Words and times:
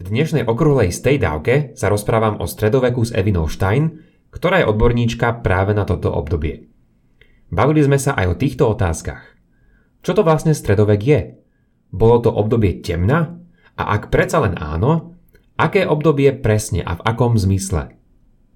V 0.00 0.08
dnešnej 0.08 0.48
okrúhlej 0.48 0.96
stej 0.96 1.20
dávke 1.20 1.76
sa 1.76 1.92
rozprávam 1.92 2.40
o 2.40 2.48
stredoveku 2.48 3.04
s 3.04 3.12
Evinou 3.12 3.52
Stein, 3.52 4.00
ktorá 4.32 4.64
je 4.64 4.70
odborníčka 4.72 5.44
práve 5.44 5.76
na 5.76 5.84
toto 5.84 6.08
obdobie. 6.08 6.72
Bavili 7.52 7.84
sme 7.84 8.00
sa 8.00 8.16
aj 8.16 8.26
o 8.32 8.38
týchto 8.40 8.64
otázkach. 8.72 9.20
Čo 10.00 10.16
to 10.16 10.24
vlastne 10.24 10.56
stredovek 10.56 11.00
je? 11.04 11.20
Bolo 11.92 12.16
to 12.24 12.32
obdobie 12.32 12.80
temna? 12.80 13.44
A 13.76 13.92
ak 13.92 14.08
predsa 14.08 14.40
len 14.40 14.56
áno, 14.56 15.20
aké 15.60 15.84
obdobie 15.84 16.32
presne 16.32 16.80
a 16.80 16.96
v 16.96 17.04
akom 17.04 17.36
zmysle? 17.36 17.92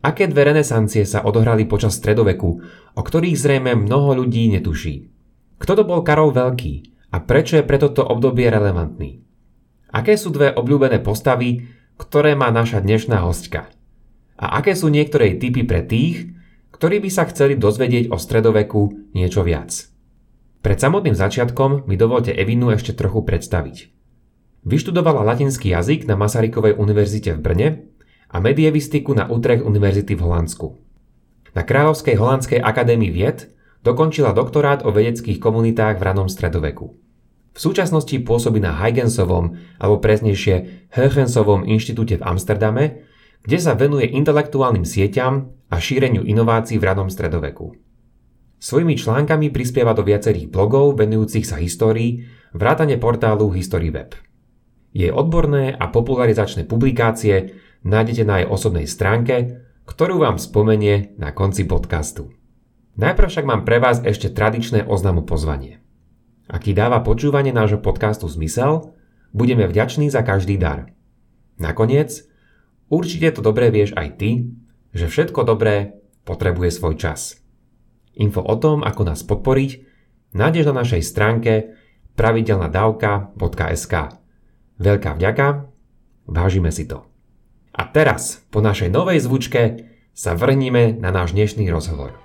Aké 0.01 0.25
dve 0.25 0.49
renesancie 0.49 1.05
sa 1.05 1.29
odohrali 1.29 1.69
počas 1.69 2.01
stredoveku, 2.01 2.51
o 2.97 3.01
ktorých 3.05 3.37
zrejme 3.37 3.77
mnoho 3.77 4.17
ľudí 4.17 4.49
netuší? 4.49 5.13
Kto 5.61 5.77
to 5.77 5.85
bol 5.85 6.01
Karol 6.01 6.33
Veľký 6.33 7.05
a 7.13 7.21
prečo 7.21 7.61
je 7.61 7.69
pre 7.69 7.77
toto 7.77 8.01
obdobie 8.01 8.49
relevantný? 8.49 9.24
Aké 9.95 10.19
sú 10.19 10.35
dve 10.35 10.51
obľúbené 10.51 10.99
postavy, 11.07 11.71
ktoré 11.95 12.35
má 12.35 12.51
naša 12.51 12.83
dnešná 12.83 13.23
hostka? 13.23 13.71
A 14.35 14.59
aké 14.59 14.75
sú 14.75 14.91
niektoré 14.91 15.39
typy 15.39 15.63
pre 15.63 15.87
tých, 15.87 16.35
ktorí 16.75 16.99
by 16.99 17.11
sa 17.15 17.31
chceli 17.31 17.55
dozvedieť 17.55 18.11
o 18.11 18.19
stredoveku 18.19 19.15
niečo 19.15 19.47
viac? 19.47 19.87
Pred 20.67 20.79
samotným 20.83 21.15
začiatkom 21.15 21.87
mi 21.87 21.95
dovolte 21.95 22.35
Evinu 22.35 22.75
ešte 22.75 22.91
trochu 22.91 23.23
predstaviť. 23.23 23.95
Vyštudovala 24.67 25.23
latinský 25.23 25.71
jazyk 25.71 26.11
na 26.11 26.19
Masarykovej 26.19 26.75
univerzite 26.75 27.39
v 27.39 27.41
Brne 27.45 27.69
a 28.27 28.43
medievistiku 28.43 29.15
na 29.15 29.31
Utrecht 29.31 29.63
univerzity 29.63 30.19
v 30.19 30.25
Holandsku. 30.27 30.75
Na 31.55 31.63
Kráľovskej 31.63 32.19
holandskej 32.19 32.59
akadémii 32.59 33.15
vied 33.15 33.47
dokončila 33.87 34.35
doktorát 34.35 34.83
o 34.83 34.91
vedeckých 34.91 35.39
komunitách 35.39 36.03
v 36.03 36.07
ranom 36.11 36.27
stredoveku. 36.27 37.04
V 37.55 37.59
súčasnosti 37.63 38.19
pôsobí 38.27 38.59
na 38.59 38.75
Huygensovom, 38.75 39.55
alebo 39.79 40.03
presnejšie 40.03 40.91
Huygensovom 40.91 41.63
inštitúte 41.63 42.19
v 42.19 42.27
Amsterdame, 42.27 43.07
kde 43.47 43.59
sa 43.63 43.79
venuje 43.79 44.11
intelektuálnym 44.11 44.83
sieťam 44.83 45.55
a 45.71 45.79
šíreniu 45.79 46.27
inovácií 46.27 46.83
v 46.83 46.87
radnom 46.91 47.07
stredoveku. 47.07 47.79
Svojimi 48.59 48.99
článkami 48.99 49.55
prispieva 49.55 49.95
do 49.95 50.03
viacerých 50.03 50.51
blogov 50.51 50.99
venujúcich 50.99 51.47
sa 51.47 51.61
histórii, 51.61 52.27
vrátane 52.57 52.99
portálu 52.99 53.53
HistoryWeb. 53.53 54.17
Jej 54.97 55.13
odborné 55.13 55.77
a 55.77 55.93
popularizačné 55.93 56.65
publikácie 56.65 57.55
nájdete 57.85 58.25
na 58.25 58.41
jej 58.43 58.49
osobnej 58.49 58.89
stránke, 58.89 59.63
ktorú 59.85 60.25
vám 60.25 60.41
spomenie 60.41 61.13
na 61.21 61.31
konci 61.37 61.69
podcastu. 61.69 62.33
Najprv 62.97 63.29
však 63.29 63.47
mám 63.47 63.69
pre 63.69 63.85
vás 63.85 64.01
ešte 64.01 64.33
tradičné 64.33 64.89
oznamu 64.89 65.29
pozvanie. 65.29 65.84
Aký 66.45 66.77
dáva 66.77 67.01
počúvanie 67.01 67.57
nášho 67.57 67.81
podcastu 67.81 68.29
zmysel, 68.29 68.93
budeme 69.33 69.65
vďační 69.65 70.13
za 70.13 70.21
každý 70.21 70.61
dar. 70.61 70.93
Nakoniec, 71.57 72.29
určite 72.93 73.33
to 73.33 73.41
dobre 73.41 73.73
vieš 73.73 73.97
aj 73.97 74.09
ty, 74.21 74.53
že 74.93 75.09
všetko 75.09 75.41
dobré 75.49 75.97
potrebuje 76.29 76.71
svoj 76.71 77.01
čas. 77.01 77.41
Info 78.15 78.45
o 78.45 78.57
tom, 78.61 78.85
ako 78.85 79.03
nás 79.09 79.25
podporiť, 79.27 79.71
nájdeš 80.37 80.65
na 80.71 80.75
našej 80.85 81.03
stránke 81.03 81.53
pravidelnadavka.sk. 82.15 83.95
Veľká 84.79 85.11
vďaka, 85.19 85.47
vážime 86.29 86.71
si 86.71 86.87
to. 86.87 87.09
A 87.75 87.91
teraz, 87.91 88.47
po 88.55 88.63
našej 88.63 88.93
novej 88.93 89.19
zvučke, 89.19 89.91
sa 90.15 90.39
vrníme 90.39 90.95
na 91.03 91.11
náš 91.11 91.35
dnešný 91.35 91.67
rozhovor. 91.75 92.24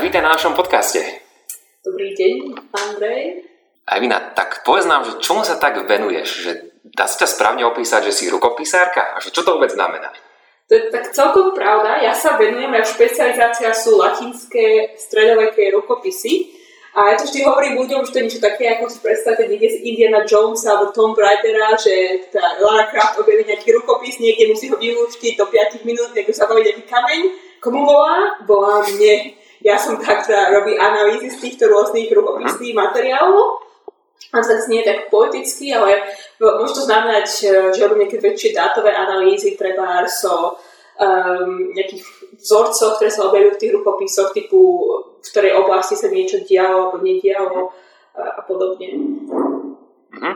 Vítaj 0.00 0.24
na 0.24 0.32
našom 0.32 0.56
podcaste. 0.56 1.04
Dobrý 1.84 2.16
deň, 2.16 2.32
Andrej. 2.72 3.44
Evina, 3.84 4.32
tak 4.32 4.64
povedz 4.64 4.88
nám, 4.88 5.04
že 5.04 5.20
čomu 5.20 5.44
sa 5.44 5.60
tak 5.60 5.84
venuješ? 5.84 6.28
Že 6.48 6.52
dá 6.96 7.04
sa 7.04 7.20
ťa 7.20 7.28
správne 7.28 7.68
opísať, 7.68 8.08
že 8.08 8.12
si 8.14 8.24
rukopisárka? 8.32 9.12
A 9.12 9.20
že 9.20 9.28
čo 9.28 9.44
to 9.44 9.58
vôbec 9.58 9.68
znamená? 9.68 10.08
To 10.70 10.72
je 10.72 10.88
tak 10.88 11.12
celkom 11.12 11.52
pravda. 11.52 12.00
Ja 12.00 12.16
sa 12.16 12.40
venujem, 12.40 12.72
ja 12.72 12.80
špecializácia 12.80 13.68
sú 13.76 14.00
latinské 14.00 14.96
stredoveké 14.96 15.68
rukopisy. 15.76 16.56
A 16.96 17.12
ja 17.12 17.14
to 17.20 17.28
vždy 17.28 17.44
hovorím 17.44 17.80
ľuďom, 17.84 18.04
že 18.04 18.12
to 18.12 18.18
je 18.20 18.26
niečo 18.28 18.40
také, 18.40 18.68
ako 18.72 18.88
si 18.88 19.00
predstavíte 19.00 19.48
niekde 19.48 19.76
z 19.76 19.82
Indiana 19.84 20.24
Jonesa 20.28 20.76
alebo 20.76 20.92
Tom 20.92 21.12
Raidera, 21.16 21.72
že 21.76 22.28
tá 22.32 22.60
Lara 22.60 22.88
Croft 22.88 23.16
objaví 23.20 23.48
nejaký 23.48 23.76
rukopis, 23.80 24.20
niekde 24.20 24.52
musí 24.52 24.68
ho 24.68 24.76
využiť 24.76 25.36
do 25.40 25.48
5 25.48 25.88
minút, 25.88 26.12
niekto 26.12 26.36
sa 26.36 26.48
nejaký 26.48 26.84
kameň. 26.84 27.20
Komu 27.64 27.84
volá? 27.88 28.36
Volá 28.44 28.84
mne 28.84 29.41
ja 29.62 29.78
som 29.78 29.98
ktorá 29.98 30.52
robí 30.52 30.74
analýzy 30.74 31.30
z 31.30 31.38
týchto 31.38 31.70
rôznych 31.70 32.10
rukopisných 32.10 32.74
materiálov. 32.74 33.62
A 34.32 34.40
to 34.40 34.54
znie 34.54 34.86
tak 34.86 35.10
poeticky, 35.10 35.74
ale 35.74 35.98
môže 36.38 36.78
to 36.78 36.86
znamenať, 36.88 37.28
e, 37.42 37.46
že 37.74 37.84
robím 37.84 38.06
nejaké 38.06 38.22
väčšie 38.22 38.56
dátové 38.56 38.94
analýzy, 38.94 39.58
treba 39.58 40.06
so 40.08 40.56
um, 40.96 41.74
nejakých 41.74 42.00
vzorcov, 42.38 42.96
ktoré 42.96 43.10
sa 43.12 43.28
objavujú 43.28 43.52
v 43.52 43.60
tých 43.60 43.74
rukopisoch, 43.76 44.30
typu 44.32 44.60
v 45.20 45.26
ktorej 45.26 45.58
oblasti 45.58 45.98
sa 45.98 46.08
niečo 46.08 46.40
dialo 46.48 46.88
alebo 46.88 46.96
nedialo 47.02 47.76
a, 48.16 48.22
a 48.38 48.40
podobne. 48.46 48.88
Mhm. 50.12 50.32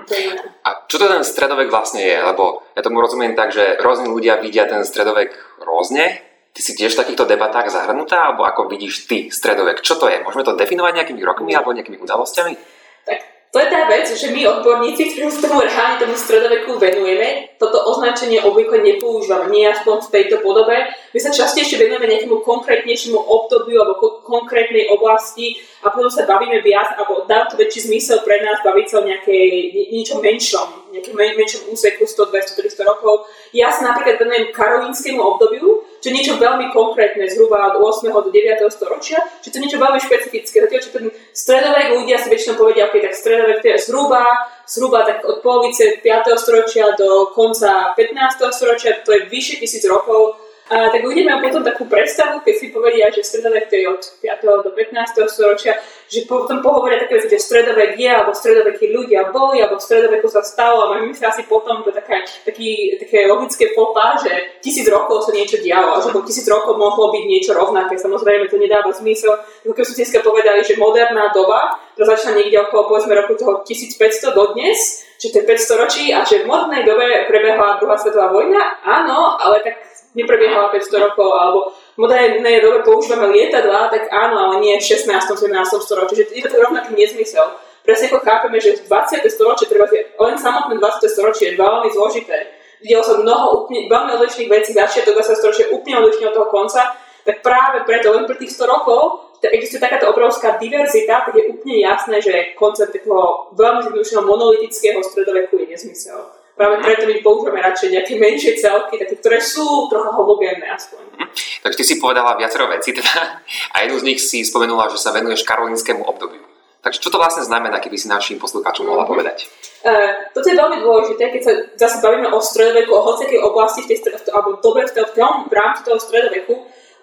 A 0.65 0.69
čo 0.89 0.97
to 0.97 1.07
ten 1.07 1.23
stredovek 1.23 1.69
vlastne 1.69 2.01
je? 2.03 2.17
Lebo 2.17 2.65
ja 2.75 2.81
tomu 2.81 3.01
rozumiem 3.01 3.37
tak, 3.37 3.53
že 3.53 3.77
rôzni 3.81 4.09
ľudia 4.09 4.41
vidia 4.41 4.65
ten 4.67 4.83
stredovek 4.83 5.37
rôzne, 5.63 6.21
Ty 6.57 6.65
si 6.65 6.73
tiež 6.73 6.97
v 6.97 7.01
takýchto 7.05 7.29
debatách 7.29 7.69
zahrnutá, 7.69 8.33
alebo 8.33 8.49
ako 8.49 8.73
vidíš 8.73 9.05
ty 9.05 9.29
stredovek? 9.29 9.85
Čo 9.85 10.01
to 10.01 10.09
je? 10.09 10.25
Môžeme 10.25 10.41
to 10.41 10.57
definovať 10.57 11.05
nejakými 11.05 11.21
rokmi 11.21 11.53
alebo 11.53 11.77
nejakými 11.77 12.01
udalosťami? 12.01 12.57
Tak 13.05 13.19
to 13.53 13.61
je 13.61 13.69
tá 13.69 13.85
vec, 13.93 14.09
že 14.09 14.33
my 14.33 14.41
odborníci, 14.41 15.17
ktorí 15.17 15.29
sa 15.29 15.49
tomu 15.49 15.65
reálne 15.65 16.01
tomu 16.01 16.17
stredoveku 16.17 16.81
venujeme, 16.81 17.57
toto 17.61 17.77
označenie 17.89 18.41
obvykle 18.41 18.81
nepoužívame, 18.81 19.53
nie 19.53 19.69
aspoň 19.69 20.09
v 20.09 20.13
tejto 20.17 20.41
podobe. 20.41 20.77
My 21.13 21.19
sa 21.21 21.29
častejšie 21.29 21.77
venujeme 21.77 22.09
nejakému 22.09 22.41
konkrétnejšiemu 22.41 23.21
obdobiu 23.21 23.85
alebo 23.85 24.25
konkrétnej 24.25 24.89
oblasti 24.89 25.61
a 25.85 25.93
potom 25.93 26.09
sa 26.09 26.25
bavíme 26.25 26.65
viac, 26.65 26.97
alebo 26.97 27.29
dá 27.29 27.45
to 27.49 27.61
väčší 27.61 27.85
zmysel 27.85 28.25
pre 28.25 28.41
nás 28.41 28.65
baviť 28.65 28.87
sa 28.89 29.05
o 29.05 29.09
nejakej, 29.09 29.77
niečom 29.93 30.25
menšom, 30.25 30.86
nejakom 30.97 31.17
menšom 31.17 31.63
úseku 31.73 32.09
100, 32.09 32.33
200, 32.33 32.61
300 32.61 32.89
rokov. 32.89 33.29
Ja 33.53 33.69
sa 33.69 33.93
napríklad 33.93 34.21
venujem 34.21 34.53
karolínskému 34.53 35.21
obdobiu, 35.21 35.85
čo 36.01 36.07
je 36.09 36.17
niečo 36.17 36.35
veľmi 36.41 36.73
konkrétne, 36.73 37.27
zhruba 37.29 37.77
od 37.77 37.83
8. 37.83 38.09
do 38.09 38.31
9. 38.31 38.63
storočia, 38.73 39.19
že 39.43 39.51
to 39.53 39.59
niečo 39.61 39.77
veľmi 39.77 40.01
špecifické. 40.01 40.57
Zatiaľ, 40.65 40.81
čo 40.81 40.91
ten 40.95 41.07
stredovek 41.35 41.89
ľudia 42.01 42.17
si 42.17 42.29
väčšinou 42.33 42.57
povedia, 42.57 42.89
ok, 42.89 43.03
tak 43.03 43.13
stredovek 43.13 43.59
to 43.61 43.67
je 43.75 43.79
zhruba, 43.91 44.23
zhruba 44.65 45.05
tak 45.05 45.27
od 45.27 45.43
polovice 45.43 46.01
5. 46.01 46.37
storočia 46.39 46.95
do 46.97 47.35
konca 47.35 47.93
15. 47.99 48.55
storočia, 48.55 49.03
to 49.05 49.13
je 49.13 49.29
vyše 49.29 49.59
tisíc 49.59 49.83
rokov, 49.85 50.46
a 50.67 50.91
tak 50.91 51.07
ľudia 51.07 51.23
majú 51.23 51.47
potom 51.47 51.63
takú 51.63 51.87
predstavu, 51.87 52.43
keď 52.43 52.55
si 52.59 52.75
povedia, 52.75 53.07
že 53.15 53.23
stredovek 53.23 53.71
to 53.71 53.79
je 53.79 53.87
od 53.87 54.03
5. 54.19 54.67
do 54.67 54.71
15. 54.75 55.31
storočia, 55.31 55.79
že 56.11 56.27
potom 56.27 56.59
pohovoria 56.59 56.99
také 56.99 57.23
veci, 57.23 57.31
že 57.31 57.39
stredovek 57.39 57.95
je, 57.95 58.11
alebo 58.11 58.35
stredoveky 58.35 58.91
ľudia 58.91 59.31
boli, 59.31 59.63
alebo 59.63 59.79
v 59.79 59.87
stredoveku 59.87 60.27
sa 60.27 60.43
stalo, 60.43 60.91
a 60.91 60.99
my 60.99 61.15
sa 61.15 61.31
asi 61.31 61.47
potom 61.47 61.87
to 61.87 61.95
také, 61.95 62.27
taký, 62.43 62.99
také 62.99 63.31
logické 63.31 63.71
popa, 63.79 64.19
že 64.19 64.59
tisíc 64.59 64.91
rokov 64.91 65.23
sa 65.23 65.31
niečo 65.31 65.63
dialo, 65.63 65.99
a 65.99 66.03
že 66.03 66.11
po 66.11 66.27
tisíc 66.27 66.51
rokov 66.51 66.75
mohlo 66.75 67.15
byť 67.15 67.25
niečo 67.31 67.55
rovnaké. 67.55 67.95
Samozrejme, 67.95 68.51
to 68.51 68.59
nedáva 68.59 68.91
zmysel. 68.91 69.39
Ako 69.63 69.71
keď 69.71 69.85
sú 69.87 69.95
dneska 69.95 70.19
povedali, 70.27 70.67
že 70.67 70.75
moderná 70.75 71.31
doba, 71.31 71.79
ktorá 71.95 72.19
začína 72.19 72.43
niekde 72.43 72.67
okolo 72.67 72.91
povedzme 72.91 73.15
roku 73.15 73.39
toho 73.39 73.63
1500 73.63 74.35
do 74.35 74.51
dnes, 74.59 75.07
že 75.17 75.33
to 75.33 75.41
je 75.41 75.49
500 75.49 75.83
ročí 75.83 76.05
a 76.13 76.27
že 76.27 76.45
v 76.45 76.51
modernej 76.51 76.85
dobe 76.85 77.25
prebehla 77.25 77.81
druhá 77.81 77.97
svetová 77.97 78.29
vojna, 78.29 78.83
áno, 78.85 79.41
ale 79.41 79.65
tak 79.65 79.96
neprebiehala 80.17 80.73
500 80.73 81.07
rokov, 81.13 81.29
alebo 81.37 81.59
v 81.95 81.99
modernej 82.01 82.65
dobe 82.65 82.81
používame 82.83 83.29
lietadla, 83.31 83.93
tak 83.93 84.09
áno, 84.09 84.51
ale 84.51 84.65
nie 84.65 84.75
v 84.81 84.85
16. 84.85 85.13
17. 85.13 85.53
storočí. 85.85 86.25
Čiže 86.25 86.33
je 86.33 86.43
to 86.49 86.57
rovnaký 86.57 86.97
nezmysel. 86.97 87.45
Presne 87.85 88.11
ako 88.11 88.25
chápeme, 88.25 88.59
že 88.59 88.83
20. 88.83 89.23
storočie, 89.31 89.71
treba 89.71 89.87
len 89.95 90.35
samotné 90.35 90.81
20. 90.81 91.07
storočie 91.07 91.55
je 91.55 91.61
veľmi 91.61 91.89
zložité. 91.93 92.59
Videlo 92.83 93.05
sa 93.05 93.21
mnoho 93.21 93.63
úplne, 93.63 93.87
veľmi 93.87 94.11
odlišných 94.19 94.51
vecí, 94.51 94.75
začiatok 94.75 95.23
20. 95.23 95.39
storočia 95.39 95.71
úplne 95.71 96.03
odlišne 96.03 96.33
od 96.33 96.35
toho 96.35 96.49
konca, 96.51 96.83
tak 97.23 97.47
práve 97.47 97.87
preto 97.87 98.11
len 98.11 98.27
pre 98.27 98.37
tých 98.41 98.59
100 98.59 98.67
rokov 98.67 99.27
existuje 99.47 99.79
takáto 99.79 100.11
obrovská 100.11 100.59
diverzita, 100.59 101.23
tak 101.23 101.35
je 101.39 101.51
úplne 101.51 101.79
jasné, 101.79 102.19
že 102.19 102.59
koncept 102.59 102.91
takého 102.91 103.53
veľmi 103.55 103.87
zjednodušeného 103.87 104.27
monolitického 104.27 104.99
stredoveku 105.07 105.61
je 105.63 105.67
nezmysel. 105.71 106.19
Práve 106.57 106.81
preto 106.81 107.05
my 107.05 107.21
používame 107.21 107.61
radšej 107.61 107.93
nejaké 107.93 108.17
menšie 108.17 108.57
celky, 108.57 108.97
také, 108.97 109.21
ktoré 109.21 109.45
sú 109.45 109.93
trochu 109.93 110.09
homogénne 110.09 110.65
aspoň. 110.73 111.05
Mm. 111.21 111.29
Takže 111.61 111.77
ty 111.77 111.85
si 111.85 112.01
povedala 112.01 112.33
viacero 112.41 112.65
vecí 112.73 112.97
teda, 112.97 113.45
a 113.77 113.85
jednu 113.85 114.01
z 114.01 114.07
nich 114.09 114.19
si 114.25 114.41
spomenula, 114.41 114.89
že 114.89 114.97
sa 114.97 115.13
venuješ 115.13 115.45
karolínskému 115.45 116.01
obdobiu. 116.01 116.41
Takže 116.81 117.03
čo 117.03 117.11
to 117.11 117.19
vlastne 117.19 117.43
znamená, 117.43 117.83
keby 117.83 117.99
si 117.99 118.07
našim 118.07 118.41
poslucháčom 118.41 118.89
mohla 118.89 119.05
mhm. 119.05 119.11
povedať? 119.13 119.39
Uh, 119.85 120.33
toto 120.33 120.49
je 120.49 120.57
veľmi 120.57 120.81
dôležité, 120.81 121.29
keď 121.29 121.43
sa 121.45 121.53
zase 121.77 121.97
bavíme 122.01 122.33
o 122.33 122.41
stredoveku, 122.41 122.91
o 122.91 123.05
hociakej 123.05 123.41
oblasti 123.45 123.85
v 123.85 123.89
tej, 123.93 123.99
alebo 124.33 124.57
dobre 124.65 124.89
v, 124.89 125.13
tom, 125.13 125.47
v 125.47 125.55
rámci 125.55 125.85
toho 125.85 126.01
stredoveku, 126.01 126.55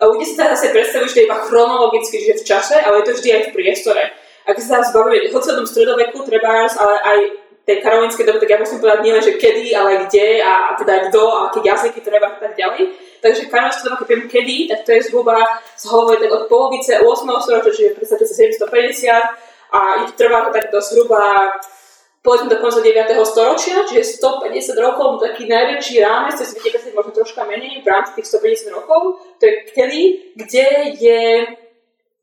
a 0.01 0.09
ľudia 0.09 0.25
si 0.27 0.35
sa 0.35 0.51
zase 0.51 0.73
predstavujú, 0.73 1.07
že 1.07 1.15
to 1.15 1.21
je 1.23 1.27
iba 1.29 1.37
chronologicky, 1.47 2.17
že 2.19 2.41
v 2.41 2.43
čase, 2.43 2.75
ale 2.75 2.99
je 2.99 3.05
to 3.07 3.15
vždy 3.21 3.29
aj 3.29 3.43
v 3.47 3.53
priestore. 3.55 4.03
Ak 4.43 4.57
sa 4.59 4.83
zbavíme 4.83 5.31
o 5.31 5.39
celom 5.39 5.63
stredoveku, 5.63 6.27
treba 6.27 6.67
ale 6.67 6.95
aj 6.99 7.19
tej 7.63 7.79
karolínskej 7.79 8.27
doby, 8.27 8.39
tak 8.43 8.51
ja 8.51 8.59
musím 8.59 8.79
povedať 8.83 8.99
nielen, 9.07 9.23
že 9.23 9.39
kedy, 9.39 9.71
ale 9.71 10.03
kde 10.03 10.43
a, 10.43 10.53
a 10.53 10.69
teda 10.75 11.07
kto 11.07 11.21
a 11.31 11.39
aké 11.47 11.59
jazyky 11.63 11.99
treba 12.03 12.35
tak 12.35 12.59
ďalej. 12.59 12.91
Takže 13.23 13.47
karolínska 13.47 13.87
doba, 13.87 13.99
keď 14.03 14.07
viem 14.11 14.23
kedy, 14.27 14.57
tak 14.67 14.79
to 14.83 14.91
je 14.91 15.01
zhruba 15.07 15.37
z 15.79 15.83
hovorí 15.87 16.19
tak 16.19 16.31
od 16.31 16.43
polovice 16.51 16.99
8. 16.99 17.07
storočia, 17.39 17.71
čiže 17.71 17.95
predstavte 17.95 18.25
sa 18.27 18.35
750 18.35 19.73
a 19.73 19.79
trvá 20.11 20.39
to 20.45 20.49
tak 20.51 20.75
do 20.75 20.79
zhruba 20.83 21.55
povedzme 22.23 22.49
do 22.49 22.59
konca 22.59 22.79
9. 22.79 23.15
storočia, 23.27 23.83
čiže 23.83 24.19
150 24.23 24.79
rokov, 24.79 25.19
taký 25.19 25.43
najväčší 25.43 25.99
rámec, 25.99 26.39
si 26.39 26.55
viete 26.55 26.79
možno 26.95 27.11
troška 27.11 27.43
menej 27.43 27.83
v 27.83 27.87
rámci 27.87 28.15
tých 28.15 28.27
150 28.31 28.71
rokov, 28.71 29.19
to 29.39 29.43
je 29.43 29.53
kedy, 29.75 30.01
kde 30.39 30.67
je 31.03 31.19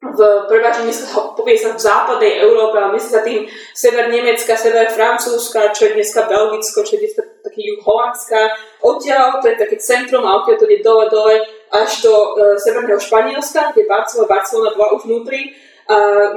v 0.01 0.21
prevažne 0.49 0.89
sa 0.97 1.29
povie 1.37 1.61
sa 1.61 1.77
v 1.77 1.85
západnej 1.85 2.41
Európe, 2.41 2.81
ale 2.81 2.97
myslí 2.97 3.11
sa 3.13 3.21
tým 3.21 3.45
sever 3.77 4.09
Nemecka, 4.09 4.57
sever 4.57 4.89
Francúzska, 4.89 5.77
čo 5.77 5.93
je 5.93 6.01
dneska 6.01 6.25
Belgicko, 6.25 6.81
čo 6.81 6.97
je 6.97 7.05
dneska 7.05 7.23
taký 7.45 7.69
juh 7.69 7.85
Holandska. 7.85 8.49
Odtiaľ 8.81 9.45
to 9.45 9.53
je 9.53 9.61
také 9.61 9.77
centrum 9.77 10.25
a 10.25 10.41
odtiaľ 10.41 10.57
to 10.57 10.65
je 10.73 10.81
dole, 10.81 11.05
dole 11.13 11.37
až 11.69 12.01
do 12.01 12.17
e, 12.17 12.57
severného 12.57 12.97
Španielska, 12.97 13.77
kde 13.77 13.85
Barcelona, 13.85 14.33
Barcelona 14.33 14.71
bola 14.73 14.97
už 14.97 15.05
vnútri. 15.05 15.41
E, 15.45 15.49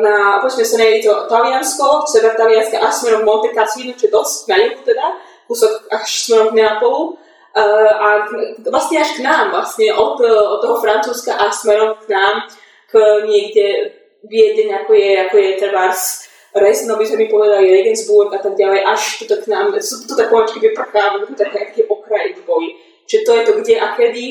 na 0.03 0.43
opočnej 0.43 0.67
strane 0.67 0.99
je 0.99 1.07
to 1.07 1.13
Taliansko, 1.31 2.03
sever 2.03 2.35
Talianska 2.35 2.83
až 2.83 2.93
smerom 2.99 3.23
Monte 3.23 3.55
Cassino, 3.55 3.95
čo 3.95 4.11
je 4.11 4.11
dosť 4.11 4.35
na 4.51 4.57
juhu 4.59 4.83
teda, 4.83 5.07
kúsok 5.47 5.87
až 5.87 6.03
smerom 6.11 6.51
Neapolu. 6.51 7.15
E, 7.55 7.63
a 7.95 8.27
vlastne 8.67 8.99
až 8.99 9.15
k 9.15 9.23
nám, 9.23 9.55
vlastne 9.55 9.87
od, 9.95 10.19
od 10.19 10.59
toho 10.59 10.83
Francúzska 10.83 11.39
a 11.39 11.47
smerom 11.47 11.95
k 12.03 12.11
nám 12.11 12.51
niekde 13.27 13.95
Viedeň, 14.23 14.83
ako 14.83 14.91
je, 14.95 15.09
ako 15.19 15.35
je 15.35 15.49
Trvars, 15.59 16.03
Resno 16.53 17.01
by 17.01 17.05
sme 17.05 17.25
mi 17.25 17.27
povedali, 17.33 17.73
Regensburg 17.81 18.29
a 18.29 18.37
tak 18.37 18.53
ďalej, 18.53 18.85
až 18.85 19.25
tuto 19.25 19.41
k 19.41 19.49
nám, 19.49 19.73
sú 19.81 20.05
tu 20.05 20.13
tak 20.13 20.29
pomačky 20.29 20.61
vyprchávajú, 20.61 21.33
také, 21.33 21.73
také 21.73 21.81
okraj 21.89 22.37
v 22.37 22.41
boji. 22.45 22.69
Čiže 23.09 23.25
to 23.25 23.31
je 23.33 23.43
to 23.43 23.51
kde 23.57 23.75
a 23.81 23.87
kedy. 23.97 24.25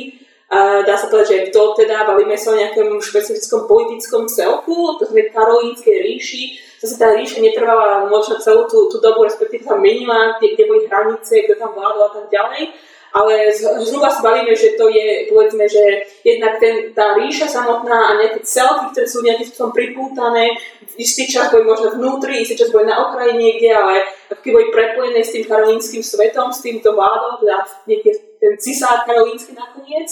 Dá 0.86 0.94
sa 0.94 1.08
povedať, 1.08 1.28
že 1.28 1.44
kto 1.50 1.74
teda, 1.74 2.06
bavíme 2.06 2.36
sa 2.38 2.52
o 2.52 2.60
nejakom 2.60 3.00
špecifickom 3.00 3.66
politickom 3.66 4.28
celku, 4.28 5.00
to 5.00 5.08
je 5.08 5.32
karolínskej 5.32 5.96
ríši, 6.04 6.60
zase 6.76 7.00
tá 7.00 7.08
ríša 7.16 7.40
netrvala 7.40 8.04
možno 8.04 8.36
celú 8.36 8.68
tú, 8.68 8.84
tú 8.92 9.00
dobu, 9.00 9.24
respektíve 9.24 9.64
sa 9.64 9.80
menila, 9.80 10.36
kde, 10.36 10.52
kde 10.52 10.64
boli 10.68 10.84
hranice, 10.84 11.48
kto 11.48 11.56
tam 11.56 11.72
vládol 11.72 12.04
a 12.04 12.12
tak 12.20 12.26
ďalej 12.28 12.68
ale 13.12 13.52
zhruba 13.84 14.08
sa 14.08 14.24
bavíme, 14.24 14.56
že 14.56 14.72
to 14.72 14.88
je, 14.88 15.28
povedzme, 15.28 15.68
že 15.68 16.08
jednak 16.24 16.56
ten, 16.56 16.96
tá 16.96 17.12
ríša 17.12 17.44
samotná 17.44 18.08
a 18.08 18.16
nejaké 18.16 18.40
celky, 18.40 18.88
ktoré 18.92 19.04
sú 19.04 19.20
nejakým 19.20 19.46
spôsobom 19.52 19.76
pripútané, 19.76 20.56
istý 20.96 21.28
čas 21.28 21.52
boli 21.52 21.68
možno 21.68 21.92
vnútri, 21.92 22.40
istý 22.40 22.56
čas 22.56 22.72
boli 22.72 22.88
na 22.88 22.96
okraji 23.04 23.36
niekde, 23.36 23.68
ale 23.68 24.08
keď 24.32 24.50
boli 24.52 24.66
prepojené 24.72 25.20
s 25.20 25.36
tým 25.36 25.44
karolínskym 25.44 26.00
svetom, 26.00 26.48
s 26.48 26.64
týmto 26.64 26.96
vládom, 26.96 27.44
teda 27.44 27.68
niekde 27.84 28.16
ten 28.40 28.56
cisár 28.56 29.04
karolínsky 29.04 29.52
nakoniec. 29.52 30.08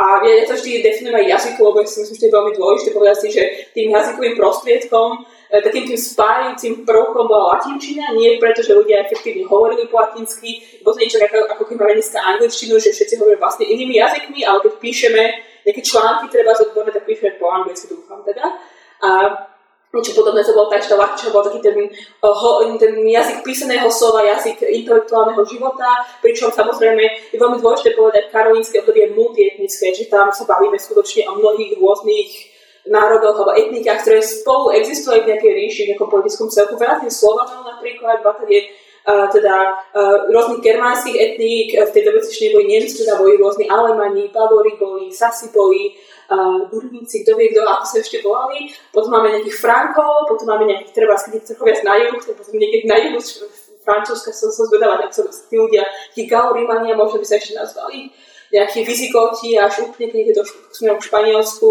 A 0.00 0.24
ja 0.24 0.48
to 0.48 0.56
vždy 0.56 0.80
definujem 0.80 1.20
aj 1.20 1.26
jazykovo, 1.36 1.76
lebo 1.76 1.84
si 1.84 2.00
myslím, 2.00 2.16
že 2.16 2.22
to 2.24 2.28
je 2.32 2.36
veľmi 2.40 2.52
dôležité 2.56 2.88
povedať 2.96 3.16
si, 3.20 3.28
že 3.36 3.42
tým 3.76 3.92
jazykovým 3.92 4.34
prostriedkom 4.40 5.28
takým 5.50 5.82
tým 5.82 5.98
spájajúcim 5.98 6.86
prvkom 6.86 7.26
bola 7.26 7.58
latinčina, 7.58 8.14
nie 8.14 8.38
preto, 8.38 8.62
že 8.62 8.78
ľudia 8.78 9.02
efektívne 9.02 9.42
hovorili 9.50 9.90
po 9.90 9.98
latinsky, 9.98 10.62
bolo 10.86 10.94
to 10.94 11.02
niečo 11.02 11.18
ako, 11.18 11.50
ako 11.50 11.62
keď 11.66 11.76
máme 11.82 11.94
dneska 11.98 12.18
angličtinu, 12.22 12.78
že 12.78 12.94
všetci 12.94 13.18
hovoria 13.18 13.42
vlastne 13.42 13.66
inými 13.66 13.98
jazykmi, 13.98 14.46
ale 14.46 14.62
keď 14.62 14.72
píšeme 14.78 15.22
nejaké 15.66 15.82
články, 15.82 16.24
treba 16.30 16.54
zodborné, 16.54 16.94
tak 16.94 17.02
píšeme 17.02 17.34
po 17.42 17.50
anglicky, 17.50 17.90
dúfam 17.90 18.22
teda. 18.22 18.46
A 19.02 19.08
niečo 19.90 20.14
podobné 20.14 20.46
to 20.46 20.54
bolo 20.54 20.70
tak, 20.70 20.86
že 20.86 20.94
latinčina 20.94 21.34
bol 21.34 21.42
taký 21.42 21.58
ten, 21.58 21.76
ho, 22.22 22.50
ten 22.78 22.94
jazyk 23.02 23.42
písaného 23.42 23.90
slova, 23.90 24.22
jazyk 24.22 24.62
intelektuálneho 24.62 25.42
života, 25.50 26.06
pričom 26.22 26.54
samozrejme 26.54 27.34
je 27.34 27.38
veľmi 27.42 27.58
dôležité 27.58 27.98
povedať, 27.98 28.30
karolínske 28.30 28.86
obdobie 28.86 29.10
je 29.10 29.18
multietnické, 29.18 29.90
že 29.98 30.06
tam 30.06 30.30
sa 30.30 30.46
bavíme 30.46 30.78
skutočne 30.78 31.26
o 31.26 31.42
mnohých 31.42 31.74
rôznych 31.74 32.59
národoch 32.88 33.36
alebo 33.36 33.52
etnikách, 33.58 34.06
ktoré 34.06 34.20
spolu 34.24 34.72
existujú 34.72 35.20
v 35.24 35.28
nejakej 35.34 35.52
ríši, 35.52 35.80
v 35.84 35.88
nejakom 35.94 36.08
politickom 36.08 36.48
celku. 36.48 36.80
Vrátane 36.80 37.12
Slovanov 37.12 37.66
napríklad, 37.66 38.24
vrátane 38.24 38.58
uh, 39.04 39.28
teda 39.28 39.54
uh, 39.92 40.30
rôznych 40.32 40.64
germánskych 40.64 41.16
etník, 41.16 41.76
v 41.76 41.92
tej 41.92 42.02
dobe 42.08 42.24
ešte 42.24 42.48
neboli 42.48 42.66
Nemci, 42.72 43.04
teda 43.04 43.20
boli 43.20 43.36
rôzni 43.36 43.68
Alemani, 43.68 44.32
Bavori 44.32 44.78
boli, 44.80 45.12
Sasi 45.12 45.52
boli, 45.52 45.92
Burníci, 46.70 47.26
kto 47.26 47.34
vie, 47.34 47.50
kto, 47.50 47.66
ako 47.66 47.86
sa 47.90 47.96
ešte 47.98 48.22
volali. 48.22 48.70
Potom 48.94 49.10
máme 49.10 49.34
nejakých 49.34 49.58
Frankov, 49.58 50.30
potom 50.30 50.46
máme 50.54 50.70
nejakých, 50.70 50.94
treba, 50.94 51.18
keď 51.18 51.42
trochu 51.42 51.64
viac 51.66 51.82
na 51.82 51.98
juh, 51.98 52.22
potom 52.22 52.54
niekedy 52.54 52.86
na 52.86 52.96
juhu 53.02 53.18
Francúzska 53.82 54.30
som 54.30 54.52
sa 54.54 54.62
zvedala, 54.70 55.02
tak 55.02 55.10
sa 55.10 55.26
tí 55.26 55.58
ľudia, 55.58 55.82
tí 56.14 56.30
Gaurimania, 56.30 56.94
možno 56.94 57.18
by 57.18 57.26
sa 57.26 57.34
ešte 57.34 57.58
nazvali, 57.58 58.14
nejakí 58.54 58.86
Vizigoti 58.86 59.58
až 59.58 59.90
úplne, 59.90 60.06
keď 60.06 60.22
je 60.30 60.34
to 60.38 60.44
smerom 60.70 61.02
k 61.02 61.08
Španielsku, 61.10 61.68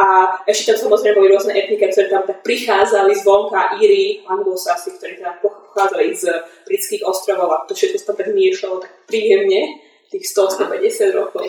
a 0.00 0.06
ešte 0.48 0.72
tam 0.72 0.88
samozrejme 0.88 1.20
boli 1.20 1.28
rôzne 1.36 1.52
etniky, 1.52 1.92
ktoré 1.92 2.08
tam 2.08 2.24
tak 2.24 2.40
prichádzali 2.40 3.12
zvonka, 3.20 3.76
Íry, 3.76 4.24
Anglosasi, 4.24 4.96
ktorí 4.96 5.20
teda 5.20 5.36
pochádzali 5.44 6.16
z 6.16 6.32
britských 6.64 7.04
ostrovov 7.04 7.52
a 7.52 7.68
to 7.68 7.76
všetko 7.76 7.96
sa 8.00 8.06
tam 8.08 8.16
tak 8.24 8.32
miešalo 8.32 8.80
tak 8.80 8.92
príjemne 9.04 9.76
tých 10.08 10.24
100-150 10.24 11.12
rokov. 11.20 11.44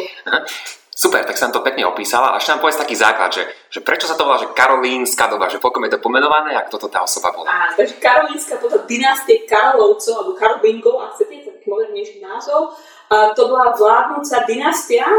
Super, 0.91 1.25
tak 1.25 1.39
som 1.39 1.49
to 1.49 1.65
pekne 1.65 1.87
opísala. 1.89 2.35
A 2.35 2.37
ešte 2.37 2.53
nám 2.53 2.61
povedz 2.61 2.77
taký 2.77 2.93
základ, 2.93 3.33
že, 3.33 3.47
že 3.73 3.81
prečo 3.81 4.05
sa 4.05 4.13
to 4.13 4.21
volá, 4.21 4.37
že 4.37 4.53
karolínska 4.53 5.25
doba, 5.31 5.49
že 5.49 5.57
pokiaľ 5.57 5.89
je 5.89 5.93
to 5.97 6.03
pomenované 6.03 6.53
a 6.53 6.67
kto 6.67 6.77
to 6.77 6.87
tá 6.93 7.01
osoba 7.01 7.33
bola. 7.33 7.49
Á, 7.49 7.73
takže 7.73 7.97
karolínska, 7.97 8.61
toto 8.61 8.85
dynastie 8.85 9.47
Karolovcov, 9.49 10.13
alebo 10.21 10.37
Karolingov, 10.37 11.01
ak 11.01 11.17
chcete, 11.17 11.57
taký 11.57 11.65
modernejší 11.73 12.21
názov. 12.21 12.77
A 13.09 13.33
to 13.33 13.49
bola 13.49 13.73
vládnúca 13.73 14.45
dynastia, 14.45 15.09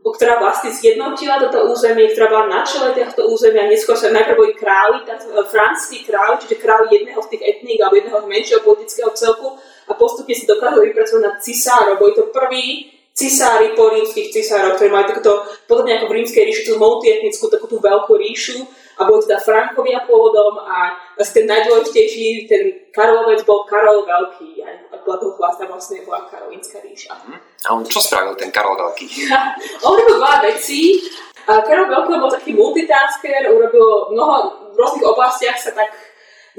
ktorá 0.00 0.40
vlastne 0.40 0.72
zjednotila 0.72 1.36
toto 1.36 1.68
územie, 1.68 2.08
ktorá 2.08 2.32
bola 2.32 2.46
na 2.48 2.60
čele 2.64 2.96
tohto 2.96 3.28
územia. 3.28 3.68
Neskôr 3.68 3.92
sa 3.92 4.08
najprv 4.08 4.36
boli 4.36 4.52
králi, 4.56 5.04
e, 5.04 5.12
franskí 5.44 6.08
králi, 6.08 6.40
čiže 6.40 6.56
králi 6.56 6.88
jedného 6.88 7.20
z 7.20 7.36
tých 7.36 7.42
etník 7.44 7.78
alebo 7.84 8.00
jedného 8.00 8.20
menšieho 8.24 8.64
politického 8.64 9.12
celku 9.12 9.60
a 9.60 9.92
postupne 9.92 10.32
si 10.32 10.48
dokázali 10.48 10.88
vypracovať 10.90 11.20
na 11.20 11.32
cisárov. 11.36 12.00
Boli 12.00 12.16
to 12.16 12.32
prví 12.32 12.88
cisári 13.12 13.76
po 13.76 13.92
rímskych 13.92 14.32
cisárov, 14.32 14.80
ktorí 14.80 14.88
mali 14.88 15.04
takúto, 15.12 15.44
podobne 15.68 16.00
ako 16.00 16.08
v 16.08 16.16
rímskej 16.24 16.48
ríši, 16.48 16.72
tú 16.72 16.80
multietnickú, 16.80 17.52
takú 17.52 17.68
tú 17.68 17.76
veľkú 17.76 18.16
ríšu 18.16 18.64
a 19.00 19.08
boli 19.08 19.24
teda 19.24 19.40
Frankovia 19.40 20.04
pôvodom 20.04 20.60
a 20.60 20.92
ten 21.16 21.48
najdôležitejší, 21.48 22.44
ten 22.44 22.92
Karolovec 22.92 23.40
bol 23.48 23.64
Karol 23.64 24.04
Veľký 24.04 24.60
a 24.60 24.68
toho 25.00 25.40
vlastne, 25.40 26.04
bola 26.04 26.28
Karolínska 26.28 26.84
ríša. 26.84 27.16
Mm. 27.24 27.40
A 27.40 27.68
on 27.72 27.82
čo 27.88 28.04
spravil 28.04 28.36
ten 28.36 28.52
Karol 28.52 28.76
Veľký? 28.76 29.08
on 29.88 29.96
robil 29.96 30.20
dva 30.20 30.44
veci. 30.44 31.00
A 31.48 31.64
Karol 31.64 31.88
Veľký 31.88 32.20
bol 32.20 32.28
taký 32.28 32.52
multitasker, 32.52 33.48
urobil 33.48 34.12
mnoho 34.12 34.68
v 34.70 34.76
rôznych 34.76 35.08
oblastiach 35.08 35.56
sa 35.56 35.72
tak 35.72 35.88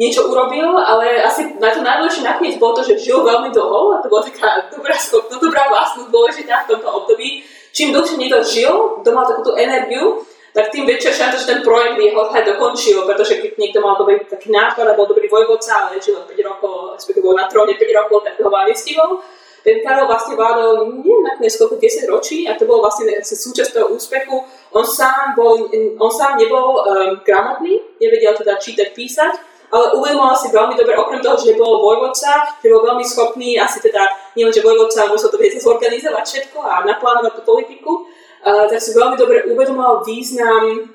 niečo 0.02 0.26
urobil, 0.26 0.82
ale 0.82 1.22
asi 1.22 1.54
na 1.62 1.70
to 1.70 1.86
najdôležšie 1.86 2.26
nakoniec 2.26 2.56
bolo 2.58 2.80
to, 2.80 2.90
že 2.90 3.06
žil 3.06 3.22
veľmi 3.22 3.54
dlho 3.54 3.94
a 3.94 4.02
to 4.02 4.10
bola 4.10 4.24
taká 4.26 4.66
dobrá, 4.74 4.98
no, 4.98 5.38
dobrá 5.38 5.64
vlastnosť 5.70 6.10
dôležitá 6.10 6.66
v 6.66 6.70
tomto 6.74 6.90
období. 6.90 7.46
Čím 7.72 7.96
dlhšie 7.96 8.20
niekto 8.20 8.40
žil, 8.44 9.00
to 9.04 9.10
mal 9.16 9.24
takúto 9.24 9.56
energiu, 9.56 10.26
tak 10.52 10.68
tým 10.76 10.84
väčšia 10.84 11.12
šanca, 11.16 11.40
že 11.40 11.48
ten 11.48 11.62
projekt 11.64 11.96
jeho 11.96 12.28
aj 12.28 12.44
dokončil, 12.44 13.08
pretože 13.08 13.40
keď 13.40 13.52
niekto 13.56 13.80
mal 13.80 13.96
dobrý 13.96 14.20
taký 14.28 14.52
nápad 14.52 15.00
dobrý 15.00 15.32
vojvodca, 15.32 15.88
ale 15.88 16.04
žil 16.04 16.20
5 16.20 16.28
rokov, 16.44 17.00
respektíve 17.00 17.24
bol 17.24 17.40
na 17.40 17.48
tróne 17.48 17.80
5 17.80 18.00
rokov, 18.04 18.28
tak 18.28 18.36
toho 18.36 18.52
nestihol. 18.68 19.24
Ten 19.62 19.78
Karol 19.86 20.10
vlastne 20.10 20.34
vládol 20.34 20.90
neviem 21.06 21.22
nakoniec 21.22 21.54
koľko 21.54 21.78
10 21.78 22.10
ročí 22.10 22.50
a 22.50 22.58
to 22.58 22.66
bolo 22.66 22.82
vlastne 22.82 23.14
súčasť 23.22 23.78
toho 23.78 23.94
úspechu. 23.94 24.42
On 24.74 24.82
sám, 24.82 25.38
bol, 25.38 25.70
on 26.02 26.12
sám 26.12 26.42
nebol 26.42 26.82
um, 26.82 27.22
gramotný, 27.22 27.78
nevedel 28.02 28.34
teda 28.34 28.58
čítať, 28.58 28.90
písať, 28.98 29.34
ale 29.70 29.96
uvedomoval 29.96 30.34
si 30.34 30.50
veľmi 30.50 30.74
dobre, 30.74 30.98
okrem 30.98 31.22
toho, 31.22 31.38
že 31.38 31.56
bol 31.56 31.78
vojvodca, 31.78 32.58
že 32.58 32.74
bol 32.74 32.84
veľmi 32.90 33.06
schopný, 33.06 33.56
asi 33.62 33.80
teda, 33.80 34.34
neviem, 34.34 34.52
že 34.52 34.66
vojvodca 34.66 35.14
musel 35.14 35.30
to 35.30 35.38
vedieť 35.38 35.62
zorganizovať 35.62 36.26
všetko 36.26 36.60
a 36.60 36.82
naplánovať 36.84 37.40
tú 37.40 37.42
politiku, 37.46 38.10
tak 38.44 38.80
si 38.82 38.92
veľmi 38.98 39.16
dobre 39.18 39.46
uvedomoval 39.50 40.06
význam 40.06 40.92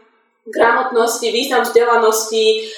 gramotnosti, 0.47 1.27
význam 1.33 1.67
vzdelanosti 1.67 2.71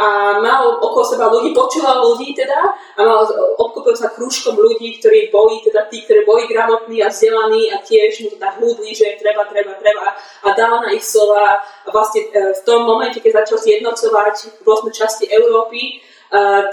a 0.00 0.40
mal 0.40 0.80
okolo 0.80 1.04
seba 1.04 1.28
ľudí, 1.28 1.52
počúval 1.52 2.00
ľudí 2.00 2.32
teda 2.32 2.64
a 2.96 3.00
mal, 3.04 3.28
obkopil 3.60 3.92
sa 3.92 4.08
krúžkom 4.08 4.56
ľudí, 4.56 4.96
ktorí 4.96 5.28
boli 5.28 5.60
teda 5.60 5.84
tí, 5.92 6.00
ktorí 6.08 6.24
boli 6.24 6.48
gramotní 6.48 7.04
a 7.04 7.12
vzdelaní 7.12 7.68
a 7.68 7.84
tiež 7.84 8.24
mu 8.24 8.32
to 8.32 8.40
tak 8.40 8.56
hľúdli, 8.56 8.96
že 8.96 9.20
treba, 9.20 9.44
treba, 9.44 9.76
treba 9.76 10.16
a 10.16 10.48
dal 10.56 10.80
na 10.80 10.96
ich 10.96 11.04
slova. 11.04 11.60
A 11.84 11.88
vlastne 11.92 12.24
uh, 12.32 12.56
v 12.56 12.62
tom 12.64 12.88
momente, 12.88 13.20
keď 13.20 13.44
začal 13.44 13.60
zjednocovať 13.60 14.64
rôzne 14.64 14.88
časti 14.88 15.28
Európy, 15.28 16.00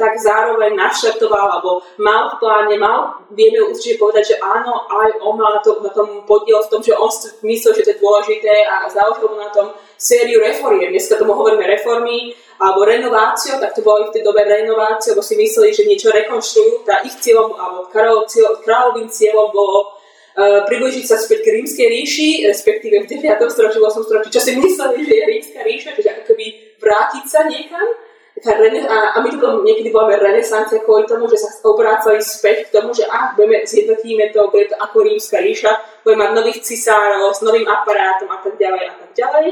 tak 0.01 0.17
zároveň 0.17 0.73
naštartoval 0.73 1.61
alebo 1.61 1.85
mal 2.01 2.33
v 2.33 2.35
pláne, 2.41 2.75
mal, 2.81 3.21
vieme 3.29 3.61
určite 3.61 4.01
povedať, 4.01 4.33
že 4.33 4.35
áno, 4.41 4.89
aj 4.89 5.21
on 5.21 5.37
mal 5.37 5.53
na, 5.53 5.61
to, 5.61 5.77
na 5.85 5.93
tom 5.93 6.25
podiel 6.25 6.65
v 6.65 6.71
tom, 6.73 6.81
že 6.81 6.97
on 6.97 7.13
myslel, 7.45 7.77
že 7.77 7.85
to 7.85 7.91
je 7.93 8.01
dôležité 8.01 8.65
a 8.65 8.89
založil 8.89 9.29
na 9.37 9.53
tom 9.53 9.69
sériu 10.01 10.41
reformy. 10.41 10.89
Dneska 10.89 11.21
tomu 11.21 11.37
hovoríme 11.37 11.61
reformy 11.61 12.33
alebo 12.57 12.89
renováciu, 12.89 13.61
tak 13.61 13.77
to 13.77 13.85
bolo 13.85 14.09
v 14.09 14.17
tej 14.17 14.25
dobe 14.25 14.41
renováciu, 14.41 15.13
lebo 15.13 15.21
si 15.21 15.37
mysleli, 15.37 15.69
že 15.69 15.85
niečo 15.85 16.09
rekonštruujú. 16.09 16.81
Tá 16.81 17.05
ich 17.05 17.13
cieľom, 17.21 17.53
alebo 17.53 17.85
kráľovým 18.65 19.09
cieľom 19.09 19.53
bolo 19.53 20.01
Uh, 20.31 20.63
približiť 20.63 21.11
sa 21.11 21.19
späť 21.19 21.43
k 21.43 21.59
rímskej 21.59 21.87
ríši, 21.91 22.47
respektíve 22.47 23.03
v 23.03 23.19
9. 23.19 23.51
storočí, 23.51 23.83
8. 23.83 23.99
storočí, 23.99 24.31
čo 24.31 24.39
si 24.39 24.55
mysleli, 24.55 25.03
že 25.03 25.11
je 25.19 25.23
rímska 25.27 25.59
ríša, 25.59 25.91
čiže 25.91 26.07
ako 26.07 26.23
keby 26.31 26.45
vrátiť 26.79 27.25
sa 27.27 27.43
niekam 27.51 27.83
tá 28.41 28.57
rene, 28.57 28.81
a, 28.89 29.15
a 29.15 29.17
my 29.21 29.29
to 29.29 29.61
niekedy 29.61 29.93
voláme 29.93 30.17
renesancia 30.17 30.81
kvôli 30.81 31.05
tomu, 31.05 31.29
že 31.29 31.37
sa 31.37 31.53
obrácali 31.63 32.17
späť 32.19 32.67
k 32.67 32.81
tomu, 32.81 32.89
že 32.91 33.05
ah, 33.05 33.37
budeme, 33.37 33.61
zjednotíme 33.63 34.33
to, 34.33 34.49
bude 34.49 34.73
to 34.73 34.75
ako 34.81 35.05
rímska 35.05 35.37
ríša, 35.37 35.71
budeme 36.01 36.25
mať 36.25 36.31
nových 36.41 36.59
cisárov 36.65 37.29
s 37.31 37.45
novým 37.45 37.69
aparátom 37.69 38.27
a 38.33 38.41
tak 38.41 38.57
ďalej 38.57 38.83
a 38.89 38.93
tak 38.97 39.11
ďalej. 39.13 39.47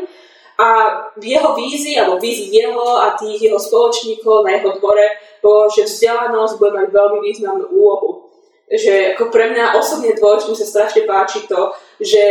A 0.59 0.67
v 1.15 1.23
jeho 1.23 1.55
vízii, 1.55 1.95
alebo 1.95 2.19
vízii 2.19 2.51
jeho 2.51 2.99
a 2.99 3.15
tých 3.15 3.47
jeho 3.47 3.55
spoločníkov 3.55 4.43
na 4.43 4.59
jeho 4.59 4.75
dvore 4.75 5.07
bolo, 5.39 5.71
že 5.71 5.87
vzdialenosť 5.87 6.59
bude 6.59 6.71
mať 6.75 6.87
veľmi 6.91 7.19
významnú 7.23 7.65
úlohu. 7.71 8.27
Že 8.67 9.15
ako 9.15 9.33
pre 9.33 9.55
mňa 9.55 9.79
osobne 9.79 10.13
dôležité 10.13 10.53
sa 10.59 10.67
strašne 10.67 11.07
páči 11.07 11.47
to, 11.47 11.73
že 12.03 12.21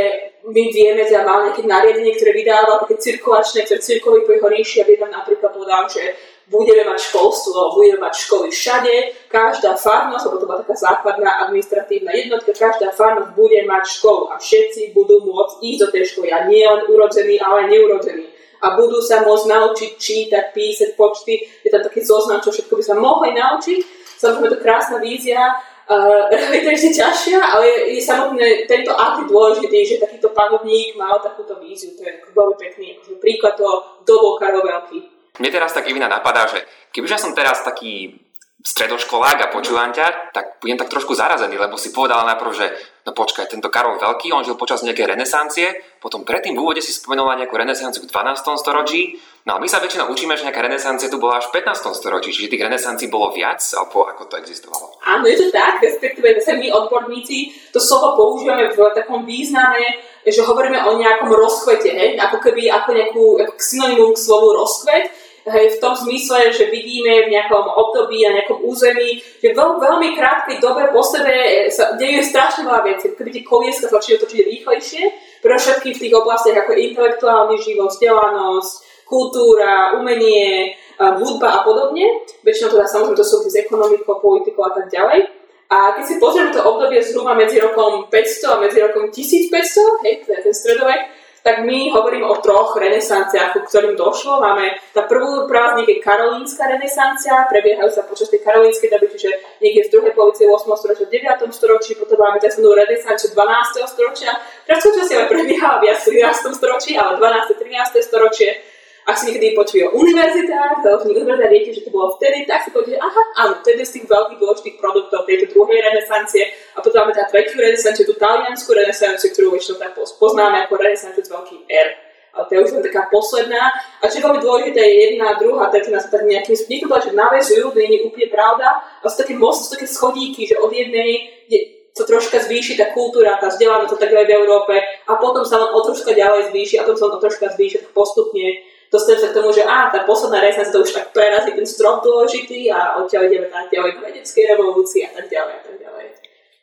my 0.44 0.62
vieme, 0.70 1.02
že 1.08 1.18
mal 1.24 1.48
nejaké 1.48 1.64
nariadenie, 1.64 2.14
ktoré 2.14 2.36
vydával 2.36 2.84
také 2.84 3.00
cirkulačné, 3.00 3.64
ktoré 3.64 3.80
cirkuli 3.80 4.22
po 4.22 4.36
jeho 4.36 4.48
ríši 4.48 4.84
a 4.84 4.86
tam 4.86 5.10
napríklad 5.10 5.50
povedal, 5.50 5.88
že 5.88 6.14
budeme 6.48 6.84
mať 6.88 7.12
školstvo, 7.12 7.76
budeme 7.76 8.08
mať 8.08 8.14
školy 8.24 8.48
všade, 8.48 8.94
každá 9.28 9.76
farnosť, 9.76 10.24
lebo 10.26 10.36
to 10.40 10.46
bola 10.48 10.60
taká 10.64 10.76
základná 10.76 11.44
administratívna 11.44 12.12
jednotka, 12.16 12.56
každá 12.56 12.92
farnosť 12.96 13.36
bude 13.36 13.60
mať 13.68 13.84
školu 14.00 14.32
a 14.32 14.40
všetci 14.40 14.96
budú 14.96 15.20
môcť 15.28 15.54
ísť 15.60 15.80
do 15.84 15.88
tej 15.92 16.04
školy 16.08 16.28
a 16.32 16.48
nie 16.48 16.64
len 16.64 16.88
urodzení, 16.88 17.36
ale 17.40 17.64
aj 17.64 17.68
neurodzení. 17.68 18.26
A 18.58 18.74
budú 18.74 18.98
sa 18.98 19.22
môcť 19.22 19.44
naučiť 19.46 19.90
čítať, 20.00 20.44
písať, 20.50 20.90
počty, 20.98 21.46
je 21.62 21.70
tam 21.70 21.84
taký 21.84 22.02
zoznam, 22.02 22.42
čo 22.42 22.50
všetko 22.50 22.74
by 22.74 22.82
sa 22.82 22.94
mohli 22.98 23.30
naučiť. 23.36 23.80
Samozrejme, 24.18 24.50
to 24.50 24.58
krásna 24.58 24.98
vízia, 24.98 25.54
uh, 25.86 26.26
je 26.56 26.60
to 26.66 26.70
ešte 26.74 26.90
ťažšia, 26.98 27.38
ale 27.38 27.62
je, 27.70 27.76
je 27.94 28.02
samotné 28.02 28.66
tento 28.66 28.90
akt 28.98 29.30
dôležitý, 29.30 29.78
že 29.86 30.02
takýto 30.02 30.34
panovník 30.34 30.98
mal 30.98 31.22
takúto 31.22 31.54
víziu. 31.62 31.94
To 31.94 32.02
je 32.02 32.12
veľmi 32.34 32.56
pekný 32.58 32.86
akože 32.98 33.22
príklad 33.22 33.54
toho 33.54 34.02
dobou 34.02 34.34
Karol 34.40 34.66
Veľký. 34.66 35.17
Mne 35.38 35.50
teraz 35.54 35.74
tak 35.74 35.86
Ivina 35.86 36.10
napadá, 36.10 36.46
že 36.50 36.62
kebyže 36.90 37.18
som 37.18 37.32
teraz 37.34 37.62
taký 37.62 38.18
stredoškolák 38.58 39.38
a 39.38 39.52
počúvam 39.54 39.94
ťa, 39.94 40.34
tak 40.34 40.58
budem 40.58 40.74
tak 40.74 40.90
trošku 40.90 41.14
zarazený, 41.14 41.54
lebo 41.54 41.78
si 41.78 41.94
povedala 41.94 42.26
najprv, 42.34 42.50
že 42.50 42.66
no 43.06 43.14
počkaj, 43.14 43.46
tento 43.46 43.70
Karol 43.70 44.02
Veľký, 44.02 44.34
on 44.34 44.42
žil 44.42 44.58
počas 44.58 44.82
nejakej 44.82 45.14
renesancie, 45.14 45.70
potom 46.02 46.26
predtým 46.26 46.58
v 46.58 46.66
úvode 46.66 46.82
si 46.82 46.90
spomenula 46.90 47.38
nejakú 47.38 47.54
renesanciu 47.54 48.02
v 48.02 48.10
12. 48.10 48.58
storočí, 48.58 49.14
no 49.46 49.54
a 49.54 49.62
my 49.62 49.70
sa 49.70 49.78
väčšinou 49.78 50.10
učíme, 50.10 50.34
že 50.34 50.42
nejaká 50.42 50.58
renesancia 50.58 51.06
tu 51.06 51.22
bola 51.22 51.38
až 51.38 51.54
v 51.54 51.62
15. 51.62 52.02
storočí, 52.02 52.34
čiže 52.34 52.50
tých 52.50 52.66
renesancií 52.66 53.06
bolo 53.06 53.30
viac, 53.30 53.62
alebo 53.78 54.10
ako 54.10 54.26
to 54.26 54.34
existovalo? 54.42 54.90
Áno, 55.06 55.22
je 55.30 55.38
to 55.38 55.54
tak, 55.54 55.78
respektíve 55.78 56.26
zase 56.42 56.58
my 56.58 56.66
odborníci 56.74 57.70
to 57.70 57.78
slovo 57.78 58.18
používame 58.18 58.74
v 58.74 58.78
takom 58.90 59.22
význame, 59.22 60.02
že 60.26 60.42
hovoríme 60.42 60.82
o 60.82 60.98
nejakom 60.98 61.30
rozkvete, 61.30 61.94
hej? 61.94 62.18
ako 62.18 62.42
keby 62.42 62.74
ako 62.74 62.90
nejakú 62.90 63.24
ako 63.38 63.54
synonymum 63.54 64.10
k 64.12 64.18
slovu 64.18 64.58
rozkvet, 64.58 65.27
Hej, 65.48 65.76
v 65.76 65.80
tom 65.80 65.96
zmysle, 65.96 66.52
že 66.52 66.68
vidíme 66.68 67.24
v 67.24 67.32
nejakom 67.32 67.64
období 67.64 68.20
a 68.28 68.36
nejakom 68.36 68.60
území, 68.60 69.18
že 69.40 69.56
veľ, 69.56 69.80
veľmi 69.80 70.12
krátkej 70.12 70.60
dobe 70.60 70.92
po 70.92 71.00
sebe 71.00 71.66
sa 71.72 71.96
deje 71.96 72.20
strašne 72.20 72.68
veľa 72.68 72.84
vecí. 72.84 73.16
Keby 73.16 73.30
tie 73.32 73.44
kolieska 73.44 73.88
začali 73.88 74.20
točiť 74.20 74.40
rýchlejšie, 74.44 75.02
pre 75.40 75.54
všetkých 75.56 75.96
v 75.96 76.02
tých 76.04 76.14
oblastiach 76.14 76.66
ako 76.66 76.72
intelektuálny 76.76 77.56
život, 77.62 77.88
vzdelanosť, 77.88 78.72
kultúra, 79.08 79.96
umenie, 79.96 80.76
hudba 81.00 81.62
a 81.62 81.64
podobne. 81.64 82.28
Väčšinou 82.44 82.76
teda 82.76 82.84
samozrejme 82.84 83.16
to 83.16 83.24
sú 83.24 83.40
s 83.48 83.56
ekonomikou, 83.56 84.20
politikou 84.20 84.68
a 84.68 84.76
tak 84.76 84.92
ďalej. 84.92 85.24
A 85.68 85.92
keď 85.96 86.04
si 86.04 86.14
pozrieme 86.16 86.48
to 86.48 86.64
obdobie 86.64 86.96
zhruba 87.04 87.36
medzi 87.36 87.60
rokom 87.60 88.08
500 88.08 88.56
a 88.56 88.56
medzi 88.56 88.80
rokom 88.80 89.12
1500, 89.12 90.04
hej, 90.04 90.24
to 90.24 90.32
je 90.32 90.40
ten 90.48 90.54
stredovek, 90.56 91.00
tak 91.42 91.64
my 91.64 91.90
hovoríme 91.94 92.26
o 92.26 92.36
troch 92.42 92.76
renesanciách, 92.76 93.54
ku 93.56 93.60
ktorým 93.64 93.94
došlo. 93.94 94.42
Máme 94.42 94.78
tá 94.92 95.06
prvú 95.06 95.46
prázdnik 95.46 95.88
je 95.88 95.96
karolínska 96.02 96.66
renesancia, 96.66 97.46
prebiehajú 97.48 97.90
sa 97.90 98.04
počas 98.04 98.28
tej 98.28 98.42
karolínskej 98.42 98.90
doby, 98.90 99.06
čiže 99.12 99.30
niekde 99.62 99.88
v 99.88 99.92
druhej 99.92 100.12
polovici 100.12 100.44
8. 100.44 100.66
storočia, 100.78 101.06
9. 101.06 101.48
storočí, 101.54 101.92
potom 101.94 102.18
máme 102.18 102.42
tzv. 102.42 102.62
renesanciu 102.62 103.32
12. 103.32 103.84
storočia, 103.86 104.32
súčasnosti 104.68 105.14
ale 105.14 105.26
prebiehala 105.30 105.78
viac 105.80 105.98
v 106.02 106.20
13. 106.20 106.58
storočí, 106.58 106.92
ale 106.98 107.16
12. 107.16 107.54
13. 107.56 108.02
storočie 108.04 108.77
ak 109.08 109.16
si 109.16 109.32
niekedy 109.32 109.56
počuli 109.56 109.88
o 109.88 109.96
univerzitách, 109.96 110.84
v 110.84 111.16
univerzitách 111.16 111.48
viete, 111.48 111.72
že 111.72 111.80
to 111.80 111.90
bolo 111.90 112.12
vtedy, 112.20 112.44
tak 112.44 112.60
si 112.60 112.68
poviete, 112.68 113.00
že 113.00 113.00
aha, 113.00 113.22
áno, 113.40 113.52
to 113.64 113.72
z 113.72 113.94
tých 113.96 114.04
veľkých 114.04 114.36
dôležitých 114.36 114.76
produktov 114.76 115.24
tejto 115.24 115.48
druhej 115.56 115.80
renesancie 115.80 116.44
a 116.76 116.84
potom 116.84 117.08
máme 117.08 117.16
tá 117.16 117.24
tretiu 117.24 117.56
renesanciu, 117.56 118.04
tú 118.04 118.20
taliansku 118.20 118.68
renesanciu, 118.68 119.32
ktorú 119.32 119.56
väčšinou 119.56 119.80
tak 119.80 119.96
poznáme 119.96 120.68
ako 120.68 120.76
renesanciu 120.76 121.24
s 121.24 121.32
veľkým 121.32 121.64
R. 121.64 121.88
Ale 122.36 122.44
to 122.44 122.52
je 122.52 122.60
už 122.60 122.70
taká 122.84 123.08
posledná. 123.08 123.72
A 123.98 124.06
čo 124.06 124.20
je 124.20 124.24
veľmi 124.28 124.44
dôležité, 124.44 124.78
je 124.78 124.94
jedna, 125.10 125.40
druhá, 125.40 125.72
tretina 125.72 125.98
sa 125.98 126.12
tak 126.12 126.28
nejakým 126.28 126.54
spôsobom, 126.54 127.00
že 127.00 127.16
navezujú, 127.16 127.72
to 127.72 127.80
nie 127.80 127.98
je 127.98 128.06
úplne 128.06 128.28
pravda, 128.28 128.68
a 128.76 129.04
sú 129.08 129.24
také 129.24 129.34
most, 129.34 129.66
sú 129.66 129.68
také 129.74 129.88
schodíky, 129.88 130.44
že 130.44 130.60
od 130.60 130.68
jednej 130.68 131.32
je, 131.48 131.58
sa 131.96 132.06
troška 132.06 132.38
zvýši 132.44 132.78
tá 132.78 132.94
kultúra, 132.94 133.40
tá 133.42 133.50
vzdelanosť 133.50 133.90
a 133.90 133.98
tak 133.98 134.12
ďalej 134.14 134.26
v 134.30 134.36
Európe 134.38 134.74
a 134.78 135.12
potom 135.18 135.42
sa 135.42 135.58
len 135.58 135.74
o 135.74 135.82
troška 135.82 136.14
ďalej 136.14 136.54
zvýši 136.54 136.78
a 136.78 136.86
potom 136.86 136.94
sa 136.94 137.04
len 137.10 137.18
o 137.18 137.22
troška 137.24 137.46
zvýši 137.58 137.82
tak 137.82 137.90
postupne 137.90 138.46
dostanem 138.92 139.20
sa 139.20 139.28
k 139.32 139.36
tomu, 139.36 139.52
že 139.52 139.64
á, 139.64 139.92
tá 139.92 140.04
posledná 140.04 140.40
renesancia 140.40 140.72
to 140.72 140.84
už 140.84 140.92
tak 140.92 141.12
prerazí 141.12 141.52
ten 141.52 141.68
strop 141.68 142.00
dôležitý 142.04 142.72
a 142.72 143.00
odtiaľ 143.00 143.28
ideme 143.28 143.48
tak 143.48 143.68
ďalej 143.68 143.90
k 143.96 144.02
vedeckej 144.04 144.44
revolúcii 144.56 145.02
a 145.04 145.10
tak 145.12 145.26
ďalej 145.28 145.52
a 145.54 145.62
tak 145.64 145.76
ďalej. 145.76 146.06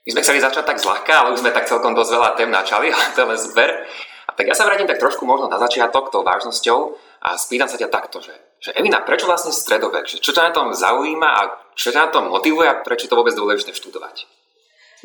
My 0.05 0.10
sme 0.13 0.22
chceli 0.22 0.39
začať 0.41 0.63
tak 0.70 0.77
zľahka, 0.77 1.13
ale 1.17 1.34
už 1.34 1.41
sme 1.41 1.50
tak 1.50 1.65
celkom 1.65 1.98
dosť 1.98 2.12
veľa 2.13 2.29
tém 2.38 2.50
načali, 2.53 2.89
ale 2.94 3.05
to 3.13 3.22
je 3.25 3.29
len 3.29 3.39
zber. 3.39 3.72
A 4.25 4.32
tak 4.34 4.46
ja 4.50 4.55
sa 4.58 4.65
vrátim 4.65 4.89
tak 4.89 4.98
trošku 4.98 5.25
možno 5.25 5.50
na 5.50 5.62
začiatok 5.62 6.10
tou 6.10 6.25
vážnosťou 6.25 6.79
a 7.25 7.38
spýtam 7.38 7.70
sa 7.70 7.77
ťa 7.77 7.89
takto, 7.94 8.22
že, 8.22 8.34
že 8.58 8.74
Evina, 8.74 9.05
prečo 9.05 9.29
vlastne 9.29 9.53
stredovek? 9.53 10.10
Že 10.10 10.17
čo 10.22 10.32
ťa 10.34 10.50
na 10.50 10.51
tom 10.53 10.67
zaujíma 10.74 11.29
a 11.29 11.41
čo 11.77 11.94
ťa 11.94 12.10
na 12.10 12.10
tom 12.10 12.29
motivuje 12.34 12.65
a 12.65 12.82
prečo 12.82 13.05
to 13.05 13.17
vôbec 13.17 13.38
dôležité 13.38 13.74
študovať? 13.74 14.25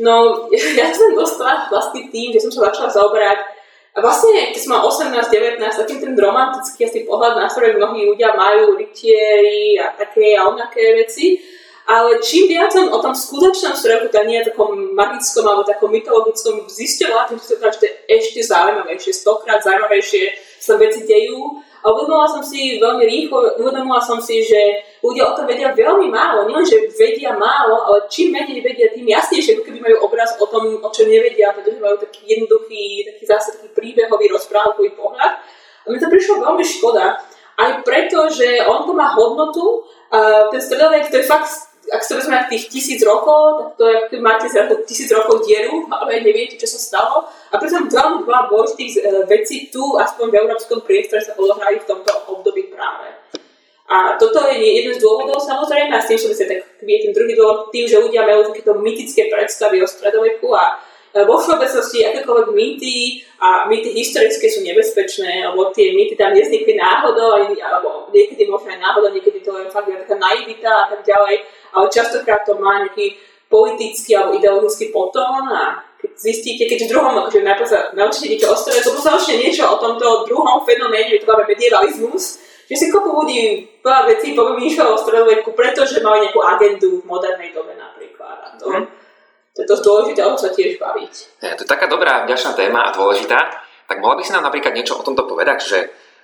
No, 0.00 0.48
ja 0.80 0.88
som 0.92 1.12
dostala 1.12 1.68
vlastne 1.68 2.08
tým, 2.08 2.32
že 2.32 2.40
som 2.40 2.52
sa 2.52 2.72
začala 2.72 2.88
zaoberať 2.88 3.59
a 4.00 4.08
vlastne, 4.08 4.56
keď 4.56 4.60
som 4.64 4.72
mal 4.72 4.88
18-19, 4.88 5.60
taký 5.60 6.00
ten 6.00 6.16
romantický 6.16 6.88
asi 6.88 7.04
pohľad 7.04 7.36
na 7.36 7.52
ktorý 7.52 7.76
mnohí 7.76 8.08
ľudia 8.08 8.32
majú 8.32 8.80
rytieri 8.80 9.76
a 9.76 9.92
také 9.92 10.40
a 10.40 10.48
onaké 10.48 11.04
veci. 11.04 11.36
Ale 11.84 12.16
čím 12.24 12.48
viac 12.48 12.72
som 12.72 12.88
o 12.88 13.02
tom 13.04 13.12
skutočnom 13.12 13.76
stredoveku, 13.76 14.08
teda 14.08 14.24
nie 14.24 14.40
takom 14.40 14.96
magickom 14.96 15.44
alebo 15.44 15.68
takom 15.68 15.92
mytologickom, 15.92 16.64
zisťovala, 16.64 17.28
tým 17.28 17.36
že 17.44 17.60
to 17.60 17.84
je 17.84 17.92
ešte 18.08 18.40
zaujímavejšie, 18.40 19.12
stokrát 19.12 19.60
zaujímavejšie 19.60 20.32
sa 20.56 20.80
veci 20.80 21.04
dejú 21.04 21.60
a 21.80 21.86
uvedomila 21.88 22.28
som 22.28 22.44
si 22.44 22.76
veľmi 22.76 23.04
rýchlo, 23.08 23.56
uvedomila 23.56 23.96
som 23.96 24.20
si, 24.20 24.44
že 24.44 24.84
ľudia 25.00 25.32
o 25.32 25.36
tom 25.36 25.48
vedia 25.48 25.72
veľmi 25.72 26.12
málo. 26.12 26.44
Nie 26.44 26.60
že 26.60 26.92
vedia 26.92 27.32
málo, 27.32 27.88
ale 27.88 28.04
čím 28.12 28.36
menej 28.36 28.60
vedia, 28.60 28.92
tým 28.92 29.08
jasnejšie, 29.08 29.56
ako 29.56 29.64
keby 29.64 29.80
majú 29.80 29.96
obraz 30.04 30.36
o 30.36 30.44
tom, 30.44 30.76
o 30.76 30.88
čom 30.92 31.08
nevedia, 31.08 31.56
pretože 31.56 31.80
majú 31.80 31.96
taký 31.96 32.28
jednoduchý, 32.28 33.08
taký 33.08 33.24
zase 33.24 33.56
taký 33.56 33.72
príbehový, 33.72 34.28
rozprávkový 34.28 34.92
pohľad. 34.92 35.32
A 35.80 35.86
mi 35.88 35.96
to 35.96 36.12
prišlo 36.12 36.44
veľmi 36.44 36.64
škoda, 36.64 37.16
aj 37.56 37.70
preto, 37.80 38.28
že 38.28 38.60
on 38.68 38.84
to 38.84 38.92
má 38.92 39.16
hodnotu, 39.16 39.84
a 40.12 40.50
ten 40.52 40.60
stredovek, 40.60 41.08
to 41.08 41.22
je 41.22 41.28
fakt 41.28 41.69
ak 41.90 42.02
sa 42.06 42.14
vezme 42.16 42.38
tých 42.46 42.70
tisíc 42.70 43.02
rokov, 43.02 43.42
tak 43.58 43.68
to 43.76 43.84
je, 43.90 43.96
keď 44.14 44.20
máte 44.22 44.46
za 44.46 44.70
tisíc 44.86 45.10
rokov 45.10 45.42
dieru, 45.42 45.90
ale 45.90 46.22
neviete, 46.22 46.54
čo 46.54 46.70
sa 46.70 46.78
stalo. 46.78 47.26
A 47.50 47.58
preto 47.58 47.82
veľmi 47.82 48.22
veľa 48.22 48.46
dôležitých 48.46 48.92
e, 48.96 49.00
vecí 49.26 49.68
tu, 49.74 49.98
aspoň 49.98 50.30
v 50.30 50.38
európskom 50.46 50.86
priestore, 50.86 51.20
sa 51.20 51.34
odohrajú 51.34 51.82
v 51.82 51.88
tomto 51.90 52.12
období 52.30 52.70
práve. 52.70 53.10
A 53.90 54.14
toto 54.14 54.46
je 54.46 54.54
jeden 54.62 54.94
z 54.94 55.02
dôvodov 55.02 55.42
samozrejme, 55.42 55.90
a 55.90 55.98
s 55.98 56.14
tým 56.14 56.18
súvisí 56.22 56.46
tak 56.46 56.62
je 56.78 57.10
druhý 57.10 57.34
dôvod, 57.34 57.74
tým, 57.74 57.90
že 57.90 57.98
ľudia 57.98 58.22
majú 58.22 58.54
takéto 58.54 58.78
mytické 58.78 59.26
predstavy 59.26 59.82
o 59.82 59.86
stredoveku 59.90 60.46
a 60.54 60.78
vo 61.10 61.34
všeobecnosti 61.42 62.06
akékoľvek 62.06 62.48
mýty 62.54 63.26
a 63.42 63.66
mýty 63.66 63.90
historické 63.90 64.46
sú 64.46 64.62
nebezpečné, 64.62 65.42
alebo 65.42 65.74
tie 65.74 65.90
mýty 65.90 66.14
tam 66.14 66.30
nevznikli 66.30 66.78
náhodou, 66.78 67.42
alebo 67.58 68.06
niekedy 68.14 68.46
možno 68.46 68.70
aj 68.70 68.78
náhodou, 68.78 69.10
niekedy 69.10 69.42
to 69.42 69.50
je 69.58 69.74
fakt 69.74 69.90
taká 69.90 70.14
naivita 70.14 70.70
a 70.70 70.86
tak 70.94 71.02
ďalej, 71.02 71.42
ale 71.74 71.86
častokrát 71.90 72.46
to 72.46 72.54
má 72.62 72.86
nejaký 72.86 73.18
politický 73.50 74.14
alebo 74.14 74.38
ideologický 74.38 74.94
potón 74.94 75.50
a 75.50 75.82
keď 75.98 76.10
zistíte, 76.14 76.70
keď 76.70 76.86
v 76.86 76.90
druhom, 76.94 77.12
akože 77.26 77.42
najprv 77.42 77.68
sa 77.68 77.78
naučíte 77.92 78.30
niečo 78.30 78.54
o 78.54 78.56
potom 78.56 79.02
sa 79.02 79.18
naučíte 79.18 79.36
niečo 79.42 79.66
o 79.66 79.76
tomto 79.76 80.24
druhom 80.30 80.62
fenoméne, 80.62 81.18
to 81.18 81.26
máme 81.26 81.50
medievalizmus, 81.50 82.38
že 82.70 82.78
si 82.78 82.86
kopu 82.86 83.10
ľudí 83.10 83.66
veľa 83.82 84.14
vecí 84.14 84.38
povymýšľalo 84.38 84.94
o 84.94 85.02
stredoveku, 85.02 85.50
pretože 85.58 85.98
mali 85.98 86.30
nejakú 86.30 86.38
agendu 86.38 87.02
v 87.02 87.08
modernej 87.10 87.50
dobe 87.50 87.74
napríklad. 87.74 88.36
A 88.46 88.48
to, 88.54 88.70
mm. 88.70 88.86
To 89.60 89.68
je 89.68 89.72
dosť 89.76 89.84
dôležité, 89.84 90.20
o 90.24 90.32
sa 90.40 90.48
tiež 90.48 90.80
baviť. 90.80 91.12
Ja, 91.44 91.52
to 91.52 91.68
je 91.68 91.68
taká 91.68 91.84
dobrá, 91.84 92.24
vďačná 92.24 92.56
téma 92.56 92.88
a 92.88 92.96
dôležitá. 92.96 93.60
Tak 93.84 94.00
mohla 94.00 94.16
by 94.16 94.24
si 94.24 94.32
nám 94.32 94.48
napríklad 94.48 94.72
niečo 94.72 94.96
o 94.96 95.04
tomto 95.04 95.28
povedať, 95.28 95.58
že, 95.60 95.80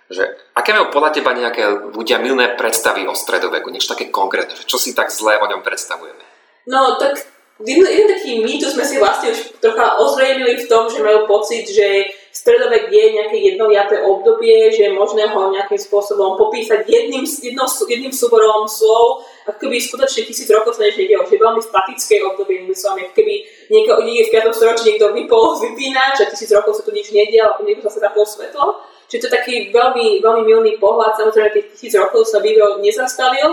že 0.09 0.25
aké 0.57 0.73
majú 0.73 0.89
podľa 0.89 1.13
teba 1.13 1.37
nejaké 1.37 1.93
ľudia 1.93 2.17
milné 2.17 2.57
predstavy 2.57 3.05
o 3.05 3.13
stredoveku, 3.13 3.69
niečo 3.69 3.93
také 3.93 4.09
konkrétne, 4.09 4.57
že 4.57 4.65
čo 4.65 4.81
si 4.81 4.97
tak 4.97 5.13
zlé 5.13 5.37
o 5.37 5.45
ňom 5.45 5.61
predstavujeme? 5.61 6.25
No, 6.65 6.97
tak 6.97 7.21
jeden, 7.61 7.85
jeden 7.85 8.09
taký 8.09 8.41
mýtus 8.41 8.73
sme 8.73 8.89
si 8.89 8.97
vlastne 8.97 9.37
už 9.37 9.61
trocha 9.61 10.01
ozrejmili 10.01 10.57
v 10.57 10.69
tom, 10.73 10.89
že 10.89 11.05
majú 11.05 11.29
pocit, 11.29 11.69
že 11.69 12.09
stredovek 12.37 12.93
je 12.93 13.05
nejaké 13.17 13.39
jednoviaté 13.41 14.05
obdobie, 14.05 14.69
že 14.69 14.93
je 14.93 14.93
možné 14.93 15.25
ho 15.33 15.49
nejakým 15.49 15.81
spôsobom 15.81 16.37
popísať 16.37 16.85
jedným, 16.85 17.25
jedno, 17.25 17.65
jedným 17.65 18.13
súborom 18.13 18.69
slov, 18.69 19.25
ako 19.49 19.57
keby 19.57 19.81
skutočne 19.81 20.29
tisíc 20.29 20.45
rokov 20.53 20.77
sa 20.77 20.85
niečo 20.85 21.01
nedelo, 21.01 21.25
že 21.25 21.41
veľmi 21.41 21.63
statické 21.65 22.21
obdobie, 22.29 22.69
myslím, 22.69 23.09
ako 23.09 23.15
keby 23.17 23.35
niekto, 23.73 23.93
niekto 24.05 24.29
v 24.29 24.53
5. 24.53 24.53
storočí 24.53 24.85
niekto 24.85 25.17
vypol 25.17 25.57
vypínač 25.65 26.21
a 26.21 26.29
tisíc 26.29 26.53
rokov 26.53 26.77
sa 26.77 26.85
tu 26.85 26.93
nič 26.93 27.09
nedialo, 27.09 27.65
niekto 27.65 27.89
sa 27.89 28.05
tapol 28.05 28.29
svetlo. 28.29 28.85
Čiže 29.09 29.21
to 29.23 29.29
je 29.33 29.37
taký 29.39 29.55
veľmi, 29.73 30.21
veľmi 30.21 30.43
milný 30.45 30.77
pohľad, 30.77 31.17
samozrejme 31.17 31.57
tých 31.57 31.67
tisíc 31.73 31.93
rokov 31.97 32.29
sa 32.29 32.45
vývoj 32.45 32.85
nezastavil, 32.85 33.49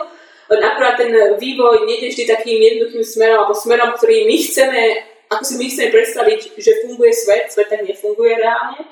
len 0.52 0.60
akurát 0.60 1.00
ten 1.00 1.14
vývoj 1.40 1.88
nie 1.88 2.04
je 2.04 2.12
vždy 2.12 2.24
takým 2.28 2.60
jednoduchým 2.60 3.06
smerom, 3.06 3.48
alebo 3.48 3.56
smerom, 3.56 3.96
ktorý 3.96 4.28
my 4.28 4.38
chceme 4.44 5.13
ako 5.36 5.44
si 5.46 5.56
my 5.58 5.66
chceme 5.70 5.90
predstaviť, 5.92 6.40
že 6.58 6.82
funguje 6.86 7.12
svet, 7.14 7.50
svet 7.50 7.68
tak 7.70 7.82
nefunguje 7.82 8.38
reálne. 8.38 8.86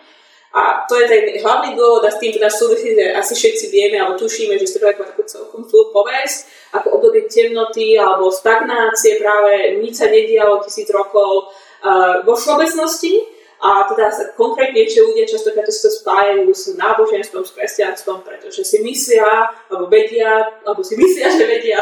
A 0.51 0.83
to 0.83 0.99
je 0.99 1.07
ten 1.07 1.39
hlavný 1.39 1.79
dôvod 1.79 2.03
a 2.03 2.11
s 2.11 2.19
tým 2.19 2.35
teda 2.35 2.51
súvisí, 2.51 2.91
že 2.91 3.15
asi 3.15 3.31
všetci 3.39 3.71
vieme 3.71 4.03
alebo 4.03 4.19
tušíme, 4.19 4.59
že 4.59 4.67
stredovek 4.67 4.99
má 4.99 5.07
takú 5.07 5.23
celkom 5.23 5.63
zlú 5.63 5.95
povesť, 5.95 6.39
ako 6.75 6.99
obdobie 6.99 7.31
temnoty 7.31 7.95
alebo 7.95 8.27
stagnácie, 8.27 9.15
práve 9.15 9.79
nič 9.79 10.03
sa 10.03 10.11
nedialo 10.11 10.59
tisíc 10.59 10.91
rokov 10.91 11.55
uh, 11.87 12.19
vo 12.27 12.35
všeobecnosti. 12.35 13.39
A 13.61 13.85
teda 13.85 14.09
konkrétne 14.33 14.89
čo 14.89 15.05
ľudia 15.05 15.29
častokrát 15.29 15.69
to 15.69 15.89
spájajú 15.93 16.49
s 16.49 16.73
náboženstvom, 16.73 17.45
s 17.45 17.53
kresťanstvom, 17.53 18.25
pretože 18.25 18.65
si 18.65 18.81
myslia, 18.81 19.53
alebo 19.69 19.85
vedia, 19.85 20.49
alebo 20.65 20.81
si 20.81 20.97
myslia, 20.97 21.29
že 21.29 21.45
vedia, 21.45 21.77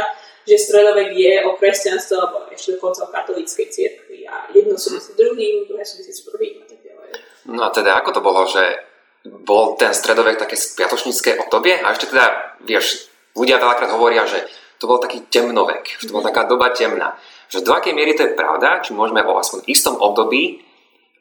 že 0.47 0.55
stredovek 0.57 1.11
je 1.15 1.33
o 1.45 1.55
kresťanstve, 1.57 2.15
alebo 2.15 2.37
ešte 2.51 2.75
dokonca 2.77 3.05
o 3.05 3.11
katolíckej 3.11 3.67
cirkvi 3.71 4.27
a 4.27 4.47
jedno 4.53 4.77
súvisí 4.77 5.13
s 5.13 5.17
druhým, 5.17 5.67
druhé 5.67 5.83
súvisí 5.85 6.11
s 6.11 6.23
prvým 6.27 6.63
a 6.63 6.65
tak 6.65 6.79
ďalej. 6.83 7.09
No 7.49 7.61
a 7.65 7.69
teda 7.73 7.97
ako 7.99 8.09
to 8.15 8.21
bolo, 8.21 8.45
že 8.45 8.63
bol 9.25 9.75
ten 9.75 9.91
stredovek 9.91 10.39
také 10.39 10.55
spiatočnícke 10.55 11.43
obdobie 11.47 11.75
a 11.79 11.91
ešte 11.91 12.11
teda, 12.11 12.55
vieš, 12.63 13.11
ľudia 13.35 13.59
veľakrát 13.59 13.91
hovoria, 13.91 14.23
že 14.23 14.47
to 14.79 14.87
bol 14.87 14.97
taký 14.97 15.27
temnovek, 15.27 15.99
že 15.99 16.07
to 16.07 16.15
bola 16.15 16.31
taká 16.31 16.47
doba 16.47 16.71
temná. 16.71 17.19
Že 17.51 17.67
do 17.67 17.75
akej 17.75 17.91
miery 17.91 18.15
to 18.15 18.23
je 18.23 18.37
pravda, 18.37 18.79
či 18.79 18.95
môžeme 18.95 19.19
o 19.27 19.35
aspoň 19.35 19.67
istom 19.67 19.99
období 19.99 20.63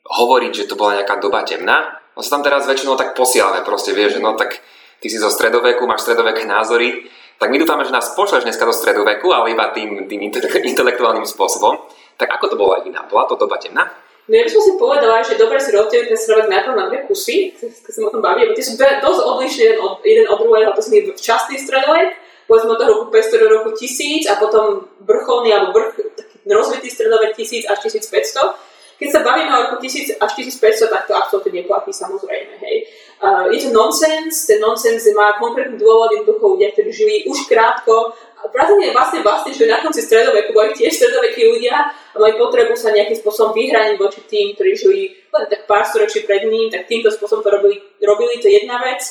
hovoriť, 0.07 0.53
že 0.55 0.69
to 0.71 0.79
bola 0.79 1.03
nejaká 1.03 1.19
doba 1.19 1.43
temná. 1.43 1.99
No 2.15 2.23
sa 2.23 2.39
tam 2.39 2.47
teraz 2.47 2.71
väčšinou 2.71 2.95
tak 2.95 3.19
posielame, 3.19 3.67
proste 3.67 3.91
vieš, 3.95 4.19
že 4.19 4.21
no 4.23 4.39
tak 4.39 4.63
ty 5.03 5.07
si 5.11 5.19
zo 5.19 5.31
stredoveku, 5.31 5.87
máš 5.91 6.07
stredoveké 6.07 6.47
názory, 6.47 7.11
tak 7.39 7.49
my 7.55 7.57
dúfame, 7.63 7.87
že 7.87 7.95
nás 7.95 8.19
pošleš 8.19 8.43
dneska 8.43 8.67
do 8.67 8.75
stredoveku, 8.75 9.31
ale 9.31 9.55
iba 9.55 9.71
tým, 9.71 10.11
tým 10.11 10.21
intelektuálnym 10.75 11.25
spôsobom. 11.25 11.79
Tak 12.19 12.35
ako 12.35 12.45
to 12.51 12.57
bolo 12.59 12.75
aj 12.75 12.83
iná? 12.91 13.07
Bola 13.07 13.31
to 13.31 13.39
doba 13.39 13.63
temná? 13.63 13.87
No 14.29 14.37
ja 14.37 14.45
by 14.45 14.51
som 14.53 14.61
si 14.61 14.73
povedala, 14.77 15.25
že 15.25 15.41
dobre 15.41 15.57
si 15.57 15.73
rozdeliť 15.73 16.13
ten 16.13 16.19
stredovek 16.21 16.53
najprv 16.53 16.75
na 16.77 16.85
dve 16.93 17.09
kusy, 17.09 17.57
keď 17.57 17.93
sa 17.97 18.01
o 18.05 18.13
tom 18.13 18.21
baví, 18.21 18.45
lebo 18.45 18.53
tie 18.53 18.67
sú 18.67 18.77
dosť 18.77 19.21
odlišné 19.25 19.63
jeden 19.65 19.79
od, 19.81 20.05
jeden 20.05 20.27
od 20.29 20.37
druhého, 20.37 20.71
to 20.77 20.85
sú 20.85 20.93
včasný 21.17 21.57
stredovek, 21.57 22.13
povedzme 22.45 22.77
od 22.77 22.79
toho 22.81 22.91
roku 22.93 23.05
500 23.09 23.41
do 23.41 23.49
roku 23.49 23.71
1000 23.73 24.29
a 24.29 24.37
potom 24.37 24.85
vrcholný 25.01 25.49
alebo 25.57 25.81
vrch, 25.81 26.13
taký 26.13 26.37
rozvitý 26.45 26.89
stredovek 26.93 27.41
1000 27.41 27.73
až 27.73 27.79
1500. 27.89 29.01
Keď 29.01 29.09
sa 29.09 29.21
bavíme 29.25 29.49
o 29.49 29.61
roku 29.73 29.77
1000 29.81 30.21
až 30.21 30.31
1500, 30.45 30.93
tak 30.93 31.09
to 31.09 31.17
absolútne 31.17 31.65
neplatí 31.65 31.89
samozrejme. 31.89 32.61
Hej. 32.61 32.77
Uh, 33.19 33.51
je 33.51 33.67
to 33.67 33.75
nonsens, 33.75 34.47
ten 34.47 34.63
nonsens 34.63 35.03
má 35.11 35.35
konkrétny 35.43 35.75
dôvod, 35.75 36.15
jednoducho 36.15 36.55
ľudia, 36.55 36.71
ktorí 36.71 36.91
žili 36.95 37.27
už 37.27 37.51
krátko 37.51 38.15
Brazília 38.53 38.91
je 38.91 38.97
vlastne 38.97 39.21
vlastne, 39.27 39.51
že 39.51 39.67
na 39.67 39.83
konci 39.83 40.01
stredoveku 40.01 40.55
boli 40.55 40.71
tiež 40.73 40.95
stredovekí 40.95 41.43
ľudia 41.43 41.91
a 41.91 42.17
mali 42.17 42.39
potrebu 42.39 42.79
sa 42.79 42.95
nejakým 42.95 43.19
spôsobom 43.19 43.51
vyhraniť 43.51 43.97
voči 43.99 44.21
tým, 44.31 44.55
ktorí 44.55 44.71
žili 44.79 45.01
len 45.35 45.45
tak 45.51 45.67
pár 45.67 45.83
storočí 45.85 46.23
pred 46.25 46.47
ním, 46.47 46.71
tak 46.71 46.87
týmto 46.87 47.11
spôsobom 47.11 47.43
to 47.43 47.51
robili, 47.51 47.83
robili 47.99 48.39
to 48.39 48.47
jedna 48.47 48.79
vec. 48.81 49.03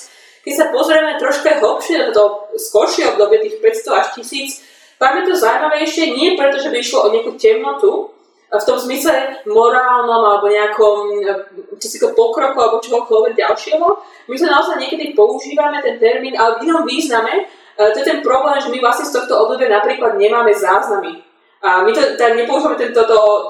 Keď 0.47 0.53
sa 0.55 0.65
pozrieme 0.71 1.19
troška 1.19 1.59
hlbšie 1.59 2.07
na 2.07 2.09
to 2.15 2.47
skoršie 2.55 3.03
obdobie, 3.13 3.43
tých 3.43 3.59
500 3.59 3.99
až 3.99 4.07
1000, 4.15 4.63
tam 4.97 5.11
je 5.19 5.23
to 5.27 5.33
zaujímavejšie 5.35 6.03
nie 6.15 6.39
preto, 6.39 6.57
že 6.57 6.71
by 6.71 6.77
išlo 6.79 7.05
o 7.05 7.11
nejakú 7.11 7.35
temnotu, 7.35 8.16
v 8.47 8.63
tom 8.63 8.79
zmysle 8.79 9.43
morálnom 9.43 10.23
alebo 10.23 10.47
nejakom 10.47 11.19
čo 11.75 11.88
si 11.88 11.99
pokroku 11.99 12.55
alebo 12.55 12.79
čohokoľvek 12.79 13.36
ďalšieho. 13.36 13.88
My 14.31 14.36
sa 14.39 14.47
naozaj 14.47 14.79
niekedy 14.79 15.12
používame 15.12 15.83
ten 15.83 15.99
termín, 15.99 16.33
ale 16.39 16.63
v 16.63 16.71
inom 16.71 16.88
význame, 16.88 17.47
E, 17.77 17.93
to 17.93 17.99
je 17.99 18.05
ten 18.05 18.19
problém, 18.25 18.57
že 18.57 18.73
my 18.73 18.81
vlastne 18.81 19.05
z 19.05 19.13
tohto 19.13 19.45
obdobia 19.45 19.69
napríklad 19.69 20.17
nemáme 20.17 20.49
záznamy. 20.49 21.21
A 21.62 21.81
my 21.86 21.89
to 21.93 22.01
teda 22.17 22.38
nepoužívame 22.38 22.77
tento, 22.77 23.01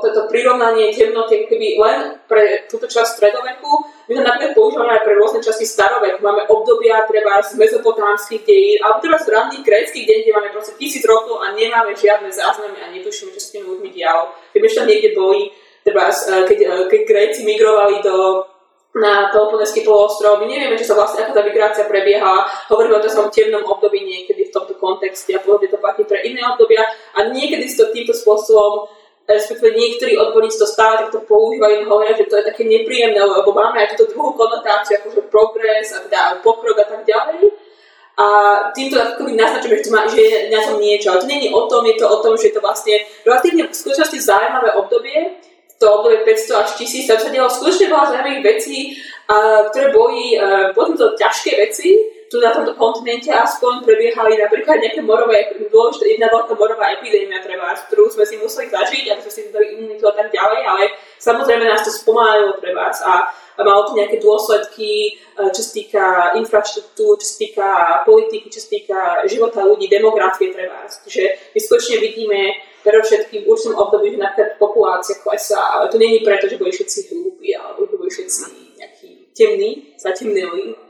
toto 0.04 0.32
prirovnanie 0.32 0.96
temnoty 0.96 1.48
keby 1.48 1.80
len 1.80 1.98
pre 2.28 2.68
túto 2.68 2.88
časť 2.88 3.20
stredoveku, 3.20 3.88
my 4.08 4.16
to 4.16 4.22
napríklad 4.24 4.56
používame 4.56 4.96
aj 4.96 5.04
pre 5.04 5.14
rôzne 5.20 5.40
časti 5.44 5.68
staroveku. 5.68 6.24
Máme 6.24 6.48
obdobia 6.48 7.04
treba 7.04 7.44
z 7.44 7.60
mezopotámskych 7.60 8.48
dejín, 8.48 8.80
alebo 8.80 9.04
treba 9.04 9.20
z 9.20 9.28
ranných 9.28 9.64
gréckých 9.68 10.08
dejín, 10.08 10.24
kde 10.24 10.36
máme 10.40 10.50
proste 10.56 10.80
tisíc 10.80 11.04
rokov 11.04 11.44
a 11.44 11.52
nemáme 11.52 11.92
žiadne 11.92 12.32
záznamy 12.32 12.80
a 12.80 12.88
netušíme, 12.96 13.36
čo 13.36 13.42
s 13.44 13.52
tými 13.52 13.68
ľuďmi 13.68 13.90
dialo. 13.92 14.32
Keby 14.56 14.64
ešte 14.64 14.80
tam 14.80 14.88
niekde 14.88 15.10
boli, 15.12 15.52
treba, 15.84 16.08
e, 16.08 16.48
keď, 16.48 16.60
e, 16.64 16.72
keď 16.88 17.02
Gréci 17.04 17.44
migrovali 17.44 18.00
do 18.00 18.48
na 18.98 19.30
Peloponeský 19.30 19.86
poloostrov. 19.86 20.42
My 20.42 20.50
nevieme, 20.50 20.74
či 20.74 20.88
sa 20.88 20.98
vlastne 20.98 21.26
ako 21.26 21.38
tá 21.38 21.46
migrácia 21.46 21.86
prebiehala. 21.86 22.50
Hovoríme 22.72 22.98
o 22.98 23.04
tom 23.06 23.30
temnom 23.30 23.62
období 23.62 24.02
niekedy 24.02 24.50
v 24.50 24.54
tomto 24.54 24.74
kontexte 24.82 25.38
a 25.38 25.44
podobne 25.44 25.70
to 25.70 25.78
platí 25.78 26.02
pre 26.02 26.26
iné 26.26 26.42
obdobia 26.42 26.82
a 27.14 27.30
niekedy 27.30 27.70
si 27.70 27.78
to 27.78 27.94
týmto 27.94 28.18
spôsobom 28.18 28.90
respektíve 29.28 29.76
niektorí 29.76 30.16
odborníci 30.16 30.56
to 30.56 30.64
stále 30.64 31.04
takto 31.04 31.20
používajú, 31.28 31.84
hovoria, 31.92 32.16
že 32.16 32.32
to 32.32 32.40
je 32.40 32.48
také 32.48 32.64
nepríjemné, 32.64 33.20
lebo 33.20 33.52
máme 33.52 33.84
aj 33.84 33.94
túto 33.94 34.16
druhú 34.16 34.32
konotáciu, 34.40 35.04
akože 35.04 35.28
progres 35.28 35.92
a 35.92 36.00
teda 36.08 36.40
pokrok 36.40 36.80
a 36.80 36.88
tak 36.88 37.04
ďalej. 37.04 37.52
A 38.18 38.26
týmto 38.74 38.98
ako 38.98 39.30
naznačujeme, 39.30 39.78
že, 39.78 39.86
to 39.86 39.92
má, 39.94 40.02
že 40.10 40.18
je 40.18 40.38
na 40.50 40.64
tom 40.66 40.82
niečo. 40.82 41.14
Ale 41.14 41.22
to 41.22 41.30
nie 41.30 41.54
o 41.54 41.70
tom, 41.70 41.86
je 41.86 41.96
to 42.02 42.06
o 42.10 42.18
tom, 42.24 42.34
že 42.34 42.50
je 42.50 42.56
to 42.58 42.66
vlastne 42.66 42.96
relatívne 43.22 43.70
v 43.70 43.78
skutočnosti 43.78 44.18
zaujímavé 44.18 44.74
obdobie, 44.74 45.38
to 45.78 45.86
obdobie 45.86 46.26
500 46.26 46.64
až 46.66 46.70
1000, 46.82 47.06
tam 47.06 47.20
sa 47.22 47.30
dialo 47.30 47.50
skutočne 47.54 47.86
veľa 47.94 48.06
zaujímavých 48.10 48.44
vecí, 48.50 48.98
a, 49.30 49.70
ktoré 49.70 49.94
boli, 49.94 50.34
uh, 50.34 50.74
boli 50.74 50.98
to 50.98 51.14
ťažké 51.14 51.62
veci, 51.62 52.17
tu 52.28 52.44
na 52.44 52.52
tomto 52.52 52.76
kontinente 52.76 53.32
aspoň 53.32 53.88
prebiehali 53.88 54.36
napríklad 54.36 54.84
nejaké 54.84 55.02
morové, 55.02 55.48
dôležité, 55.72 56.16
jedna 56.16 56.28
veľká 56.28 56.54
morová 56.60 56.92
epidémia, 56.96 57.40
treba, 57.40 57.72
ktorú 57.76 58.12
sme 58.12 58.28
si 58.28 58.36
museli 58.36 58.68
zažiť, 58.68 59.06
aby 59.16 59.22
sme 59.24 59.32
si 59.32 59.42
dali 59.50 59.80
imunitu 59.80 60.04
a 60.08 60.14
tak 60.16 60.28
ďalej, 60.32 60.62
ale 60.68 60.84
samozrejme 61.18 61.64
nás 61.64 61.88
to 61.88 61.92
spomalilo 61.92 62.60
treba 62.60 62.92
a, 62.92 63.14
a 63.32 63.60
malo 63.64 63.88
to 63.88 63.96
nejaké 63.96 64.20
dôsledky, 64.20 65.18
čo 65.34 65.62
sa 65.64 65.72
týka 65.72 66.06
infraštruktúr, 66.38 67.18
čo 67.18 67.28
sa 67.28 67.38
týka 67.40 67.68
politiky, 68.04 68.48
čo 68.52 68.60
sa 68.60 68.70
týka 68.70 69.00
života 69.26 69.64
ľudí, 69.64 69.88
demografie 69.88 70.52
treba. 70.52 70.86
Čiže 70.86 71.56
my 71.56 71.60
skutočne 71.60 71.98
vidíme 72.04 72.42
všetkým 72.88 73.44
v 73.44 73.50
určitom 73.52 73.76
období, 73.76 74.16
že 74.16 74.24
napríklad 74.24 74.56
populácia 74.56 75.20
klesá, 75.20 75.60
ale 75.60 75.92
to 75.92 76.00
není 76.00 76.24
preto, 76.24 76.48
že 76.48 76.56
boli 76.56 76.72
všetci 76.72 77.12
hlúpi, 77.12 77.52
alebo 77.52 77.84
boli 77.84 78.08
všetci 78.08 78.80
nejakí 78.80 79.10
temní, 79.36 79.92
zatemnili. 80.00 80.87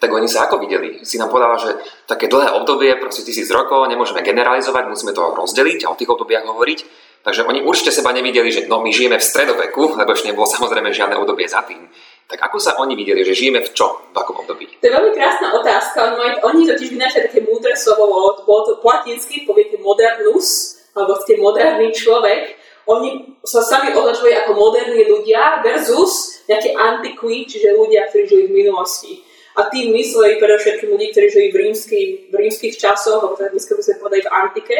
Tak 0.00 0.08
oni 0.08 0.24
sa 0.24 0.48
ako 0.48 0.64
videli? 0.64 1.04
Si 1.04 1.20
nám 1.20 1.28
povedala, 1.28 1.60
že 1.60 1.76
také 2.08 2.24
dlhé 2.24 2.56
obdobie, 2.56 2.96
proste 2.96 3.20
tisíc 3.20 3.52
rokov, 3.52 3.84
nemôžeme 3.84 4.24
generalizovať, 4.24 4.88
musíme 4.88 5.12
to 5.12 5.36
rozdeliť 5.36 5.84
a 5.84 5.92
o 5.92 5.98
tých 6.00 6.08
obdobiach 6.08 6.48
hovoriť. 6.48 6.78
Takže 7.20 7.44
oni 7.44 7.60
určite 7.60 7.92
seba 7.92 8.16
nevideli, 8.16 8.48
že 8.48 8.64
no 8.64 8.80
my 8.80 8.88
žijeme 8.88 9.20
v 9.20 9.28
stredoveku, 9.28 9.92
lebo 10.00 10.16
ešte 10.16 10.32
nebolo 10.32 10.48
samozrejme 10.48 10.88
žiadne 10.88 11.20
obdobie 11.20 11.44
za 11.44 11.60
tým. 11.68 11.84
Tak 12.24 12.48
ako 12.48 12.56
sa 12.56 12.80
oni 12.80 12.96
videli, 12.96 13.20
že 13.20 13.36
žijeme 13.36 13.60
v 13.60 13.70
čo? 13.76 14.08
V 14.08 14.16
akom 14.16 14.40
období? 14.40 14.80
To 14.80 14.88
je 14.88 14.94
veľmi 14.96 15.12
krásna 15.12 15.52
otázka. 15.52 16.16
Oni, 16.48 16.64
totiž 16.64 16.96
vynášali 16.96 17.28
také 17.28 17.44
múdre 17.44 17.76
slovo, 17.76 18.08
bolo 18.48 18.60
to 18.64 18.72
po 18.80 18.88
latinsky, 18.88 19.44
poviete 19.44 19.76
modernus, 19.84 20.80
alebo 20.96 21.12
ste 21.20 21.36
moderný 21.36 21.92
človek, 21.92 22.56
oni 22.88 23.36
sa 23.44 23.60
sami 23.60 23.92
označujú 23.92 24.32
ako 24.32 24.52
moderní 24.56 25.04
ľudia 25.04 25.60
versus 25.60 26.40
nejaké 26.48 26.72
antiquí, 26.72 27.44
čiže 27.44 27.76
ľudia, 27.76 28.08
ktorí 28.08 28.24
žili 28.26 28.44
v 28.48 28.56
minulosti. 28.64 29.22
A 29.58 29.66
tým 29.66 29.90
mysleli 29.94 30.38
predovšetkým 30.38 30.94
ľudí, 30.94 31.10
ktorí 31.10 31.26
žili 31.26 31.48
v, 31.50 31.56
rímsky, 31.66 32.00
v 32.30 32.34
rímskych 32.34 32.78
časoch, 32.78 33.18
alebo 33.18 33.34
tak 33.34 33.50
dneska 33.50 33.74
by 33.74 33.82
sme 33.82 33.94
povedali 33.98 34.22
v 34.22 34.30
antike. 34.30 34.78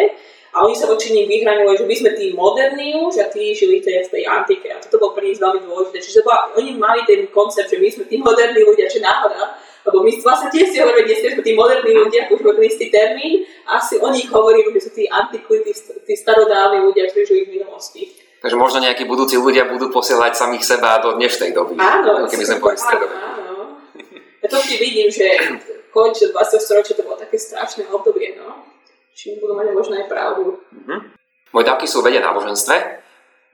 A 0.51 0.67
oni 0.67 0.75
sa 0.75 0.91
voči 0.91 1.15
ním 1.15 1.31
vyhranili, 1.31 1.79
že 1.79 1.87
my 1.87 1.95
sme 1.95 2.11
tí 2.19 2.35
moderní 2.35 2.99
už 2.99 3.23
a 3.23 3.31
tí 3.31 3.55
žili 3.55 3.79
tej, 3.79 4.11
v 4.11 4.19
tej 4.19 4.23
antike. 4.27 4.67
A 4.71 4.83
toto 4.83 4.99
bolo 4.99 5.15
pre 5.15 5.31
nich 5.31 5.39
veľmi 5.39 5.63
dôležité. 5.63 6.03
Čiže 6.03 6.27
bola, 6.27 6.51
oni 6.59 6.75
mali 6.75 7.07
ten 7.07 7.31
koncept, 7.31 7.71
že 7.71 7.79
my 7.79 7.87
sme 7.87 8.05
tí 8.11 8.19
moderní 8.19 8.67
ľudia, 8.67 8.91
čo 8.91 8.99
náhoda. 8.99 9.59
Lebo 9.87 10.03
my 10.03 10.11
vlastne 10.21 10.51
tiež 10.51 10.75
si 10.75 10.83
hovoríme 10.83 11.07
dnes, 11.07 11.23
že 11.23 11.33
sme 11.39 11.43
tí 11.47 11.55
moderní 11.55 11.93
ľudia, 11.95 12.27
už 12.35 12.43
ten 12.43 12.67
istý 12.67 12.87
termín. 12.91 13.47
A 13.71 13.79
asi 13.79 14.03
o 14.03 14.11
nich 14.11 14.27
hovoríme, 14.27 14.75
že 14.75 14.87
sú 14.87 14.91
tí 14.91 15.07
antikví, 15.07 15.63
tí, 15.63 15.73
tí 16.03 16.15
starodávni 16.19 16.83
ľudia, 16.83 17.07
ktorí 17.11 17.25
žili 17.27 17.43
v 17.47 17.51
minulosti. 17.63 18.11
Takže 18.43 18.57
možno 18.57 18.81
nejakí 18.83 19.05
budúci 19.05 19.39
ľudia 19.39 19.69
budú 19.69 19.93
posielať 19.93 20.35
samých 20.35 20.65
seba 20.65 20.99
do 20.99 21.15
dnešnej 21.15 21.53
doby. 21.53 21.77
Áno, 21.79 22.27
keby 22.27 22.45
sme 22.49 22.59
boli 22.59 22.75
stredové. 22.75 23.13
Áno. 23.13 23.39
Ja 23.39 23.50
to 24.49 24.57
vždy 24.57 24.77
vidím, 24.81 25.09
že 25.13 25.27
konč 25.93 26.25
20. 26.25 26.33
storočia 26.57 26.97
to 26.97 27.05
bolo 27.05 27.21
také 27.21 27.37
strašné 27.37 27.85
obdobie, 27.93 28.39
no. 28.41 28.65
Či 29.13 29.37
budú 29.37 29.53
mať 29.59 29.75
možno 29.77 30.01
aj 30.01 30.07
pravdu. 30.09 30.57
Mm-hmm. 30.73 30.99
Moje 31.51 31.65
dávky 31.67 31.85
sú 31.91 32.01
vedia 32.01 32.23
náboženstve. 32.23 32.77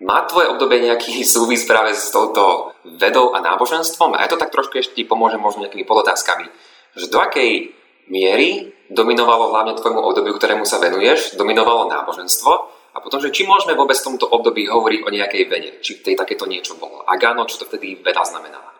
Má 0.04 0.28
tvoje 0.28 0.52
obdobie 0.52 0.84
nejaký 0.84 1.24
súvis 1.34 1.64
práve 1.64 1.96
s 1.96 2.12
touto 2.12 2.76
vedou 2.84 3.32
a 3.32 3.40
náboženstvom? 3.40 4.14
A 4.14 4.22
ja 4.22 4.30
to 4.30 4.38
tak 4.38 4.52
trošku 4.52 4.78
ešte 4.78 5.02
ti 5.02 5.04
pomôžem 5.08 5.40
možno 5.40 5.64
nejakými 5.64 5.88
podotázkami. 5.88 6.46
Že 6.94 7.10
do 7.10 7.18
akej 7.18 7.72
miery 8.06 8.70
dominovalo 8.86 9.50
hlavne 9.50 9.74
tvojmu 9.74 9.98
obdobiu, 9.98 10.36
ktorému 10.38 10.62
sa 10.62 10.78
venuješ, 10.78 11.34
dominovalo 11.34 11.90
náboženstvo 11.90 12.52
a 12.94 13.02
potom, 13.02 13.18
že 13.18 13.34
či 13.34 13.42
môžeme 13.42 13.74
vôbec 13.74 13.98
v 13.98 14.14
tomto 14.14 14.30
období 14.30 14.70
hovoriť 14.70 15.00
o 15.02 15.10
nejakej 15.10 15.42
vede, 15.50 15.70
či 15.82 15.98
v 15.98 16.04
tej 16.06 16.14
takéto 16.14 16.46
niečo 16.46 16.78
bolo. 16.78 17.02
Ak 17.02 17.18
áno, 17.26 17.44
čo 17.44 17.58
to 17.58 17.66
vtedy 17.66 17.98
veda 17.98 18.22
znamenala? 18.22 18.75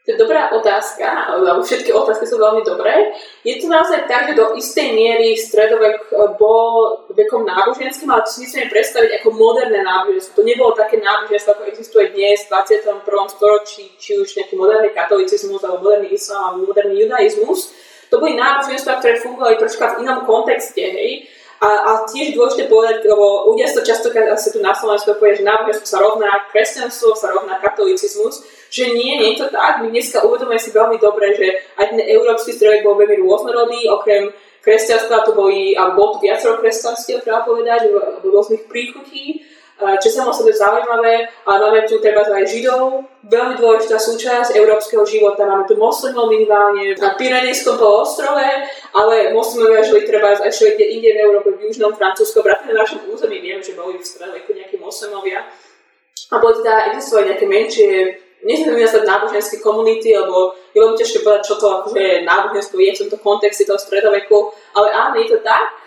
To 0.00 0.16
je 0.16 0.16
dobrá 0.16 0.48
otázka, 0.56 1.36
lebo 1.36 1.60
všetky 1.60 1.92
otázky 1.92 2.24
sú 2.24 2.40
veľmi 2.40 2.64
dobré. 2.64 3.12
Je 3.44 3.60
to 3.60 3.68
naozaj 3.68 4.08
tak, 4.08 4.32
že 4.32 4.40
do 4.40 4.56
istej 4.56 4.96
miery 4.96 5.36
stredovek 5.36 6.08
eh, 6.08 6.16
bol 6.40 7.04
vekom 7.12 7.44
náboženským, 7.44 8.08
ale 8.08 8.24
to 8.24 8.32
si 8.32 8.48
musíme 8.48 8.72
predstaviť 8.72 9.20
ako 9.20 9.28
moderné 9.36 9.84
náboženstvo. 9.84 10.40
To 10.40 10.48
nebolo 10.48 10.72
také 10.72 11.04
náboženstvo, 11.04 11.52
ako 11.52 11.64
existuje 11.68 12.16
dnes 12.16 12.48
v 12.48 12.48
21. 12.48 13.04
storočí, 13.28 13.92
či 14.00 14.16
už 14.16 14.40
nejaký 14.40 14.56
moderný 14.56 14.88
katolicizmus, 14.96 15.60
alebo 15.68 15.84
moderný 15.84 16.16
islám, 16.16 16.56
alebo 16.56 16.72
moderný 16.72 17.04
judaizmus. 17.04 17.60
To 18.08 18.16
boli 18.16 18.40
náboženstva, 18.40 19.04
ktoré 19.04 19.20
fungovali 19.20 19.60
troška 19.60 20.00
v 20.00 20.08
inom 20.08 20.24
kontexte, 20.24 20.80
hej 20.80 21.28
a, 21.60 21.68
a 21.68 21.90
tiež 22.08 22.32
dôležité 22.32 22.72
povedať, 22.72 23.04
lebo 23.04 23.52
ľudia 23.52 23.68
sa 23.68 23.84
častokrát 23.84 24.32
asi 24.32 24.48
tu 24.48 24.64
na 24.64 24.72
Slovensku 24.72 25.12
povedia, 25.20 25.44
že 25.44 25.50
náboženstvo 25.52 25.86
sa 25.92 26.00
rovná 26.00 26.32
kresťanstvo, 26.48 27.12
sa 27.12 27.36
rovná 27.36 27.60
katolicizmus, 27.60 28.40
že 28.70 28.94
nie, 28.94 29.18
nie 29.18 29.34
je 29.34 29.44
to 29.44 29.46
tak. 29.50 29.82
My 29.82 29.90
dneska 29.90 30.22
uvedomujeme 30.22 30.62
si 30.62 30.70
veľmi 30.70 30.96
dobre, 31.02 31.34
že 31.34 31.46
aj 31.74 31.90
ten 31.90 32.00
európsky 32.06 32.54
zdroj 32.54 32.86
bol 32.86 32.94
veľmi 32.94 33.18
rôznorodý, 33.20 33.90
okrem 33.90 34.30
kresťanstva 34.62 35.26
tu 35.26 35.34
boli, 35.34 35.74
alebo 35.74 35.98
bol 35.98 36.08
tu 36.14 36.24
viacero 36.24 36.62
kresťanstiev, 36.62 37.26
treba 37.26 37.42
povedať, 37.42 37.90
rôznych 38.22 38.70
príchutí 38.70 39.42
čo 39.80 40.06
je 40.12 40.18
samozrejme 40.20 40.52
zaujímavé, 40.52 41.14
ale 41.48 41.58
máme 41.64 41.88
tu 41.88 41.96
treba 42.04 42.20
aj 42.20 42.44
Židov, 42.44 43.00
veľmi 43.24 43.56
dôležitá 43.56 43.96
súčasť 43.96 44.52
európskeho 44.52 45.08
života, 45.08 45.48
máme 45.48 45.64
tu 45.64 45.80
moslimov 45.80 46.28
minimálne 46.28 46.92
na 47.00 47.16
Pyrenejskom 47.16 47.80
polostrove, 47.80 48.44
ale 48.92 49.32
moslimovia 49.32 49.80
žili 49.80 50.04
treba 50.04 50.36
aj 50.36 50.52
všelikde 50.52 50.84
inde 50.84 51.10
v 51.16 51.22
Európe, 51.24 51.48
v 51.56 51.72
južnom 51.72 51.96
Francúzsku, 51.96 52.44
vrátane 52.44 52.76
na 52.76 52.84
našom 52.84 53.08
území, 53.08 53.40
vieme, 53.40 53.64
že 53.64 53.72
boli 53.72 53.96
v 53.96 54.04
stredoveku 54.04 54.52
nejakí 54.52 54.76
moslimovia. 54.76 55.48
A 56.30 56.36
boli 56.38 56.60
teda 56.60 56.92
existovali 56.92 57.32
nejaké 57.32 57.46
menšie 57.48 57.90
nechcem 58.46 58.72
nazvať 58.72 59.04
náboženské 59.04 59.56
komunity, 59.60 60.16
lebo 60.16 60.56
je 60.72 60.78
veľmi 60.80 60.96
ťažké 60.96 61.18
povedať, 61.20 61.42
čo 61.44 61.54
to 61.60 61.66
akože 61.68 62.24
náboženstvo 62.24 62.76
je 62.80 62.90
v 62.96 63.00
tomto 63.04 63.18
kontexte 63.20 63.68
toho 63.68 63.80
stredoveku, 63.80 64.54
ale 64.74 64.88
áno, 64.90 65.14
je 65.20 65.34
to 65.34 65.38
tak, 65.44 65.80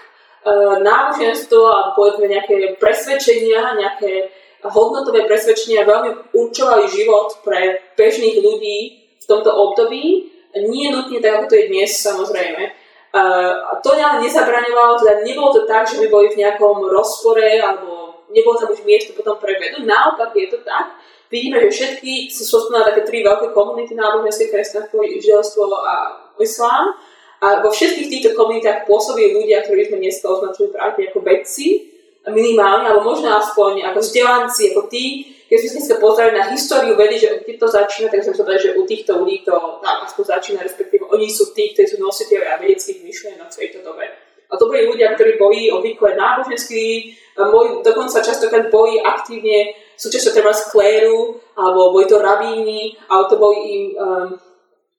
E, 0.43 0.51
náboženstvo 0.83 1.59
a 1.71 1.79
povedzme 1.95 2.27
nejaké 2.27 2.75
presvedčenia, 2.75 3.79
nejaké 3.79 4.27
hodnotové 4.67 5.23
presvedčenia 5.23 5.87
veľmi 5.87 6.35
určovali 6.35 6.83
život 6.91 7.39
pre 7.47 7.79
bežných 7.95 8.43
ľudí 8.43 8.79
v 9.23 9.25
tomto 9.27 9.47
období. 9.47 10.27
Nie 10.67 10.91
nutne 10.91 11.23
tak, 11.23 11.33
ako 11.39 11.45
to 11.47 11.55
je 11.55 11.71
dnes, 11.71 11.91
samozrejme. 11.95 12.63
A 13.13 13.71
to 13.79 13.93
ale 13.93 14.25
nezabraňovalo, 14.25 14.99
teda 14.99 15.23
nebolo 15.23 15.53
to 15.53 15.61
tak, 15.69 15.85
že 15.85 16.01
by 16.01 16.07
boli 16.09 16.27
v 16.33 16.43
nejakom 16.43 16.91
rozpore 16.91 17.45
alebo 17.61 18.25
nebolo 18.33 18.57
tam 18.57 18.73
už 18.73 18.83
miesto 18.83 19.15
potom 19.15 19.39
pre 19.39 19.55
vedu. 19.55 19.85
Naopak 19.85 20.33
je 20.35 20.49
to 20.51 20.59
tak. 20.65 20.97
Vidíme, 21.33 21.57
že 21.65 21.73
všetky 21.73 22.29
sú 22.29 22.45
na 22.69 22.85
také 22.85 23.01
tri 23.09 23.25
veľké 23.25 23.57
komunity 23.57 23.97
náboženské, 23.97 24.53
kresťanstvo, 24.53 25.01
židovstvo 25.01 25.65
a 25.81 25.93
islám 26.37 26.93
a 27.41 27.65
vo 27.65 27.73
všetkých 27.73 28.07
týchto 28.07 28.31
komunitách 28.37 28.85
pôsobí 28.85 29.33
ľudia, 29.33 29.65
ktorí 29.65 29.89
sme 29.89 29.97
dneska 29.97 30.29
označili 30.29 30.69
práve 30.69 31.09
ako 31.09 31.25
vedci, 31.25 31.89
minimálne, 32.29 32.87
alebo 32.87 33.17
možno 33.17 33.33
aspoň 33.33 33.83
ako 33.91 33.99
vzdelanci, 33.99 34.71
ako 34.71 34.87
tí, 34.87 35.33
keď 35.49 35.57
sme 35.59 35.69
dneska 35.75 35.95
pozreli 35.99 36.31
na 36.37 36.47
históriu 36.53 36.93
vedy, 36.95 37.19
že 37.19 37.43
kde 37.43 37.59
to 37.59 37.67
začína, 37.67 38.07
tak 38.07 38.23
sme 38.23 38.37
sa 38.37 38.45
povedali, 38.47 38.63
že 38.63 38.77
u 38.79 38.83
týchto 38.87 39.11
ľudí 39.19 39.43
to 39.43 39.57
tam 39.83 39.97
aspoň 40.07 40.23
začína, 40.37 40.59
respektíve 40.63 41.03
oni 41.09 41.27
sú 41.27 41.51
tí, 41.51 41.73
ktorí 41.75 41.89
sú 41.89 41.97
nositeľi 41.99 42.61
vedeckých 42.63 43.03
myšlienok 43.03 43.49
v 43.49 43.59
tejto 43.59 43.83
dobe. 43.83 44.05
A 44.47 44.53
to 44.55 44.69
boli 44.69 44.85
ľudia, 44.85 45.17
ktorí 45.17 45.35
boli 45.35 45.67
obvykle 45.67 46.13
náboženskí, 46.13 47.17
boli, 47.35 47.81
dokonca 47.81 48.21
častokrát 48.21 48.69
boli 48.69 49.01
aktívne 49.01 49.73
súčasťou 49.97 50.33
treba 50.33 50.53
skléru, 50.53 51.37
alebo 51.57 51.93
boli 51.93 52.05
to 52.09 52.17
rabíni, 52.19 52.97
alebo 53.09 53.25
to 53.29 53.35
boli 53.37 53.57
im 53.63 53.83
um, 53.97 54.27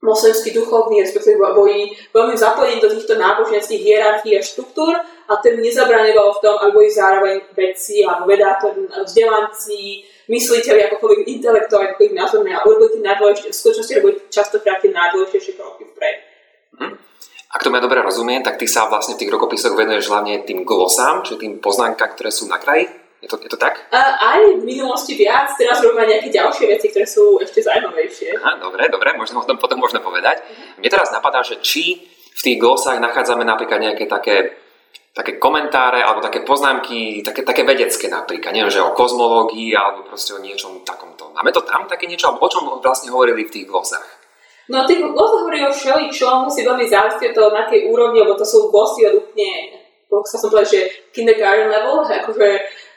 moslimskí 0.05 0.53
duchovní, 0.53 1.01
respektíve 1.01 1.41
boli 1.41 1.97
veľmi 2.13 2.37
zapojení 2.37 2.77
do 2.79 2.93
týchto 2.93 3.17
náboženských 3.17 3.81
hierarchií 3.81 4.37
a 4.37 4.45
štruktúr 4.45 4.93
a 5.01 5.33
ten 5.41 5.57
nezabraňoval 5.57 6.37
v 6.37 6.43
tom, 6.45 6.55
aby 6.61 6.71
boli 6.77 6.91
zároveň 6.93 7.41
vedci 7.57 8.05
alebo 8.05 8.29
vedátori, 8.29 8.85
vzdelanci, 8.85 10.05
mysliteľi, 10.29 10.93
akokoľvek 10.93 11.21
intelektuáli, 11.41 11.97
ako 11.97 12.01
ich 12.05 12.17
nazveme, 12.17 12.53
a 12.53 12.61
urobili 12.69 13.01
tie 13.01 13.03
najdôležitejšie, 13.09 13.53
v 13.53 13.61
skutočnosti 13.61 13.95
robili 13.97 14.15
častokrát 14.29 14.79
tie 14.85 14.93
najdôležitejšie 14.93 15.53
kroky 15.57 15.83
vpred. 15.89 16.17
Hm. 16.81 16.95
Ak 17.55 17.63
to 17.63 17.71
ja 17.71 17.81
dobre 17.81 18.03
rozumiem, 18.03 18.43
tak 18.43 18.59
ty 18.59 18.67
sa 18.67 18.91
vlastne 18.91 19.15
v 19.15 19.25
tých 19.25 19.33
rokopisoch 19.33 19.79
venuješ 19.79 20.11
hlavne 20.11 20.43
tým 20.43 20.67
glosám, 20.67 21.23
čiže 21.25 21.41
tým 21.41 21.53
poznámkam, 21.63 22.13
ktoré 22.13 22.35
sú 22.35 22.51
na 22.51 22.59
kraji? 22.59 23.04
Je 23.25 23.29
to, 23.33 23.41
je 23.41 23.49
to 23.49 23.57
tak? 23.57 23.89
Uh, 23.89 24.13
aj 24.21 24.61
v 24.61 24.69
minulosti 24.69 25.17
viac, 25.17 25.49
teraz 25.57 25.81
robíme 25.81 26.05
nejaké 26.05 26.29
ďalšie 26.29 26.69
veci, 26.69 26.93
ktoré 26.93 27.09
sú 27.09 27.41
ešte 27.41 27.65
zaujímavejšie. 27.65 28.37
Aha, 28.37 28.61
dobre, 28.61 28.85
dobre, 28.93 29.17
možno 29.17 29.41
o 29.41 29.49
tom 29.49 29.57
potom 29.57 29.81
môžeme 29.81 30.05
povedať. 30.05 30.45
Mne 30.77 30.93
teraz 30.93 31.09
napadá, 31.09 31.41
že 31.41 31.57
či 31.65 32.05
v 32.37 32.41
tých 32.45 32.61
glosách 32.61 33.01
nachádzame 33.01 33.49
napríklad 33.49 33.81
nejaké 33.81 34.05
také, 34.05 34.61
také 35.17 35.41
komentáre 35.41 36.05
alebo 36.05 36.21
také 36.21 36.45
poznámky, 36.45 37.25
také, 37.25 37.49
také 37.49 37.65
vedecké 37.65 38.13
napríklad, 38.13 38.53
neviem, 38.53 38.69
že 38.69 38.85
o 38.85 38.93
kozmológii 38.93 39.73
alebo 39.73 40.05
proste 40.05 40.37
o 40.37 40.45
niečom 40.45 40.85
takomto. 40.85 41.33
Máme 41.33 41.49
to 41.49 41.65
tam 41.65 41.89
také 41.89 42.05
niečo, 42.05 42.29
alebo 42.29 42.45
o 42.45 42.53
čom 42.53 42.69
vlastne 42.85 43.09
hovorili 43.09 43.49
v 43.49 43.55
tých 43.57 43.65
glosách? 43.65 44.05
No, 44.69 44.85
tých 44.85 45.01
glosách 45.01 45.49
hovorí 45.49 45.65
o 45.65 45.73
všeličom, 45.73 46.45
musí 46.45 46.61
veľmi 46.61 46.85
závisieť 46.85 47.33
od 47.33 47.37
toho, 47.41 47.49
na 47.57 47.65
akej 47.65 47.89
úrovni, 47.89 48.21
lebo 48.21 48.37
to 48.37 48.45
sú 48.45 48.69
glosy 48.69 49.09
od 49.09 49.25
úplne, 49.25 49.81
sa 50.23 50.39
som 50.39 50.47
povedať, 50.53 50.69
že 50.71 50.81
kindergarten 51.11 51.75
level, 51.75 52.07
akože 52.07 52.49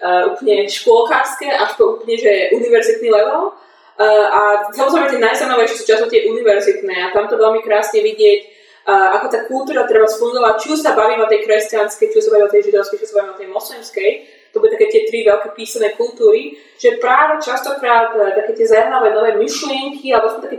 uh, 0.01 0.33
úplne 0.33 0.69
škôlkárske 0.69 1.47
až 1.49 1.77
po 1.77 1.97
úplne, 1.97 2.15
že 2.17 2.53
univerzitný 2.53 3.09
level. 3.09 3.53
Uh, 3.97 4.25
a 4.29 4.41
samozrejme 4.73 5.09
tie 5.09 5.21
najzaujímavejšie 5.21 5.77
sú 5.81 5.85
často 5.89 6.05
tie 6.05 6.29
univerzitné 6.29 6.95
a 7.09 7.11
tam 7.13 7.25
to 7.25 7.37
veľmi 7.37 7.65
krásne 7.65 8.05
vidieť, 8.05 8.39
uh, 8.85 9.17
ako 9.17 9.25
tá 9.33 9.39
kultúra 9.49 9.89
treba 9.89 10.05
sfungovať, 10.05 10.53
či 10.61 10.67
už 10.77 10.79
sa 10.85 10.93
bavíme 10.93 11.25
o 11.25 11.31
tej 11.31 11.41
kresťanskej, 11.45 12.07
či 12.13 12.17
už 12.21 12.23
sa 12.29 12.31
bavíme 12.37 12.49
o 12.49 12.53
tej 12.53 12.63
židovskej, 12.69 12.97
či 13.01 13.05
už 13.05 13.09
sa 13.09 13.17
bavíme 13.17 13.33
o 13.33 13.41
tej 13.41 13.49
moslimskej, 13.49 14.11
to 14.53 14.61
bude 14.61 14.73
také 14.73 14.87
tie 14.89 15.01
tri 15.09 15.25
veľké 15.25 15.49
písané 15.53 15.93
kultúry, 15.97 16.57
že 16.77 17.01
práve 17.01 17.41
častokrát 17.41 18.13
také 18.37 18.57
tie 18.57 18.65
zaujímavé 18.69 19.13
nové 19.13 19.31
myšlienky, 19.37 20.13
alebo 20.13 20.41
také, 20.41 20.57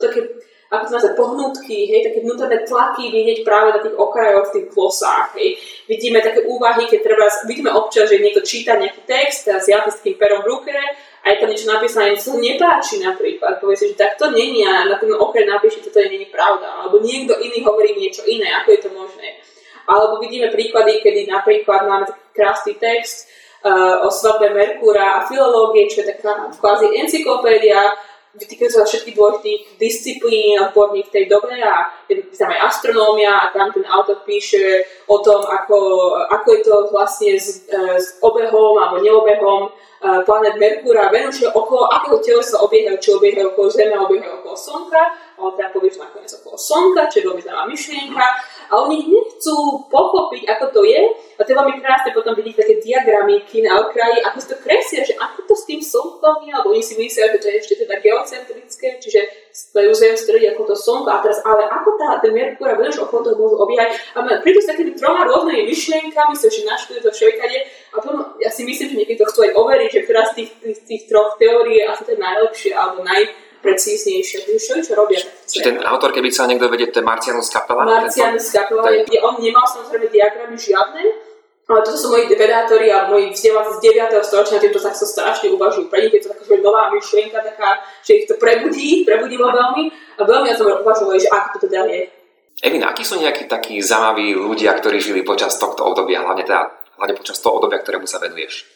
také 0.00 0.20
ako 0.66 0.82
to 0.90 0.94
nazvať, 0.98 1.14
pohnutky, 1.14 1.78
hej, 1.86 2.10
také 2.10 2.18
vnútorné 2.26 2.66
tlaky 2.66 3.14
vidieť 3.14 3.46
práve 3.46 3.70
na 3.70 3.80
tých 3.80 3.94
okrajoch, 3.94 4.50
v 4.50 4.54
tých 4.58 4.66
klosách, 4.74 5.38
hej. 5.38 5.54
Vidíme 5.86 6.18
také 6.18 6.42
úvahy, 6.42 6.90
keď 6.90 7.00
treba, 7.06 7.26
vidíme 7.46 7.70
občas, 7.70 8.10
že 8.10 8.18
niekto 8.18 8.42
číta 8.42 8.74
nejaký 8.74 9.06
text 9.06 9.46
a 9.46 9.62
s 9.62 9.70
takým 9.70 10.18
perom 10.18 10.42
v 10.42 10.50
ruke 10.50 10.74
a 11.22 11.26
je 11.30 11.38
tam 11.38 11.50
niečo 11.50 11.70
napísané, 11.70 12.18
čo 12.18 12.34
sa 12.34 12.38
nepáči 12.38 13.02
napríklad, 13.02 13.62
povie 13.62 13.78
si, 13.78 13.90
že 13.90 13.98
tak 13.98 14.18
to 14.18 14.30
není 14.30 14.66
a 14.66 14.86
na 14.86 14.98
ten 14.98 15.10
okraj 15.10 15.46
napíše, 15.46 15.82
že 15.82 15.90
to 15.90 16.02
není 16.02 16.26
pravda, 16.30 16.82
alebo 16.82 17.02
niekto 17.02 17.34
iný 17.38 17.62
hovorí 17.62 17.94
niečo 17.94 18.26
iné, 18.26 18.50
ako 18.62 18.68
je 18.74 18.80
to 18.82 18.90
možné. 18.90 19.38
Alebo 19.86 20.18
vidíme 20.18 20.50
príklady, 20.50 20.98
kedy 20.98 21.30
napríklad 21.30 21.86
máme 21.86 22.10
taký 22.10 22.26
krásny 22.34 22.74
text 22.74 23.30
uh, 23.62 24.02
o 24.02 24.10
svadbe 24.10 24.50
Merkúra 24.50 25.22
a 25.22 25.24
filológie, 25.30 25.86
čo 25.86 26.02
je 26.02 26.10
taká 26.14 26.50
kvázi 26.58 26.94
encyklopédia, 26.94 27.94
vytýkajú 28.36 28.70
sa 28.70 28.84
všetkých 28.84 29.16
dôležitých 29.16 29.60
disciplín 29.80 30.60
odborných 30.60 31.08
v 31.08 31.14
tej 31.16 31.24
dobe 31.32 31.56
a 31.58 31.90
je 32.06 32.22
tam 32.36 32.52
aj 32.52 32.60
astronómia 32.68 33.32
a 33.32 33.50
tam 33.50 33.72
ten 33.72 33.84
autor 33.88 34.22
píše 34.22 34.84
o 35.08 35.18
tom, 35.24 35.42
ako, 35.42 35.78
ako 36.30 36.48
je 36.52 36.60
to 36.62 36.74
vlastne 36.92 37.32
s, 37.34 37.66
e, 37.66 37.96
s 37.96 38.20
obehom 38.20 38.76
alebo 38.78 39.02
neobehom 39.02 39.72
planet 40.00 40.54
Merkúra 40.60 41.08
a 41.08 41.12
Venus, 41.12 41.40
okolo 41.42 41.88
akého 41.88 42.18
tela 42.20 42.42
sa 42.44 42.60
obiehajú, 42.62 42.98
či 43.00 43.08
obiehajú 43.16 43.56
okolo 43.56 43.68
Zeme, 43.72 43.96
obiehajú 43.96 44.44
okolo 44.44 44.54
Slnka, 44.54 45.02
teda 45.36 45.68
povieš 45.72 46.00
nakoniec 46.00 46.32
okolo 46.40 46.56
Slnka, 46.56 47.12
čo 47.12 47.16
je 47.20 47.26
veľmi 47.28 47.42
zaujímavá 47.44 47.68
myšlienka. 47.68 48.26
A 48.66 48.74
oni 48.82 48.98
nechcú 49.06 49.86
pochopiť, 49.86 50.42
ako 50.48 50.64
to 50.72 50.80
je. 50.88 51.02
A 51.36 51.40
to 51.44 51.52
je 51.52 51.58
veľmi 51.60 51.78
krásne 51.84 52.10
potom 52.16 52.32
vidieť 52.32 52.56
také 52.64 52.74
diagramy 52.80 53.44
na 53.60 53.84
okraji, 53.84 54.24
ako 54.24 54.36
si 54.40 54.48
to 54.48 54.56
kresia, 54.58 55.00
že 55.04 55.14
ako 55.20 55.38
to 55.44 55.54
s 55.54 55.64
tým 55.68 55.80
Slnkom 55.84 56.48
je, 56.48 56.50
alebo 56.50 56.72
oni 56.72 56.82
si 56.82 56.96
myslia, 56.96 57.30
že 57.30 57.38
to 57.38 57.46
je 57.52 57.56
ešte 57.60 57.74
teda 57.84 58.00
geocentrické, 58.00 58.96
čiže 58.98 59.20
majú 59.76 59.92
Zem 59.92 60.16
strediť 60.16 60.56
ako 60.56 60.62
to 60.72 60.74
Slnko. 60.74 61.08
A 61.12 61.20
teraz, 61.20 61.38
ale 61.44 61.68
ako 61.68 61.88
tá, 62.00 62.18
ten 62.18 62.32
Merkúr 62.32 62.72
a 62.72 62.76
okolo 62.76 63.20
toho 63.22 63.36
môžu 63.36 63.56
obiehať. 63.60 64.16
A 64.16 64.24
prídu 64.40 64.60
s 64.64 64.68
takými 64.72 64.96
troma 64.96 65.28
rôznymi 65.28 65.68
myšlienkami, 65.68 66.34
sa 66.34 66.48
že 66.48 66.64
naštujú 66.64 67.04
to 67.04 67.12
všelikade. 67.12 67.68
A 67.92 68.00
potom 68.00 68.36
ja 68.40 68.48
si 68.48 68.64
myslím, 68.64 68.92
že 68.92 68.98
niekedy 69.04 69.18
to 69.20 69.28
chcú 69.28 69.46
aj 69.46 69.52
overiť, 69.56 69.90
že 69.92 70.00
ktorá 70.08 70.22
z 70.32 70.32
tých, 70.42 70.50
tých, 70.60 70.78
tých 70.84 71.02
troch 71.08 71.36
teórií 71.36 71.80
je 71.80 71.84
asi 71.88 72.02
to 72.08 72.12
najlepšie 72.16 72.72
alebo 72.72 73.04
najprecíznejšie. 73.66 74.38
Čo, 74.60 74.72
čo 74.84 74.92
robia? 74.94 75.18
Čiže 75.48 75.62
ten 75.64 75.76
autor, 75.82 76.12
keby 76.12 76.30
chcel 76.30 76.52
niekto 76.52 76.68
vedieť, 76.70 76.94
to 76.94 76.98
je 77.02 77.06
Marcianus 77.06 77.48
Capella? 77.50 77.82
Marcianus 77.82 78.46
Capella, 78.52 78.86
ten... 78.86 79.08
je, 79.08 79.18
on 79.24 79.40
nemal 79.40 79.64
samozrejme 79.66 80.06
diagramy 80.12 80.54
žiadne, 80.54 81.02
ale 81.66 81.80
toto 81.82 81.98
sú 81.98 82.14
moji 82.14 82.30
devedátori 82.30 82.86
a 82.94 83.10
moji 83.10 83.34
vzdelávací 83.34 83.82
z 83.82 83.98
9. 83.98 84.22
storočia, 84.22 84.62
týmto 84.62 84.78
sa 84.78 84.94
so 84.94 85.02
strašne 85.02 85.50
uvažujú. 85.50 85.90
Pre 85.90 85.98
nich 85.98 86.14
je 86.14 86.22
to 86.22 86.30
taká 86.30 86.46
nová 86.62 86.94
myšlienka, 86.94 87.42
taká, 87.42 87.82
že 88.06 88.22
ich 88.22 88.26
to 88.30 88.38
prebudí, 88.38 89.02
prebudilo 89.02 89.50
veľmi 89.50 89.90
a 90.14 90.22
veľmi 90.22 90.46
ja 90.46 90.54
som 90.54 90.70
uvažovali, 90.70 91.18
že 91.18 91.26
ako 91.26 91.58
to 91.58 91.66
teda 91.66 91.90
je. 91.90 92.06
Evin, 92.62 92.86
akí 92.86 93.04
sú 93.04 93.20
nejakí 93.20 93.50
takí 93.50 93.82
zaujímaví 93.84 94.32
ľudia, 94.32 94.72
ktorí 94.78 94.96
žili 94.96 95.20
počas 95.26 95.60
tohto 95.60 95.84
obdobia, 95.84 96.24
hlavne, 96.24 96.46
teda, 96.46 96.72
hlavne 96.96 97.14
počas 97.18 97.36
toho 97.42 97.60
obdobia, 97.60 97.82
ktorému 97.84 98.08
sa 98.08 98.16
venuješ? 98.16 98.75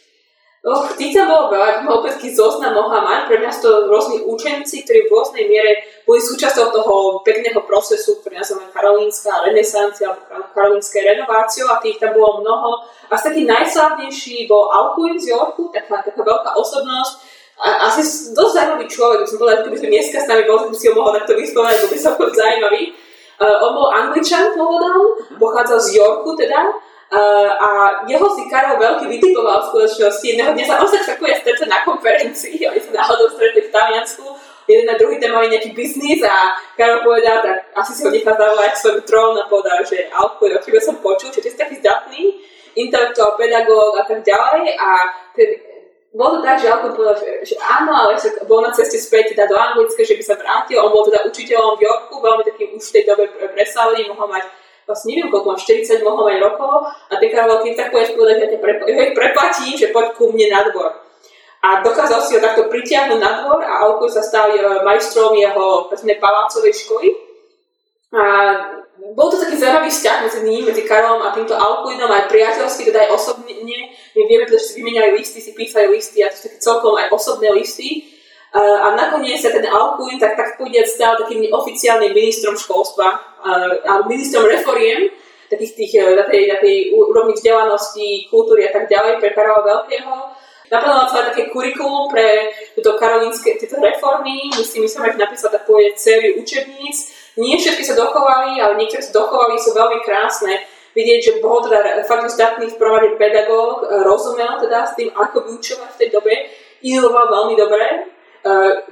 Och, 0.61 0.93
tých 0.93 1.17
tam 1.17 1.33
bolo 1.33 1.49
veľa, 1.49 1.89
opäť 1.89 2.21
zoznam 2.37 2.77
mohla 2.77 3.01
mať. 3.01 3.33
Pre 3.33 3.41
mňa 3.41 3.49
sú 3.49 3.61
to 3.65 3.73
rôzni 3.89 4.21
učenci, 4.29 4.85
ktorí 4.85 5.09
v 5.09 5.13
rôznej 5.17 5.49
miere 5.49 5.81
boli 6.05 6.21
súčasťou 6.21 6.69
toho 6.69 6.95
pekného 7.25 7.65
procesu, 7.65 8.21
ktorý 8.21 8.37
nazývame 8.37 8.69
karolínska 8.69 9.41
renesancia 9.41 10.13
alebo 10.13 10.53
karolínske 10.53 11.01
renováciu 11.01 11.65
a 11.65 11.81
tých 11.81 11.97
tam 11.97 12.13
bolo 12.13 12.45
mnoho. 12.45 12.85
A 13.09 13.17
z 13.17 13.33
taký 13.33 13.49
najslavnejší 13.49 14.45
bol 14.53 14.69
Alcuin 14.69 15.17
z 15.17 15.33
Yorku, 15.33 15.73
taká, 15.73 16.05
taká 16.05 16.21
veľká 16.21 16.53
osobnosť, 16.53 17.41
a 17.61 17.93
asi 17.93 18.33
dosť 18.33 18.53
zaujímavý 18.57 18.89
človek, 18.89 19.29
som 19.29 19.37
povedala, 19.37 19.61
že 19.61 19.65
keby 19.69 19.77
sme 19.81 19.93
dneska 19.93 20.17
s 20.25 20.29
nami 20.33 20.43
bol, 20.49 20.65
by 20.65 20.77
si 20.77 20.89
ho 20.89 20.97
mohol 20.97 21.13
takto 21.13 21.37
vyspovedať, 21.37 21.77
bo 21.85 21.89
by 21.93 21.99
som 22.01 22.13
bol 22.17 22.29
zaujímavý. 22.33 22.83
Uh, 23.41 23.57
on 23.65 23.73
bol 23.77 23.89
angličan 23.93 24.57
pôvodom, 24.57 25.21
pochádzal 25.37 25.81
z 25.81 25.89
Yorku 26.01 26.37
teda, 26.41 26.73
Uh, 27.11 27.51
a 27.59 27.69
jeho 28.07 28.23
si 28.39 28.47
Karol 28.47 28.79
Veľký 28.79 29.11
vytipoval 29.11 29.59
v 29.59 29.69
skutočnosti. 29.75 30.23
Jedného 30.31 30.55
dňa 30.55 30.63
sa 30.63 30.79
on 30.79 30.87
sa 30.87 31.03
takové 31.03 31.35
stretli 31.43 31.67
na 31.67 31.83
konferencii, 31.83 32.63
oni 32.71 32.79
sa 32.79 33.03
náhodou 33.03 33.35
stretli 33.35 33.67
v 33.67 33.73
Taliansku, 33.75 34.23
jeden 34.71 34.87
na 34.87 34.95
druhý 34.95 35.19
ten 35.19 35.35
mali 35.35 35.51
nejaký 35.51 35.75
biznis 35.75 36.23
a 36.23 36.55
Karol 36.79 37.03
povedal, 37.03 37.43
tak 37.43 37.75
asi 37.75 37.99
si 37.99 38.07
ho 38.07 38.15
nechá 38.15 38.31
zavolať 38.31 38.79
svoj 38.79 39.03
trón 39.03 39.35
a 39.43 39.51
povedal, 39.51 39.83
že 39.83 40.07
Alko, 40.07 40.47
o 40.47 40.63
tebe 40.63 40.79
som 40.79 41.03
počul, 41.03 41.35
že 41.35 41.43
ty 41.43 41.51
si 41.51 41.59
taký 41.59 41.83
zdatný, 41.83 42.39
intelektuál, 42.79 43.35
pedagóg 43.35 43.99
a 43.99 44.07
tak 44.07 44.23
ďalej 44.23 44.79
a 44.79 44.89
ten, 45.35 45.51
bolo 46.15 46.39
to 46.39 46.47
tak, 46.47 46.63
že 46.63 46.71
Alko 46.71 46.95
povedal, 46.95 47.19
že, 47.19 47.43
že 47.43 47.55
áno, 47.59 47.91
ale 47.91 48.23
že 48.23 48.39
bol 48.47 48.63
na 48.63 48.71
ceste 48.71 49.03
späť 49.03 49.35
teda 49.35 49.51
do 49.51 49.59
Anglicka, 49.59 50.07
že 50.07 50.15
by 50.15 50.23
sa 50.23 50.39
vrátil, 50.39 50.79
on 50.79 50.95
bol 50.95 51.03
teda 51.03 51.27
učiteľom 51.27 51.75
v 51.75 51.91
Yorku, 51.91 52.23
veľmi 52.23 52.47
takým 52.47 52.79
už 52.79 52.87
v 52.87 52.95
tej 52.95 53.05
dobe 53.11 53.27
presávaný, 53.51 54.07
mohol 54.07 54.31
mať 54.31 54.47
vlastne 54.91 55.15
neviem, 55.15 55.31
koľko 55.31 55.55
má 55.55 55.57
40 55.57 56.03
mohol 56.03 56.27
aj 56.35 56.39
rokov 56.43 56.91
a 56.91 57.15
ten 57.15 57.31
Veľký 57.31 57.79
tak 57.79 57.95
povedať, 57.95 58.19
povedať, 58.19 58.37
ja 58.43 58.59
pre, 58.59 58.73
ja 58.91 59.03
ich 59.07 59.15
preplatím, 59.15 59.75
že 59.79 59.95
poď 59.95 60.19
ku 60.19 60.35
mne 60.35 60.51
na 60.51 60.67
dvor. 60.67 60.91
A 61.61 61.85
dokázal 61.85 62.25
si 62.25 62.35
ho 62.35 62.41
takto 62.43 62.67
pritiahnuť 62.73 63.21
na 63.21 63.45
dvor 63.45 63.61
a 63.63 63.85
Alko 63.85 64.09
sa 64.09 64.25
stal 64.25 64.51
majstrom 64.83 65.37
jeho 65.37 65.87
povedzme, 65.87 66.17
palácovej 66.17 66.73
školy. 66.73 67.09
A 68.11 68.25
bol 69.17 69.29
to 69.33 69.41
taký 69.41 69.57
zaujímavý 69.57 69.89
vzťah 69.89 70.17
medzi 70.25 70.41
ním, 70.45 70.65
medzi 70.69 70.83
Karolom 70.85 71.25
a 71.25 71.33
týmto 71.33 71.57
Alkuinom, 71.57 72.11
aj 72.11 72.29
priateľský, 72.29 72.89
teda 72.89 73.09
aj 73.09 73.11
osobne. 73.17 73.53
My 73.61 74.23
vieme, 74.29 74.45
že 74.49 74.61
si 74.61 74.81
vymenali 74.81 75.17
listy, 75.17 75.41
si 75.41 75.53
písali 75.57 75.89
listy 75.89 76.25
a 76.25 76.29
to 76.29 76.37
sú 76.37 76.43
také 76.49 76.59
celkom 76.61 76.97
aj 76.97 77.09
osobné 77.13 77.49
listy. 77.53 78.09
A 78.51 78.91
nakoniec 78.99 79.39
sa 79.39 79.55
ten 79.55 79.63
Alcuin 79.63 80.19
tak, 80.19 80.35
tak 80.35 80.59
povediať 80.59 80.87
stal 80.91 81.15
takým 81.15 81.47
oficiálnym 81.55 82.11
ministrom 82.11 82.59
školstva 82.59 83.07
a 83.87 83.93
ministrom 84.11 84.43
reforiem, 84.43 85.07
takých 85.51 85.73
tých, 85.75 85.93
e, 85.99 86.15
na 86.15 86.25
tej, 86.31 86.47
na 86.47 86.59
tej 86.63 86.95
úrovni 86.95 87.35
vzdelanosti, 87.35 88.31
kultúry 88.31 88.71
a 88.71 88.73
tak 88.73 88.87
ďalej 88.87 89.19
pre 89.19 89.35
Karola 89.35 89.67
Veľkého. 89.67 90.15
Naplánoval 90.71 91.11
sa 91.11 91.27
také 91.27 91.51
kurikulum 91.51 92.07
pre 92.07 92.55
tieto 92.79 92.95
karolínske 92.95 93.59
tieto 93.59 93.83
reformy. 93.83 94.55
My 94.55 94.63
si 94.63 94.79
myslíme, 94.79 95.11
že 95.11 95.19
napísal 95.19 95.51
tak 95.51 95.67
povedať 95.67 95.99
sériu 95.99 96.39
učebníc. 96.39 97.11
Nie 97.43 97.59
všetky 97.59 97.83
sa 97.83 97.99
dochovali, 97.99 98.63
ale 98.63 98.79
niektoré 98.79 99.03
sa 99.03 99.11
dochovali, 99.11 99.59
sú 99.59 99.75
veľmi 99.75 99.99
krásne. 100.07 100.63
Vidieť, 100.95 101.19
že 101.23 101.33
bol 101.43 101.59
teda 101.67 102.07
fakt 102.07 102.31
zdatný 102.31 102.71
v 102.71 102.79
prvom 102.79 103.03
pedagóg, 103.19 103.83
e, 103.83 104.07
rozumel 104.07 104.63
teda 104.63 104.87
s 104.87 104.95
tým, 104.95 105.11
ako 105.11 105.51
vyučovať 105.51 105.91
v 105.91 105.99
tej 105.99 106.09
dobe, 106.15 106.35
iluloval 106.87 107.27
veľmi 107.27 107.55
dobre, 107.59 107.87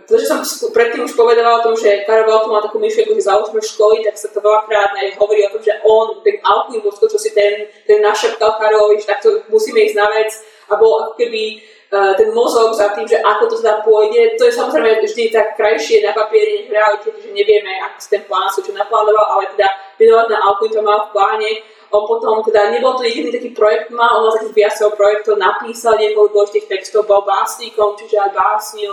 to, 0.05 0.13
že 0.21 0.29
som 0.29 0.45
predtým 0.77 1.09
už 1.09 1.17
povedala 1.17 1.57
o 1.57 1.65
tom, 1.65 1.73
že 1.73 2.05
Karol 2.05 2.29
Veľký 2.29 2.49
mal 2.53 2.61
takú 2.61 2.77
myšlienku, 2.77 3.17
že 3.17 3.33
založíme 3.33 3.65
školy, 3.65 4.05
tak 4.05 4.21
sa 4.21 4.29
to 4.29 4.45
veľakrát 4.45 4.93
aj 4.93 5.17
hovorí 5.17 5.41
o 5.49 5.53
tom, 5.57 5.65
že 5.65 5.73
on, 5.89 6.21
ten 6.21 6.37
Alpín, 6.45 6.85
čo 6.85 7.17
si 7.17 7.33
ten, 7.33 7.65
ten 7.89 8.05
našeptal 8.05 8.61
Karolovi, 8.61 9.01
že 9.01 9.09
takto 9.09 9.49
musíme 9.49 9.81
ísť 9.89 9.97
na 9.97 10.05
vec 10.13 10.37
a 10.69 10.77
bol 10.77 11.01
ako 11.01 11.13
keby 11.17 11.65
uh, 11.89 12.13
ten 12.13 12.29
mozog 12.37 12.77
za 12.77 12.93
tým, 12.93 13.09
že 13.09 13.25
ako 13.25 13.49
to 13.49 13.57
teda 13.65 13.81
pôjde. 13.89 14.37
To 14.37 14.45
je 14.45 14.53
samozrejme 14.53 15.01
vždy 15.01 15.33
tak 15.33 15.57
krajšie 15.57 16.05
na 16.05 16.13
papieri, 16.13 16.61
než 16.61 16.65
v 16.69 16.77
realite, 16.77 17.09
že 17.09 17.33
nevieme, 17.33 17.73
ako 17.89 17.97
si 18.05 18.09
ten 18.13 18.23
plán 18.29 18.53
čo 18.53 18.69
naplánoval, 18.77 19.27
ale 19.33 19.49
teda 19.57 19.69
venovať 19.97 20.27
na 20.29 20.39
Alpín 20.45 20.69
to 20.77 20.85
mal 20.85 21.09
v 21.09 21.13
pláne. 21.17 21.51
On 21.89 22.05
potom, 22.05 22.45
teda 22.45 22.69
nebol 22.69 23.01
to 23.01 23.09
jediný 23.09 23.33
taký 23.33 23.57
projekt, 23.57 23.89
mal, 23.89 24.21
on 24.21 24.29
takých 24.37 24.69
viacero 24.69 24.93
projektov, 24.93 25.41
napísal 25.41 25.97
niekoľko 25.97 26.37
dôležitých 26.37 26.69
textov, 26.69 27.09
bol 27.09 27.25
básnikom, 27.25 27.97
čiže 27.97 28.29
aj 28.29 28.37
básnil, 28.37 28.93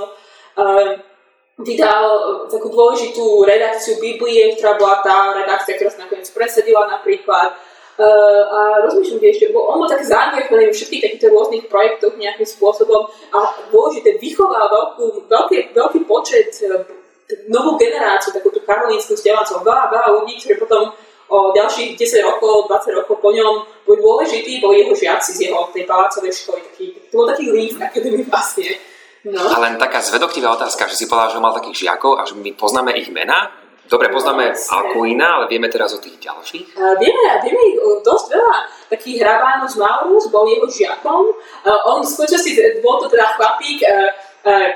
vydal 1.55 2.03
takú 2.51 2.67
dôležitú 2.67 3.47
redakciu 3.47 3.95
Biblie, 4.03 4.55
ktorá 4.59 4.75
bola 4.75 4.99
tá 4.99 5.31
redakcia, 5.31 5.79
ktorá 5.79 5.89
sa 5.91 6.03
nakoniec 6.03 6.27
presedila 6.35 6.83
napríklad. 6.91 7.55
Uh, 7.95 8.43
a 8.51 8.59
rozmýšľam, 8.83 9.23
kde 9.23 9.31
ešte, 9.31 9.45
on 9.55 9.79
bol 9.79 9.87
tak 9.87 10.03
zaangažovaný 10.03 10.67
v 10.67 10.75
všetkých 10.75 11.03
takýchto 11.07 11.31
rôznych 11.31 11.71
projektoch 11.71 12.19
nejakým 12.19 12.43
spôsobom 12.43 13.07
a 13.31 13.55
dôležité 13.71 14.19
vychoval 14.19 14.67
veľkú, 14.67 15.31
veľký, 15.31 15.71
veľký 15.71 15.99
počet, 16.03 16.51
uh, 16.67 16.83
novú 17.47 17.79
generáciu, 17.79 18.35
takúto 18.35 18.59
karolínsku 18.67 19.15
vzdelávancov, 19.15 19.63
veľa, 19.63 19.95
veľa 19.95 20.09
ľudí, 20.11 20.43
ktorí 20.43 20.59
potom 20.59 20.91
o 21.31 21.37
ďalších 21.55 21.95
10 21.95 22.27
rokov, 22.27 22.67
20 22.67 22.99
rokov 22.99 23.15
po 23.23 23.31
ňom 23.31 23.63
boli 23.87 23.97
dôležití, 24.03 24.59
boli 24.59 24.83
jeho 24.83 24.93
žiaci 24.93 25.31
z 25.31 25.39
jeho 25.49 25.63
tej 25.71 25.87
palácovej 25.87 26.35
školy. 26.35 26.67
Taký, 26.67 26.85
to 27.09 27.13
bol 27.15 27.25
taký 27.31 27.49
líf 27.49 27.79
akadémie 27.79 28.27
vlastne. 28.27 28.75
No. 29.25 29.41
A 29.41 29.57
len 29.57 29.81
taká 29.81 30.05
zvedoktivá 30.05 30.53
otázka, 30.53 30.85
že 30.85 31.01
si 31.01 31.09
povedal, 31.09 31.33
že 31.33 31.41
mal 31.41 31.57
takých 31.57 31.89
žiakov 31.89 32.21
a 32.21 32.29
že 32.29 32.37
my 32.37 32.53
poznáme 32.53 32.93
ich 32.93 33.09
mená. 33.09 33.49
Dobre, 33.85 34.09
poznáme 34.09 34.53
no, 34.53 34.57
Alkuina, 34.57 35.41
ale 35.41 35.45
vieme 35.45 35.69
teraz 35.69 35.93
o 35.93 36.01
tých 36.01 36.17
ďalších? 36.17 36.73
Uh, 36.73 36.97
vieme, 36.97 37.21
vieme 37.41 37.61
ich 37.69 37.77
dosť 38.01 38.33
veľa. 38.33 38.57
Taký 38.89 39.21
Hrabánus 39.21 39.77
Maurus 39.77 40.29
bol 40.33 40.49
jeho 40.49 40.65
žiakom. 40.65 41.29
Uh, 41.61 41.89
on 41.89 42.01
v 42.01 42.09
skutočnosti 42.09 42.81
bol 42.81 42.97
to 43.01 43.13
teda 43.13 43.37
chlapík, 43.37 43.85
uh, 43.85 44.09
uh, 44.49 44.69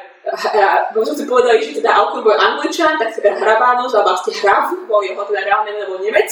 možno 0.93 1.13
si 1.17 1.25
povedali, 1.25 1.57
že 1.61 1.81
teda 1.81 1.89
Alkuin 1.97 2.21
bol 2.21 2.37
angličan, 2.37 3.01
tak 3.01 3.17
Hrabánus 3.17 3.97
a 3.97 4.05
vlastne 4.05 4.33
Hrav 4.33 4.69
bol 4.85 5.01
jeho 5.01 5.25
teda 5.25 5.41
reálne 5.41 5.73
meno 5.73 5.97
Nemec. 5.97 6.29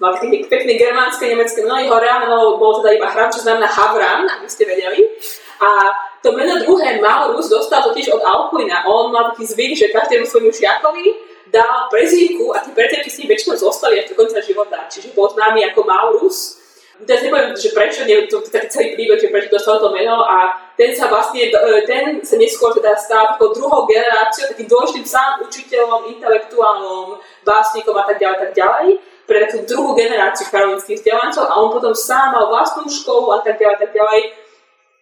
Mal 0.00 0.16
taký 0.16 0.48
pekný 0.48 0.80
germánske 0.80 1.28
nemecké 1.28 1.60
meno, 1.60 1.76
jeho 1.76 2.00
reálne 2.00 2.24
meno 2.24 2.56
bol 2.56 2.80
teda 2.80 2.96
iba 2.96 3.12
Hrav, 3.12 3.28
čo 3.36 3.44
znamená 3.44 3.68
Havran, 3.68 4.24
aby 4.40 4.48
ste 4.48 4.64
vedeli. 4.64 5.04
A 5.60 5.92
to 6.24 6.32
meno 6.32 6.56
druhé 6.56 6.96
Maurus 7.04 7.52
dostal 7.52 7.84
totiž 7.84 8.08
od 8.16 8.24
Alkuina. 8.24 8.88
On 8.88 9.12
mal 9.12 9.36
taký 9.36 9.44
zvyk, 9.44 9.76
že 9.76 9.92
každému 9.92 10.24
svojmu 10.24 10.56
žiakovi 10.56 11.04
dal 11.52 11.92
prezývku 11.92 12.48
a 12.56 12.64
tie 12.64 12.72
prezývky 12.72 13.12
s 13.12 13.18
ním 13.20 13.28
väčšinou 13.28 13.60
zostali 13.60 14.00
až 14.00 14.08
do 14.08 14.16
konca 14.16 14.40
života. 14.40 14.88
Čiže 14.88 15.12
bol 15.12 15.28
známy 15.36 15.68
ako 15.68 15.84
Maurus. 15.84 16.56
Teraz 17.04 17.20
nepoviem, 17.20 17.52
že 17.56 17.72
prečo, 17.76 18.04
neviem, 18.08 18.28
to 18.28 18.40
je 18.40 18.52
taký 18.52 18.68
celý 18.72 18.88
príbeh, 18.96 19.20
že 19.20 19.28
prečo 19.28 19.52
dostal 19.52 19.80
to 19.80 19.92
meno 19.92 20.20
a 20.20 20.52
ten 20.76 20.92
sa 20.92 21.08
vlastne, 21.08 21.48
e, 21.48 21.84
ten 21.88 22.20
sa 22.20 22.36
neskôr 22.36 22.76
teda 22.76 22.92
stal 22.96 23.36
takou 23.36 23.56
druhou 23.56 23.88
generáciou, 23.88 24.52
takým 24.52 24.68
dôležitým 24.68 25.08
sám 25.08 25.40
učiteľom, 25.44 26.12
intelektuálom, 26.12 27.16
básnikom 27.40 27.96
a 27.96 28.04
tak 28.04 28.20
ďalej, 28.20 28.36
tak 28.48 28.52
ďalej 28.52 29.00
pre 29.30 29.46
takú 29.46 29.62
druhú 29.62 29.94
generáciu 29.94 30.50
karolínskych 30.50 30.98
vzdelancov 30.98 31.46
a 31.46 31.54
on 31.62 31.70
potom 31.70 31.94
sám 31.94 32.34
mal 32.34 32.50
vlastnú 32.50 32.90
školu 32.90 33.30
a 33.30 33.38
tak 33.46 33.62
ďalej, 33.62 33.78
tak 33.78 33.94
ďalej 33.94 34.22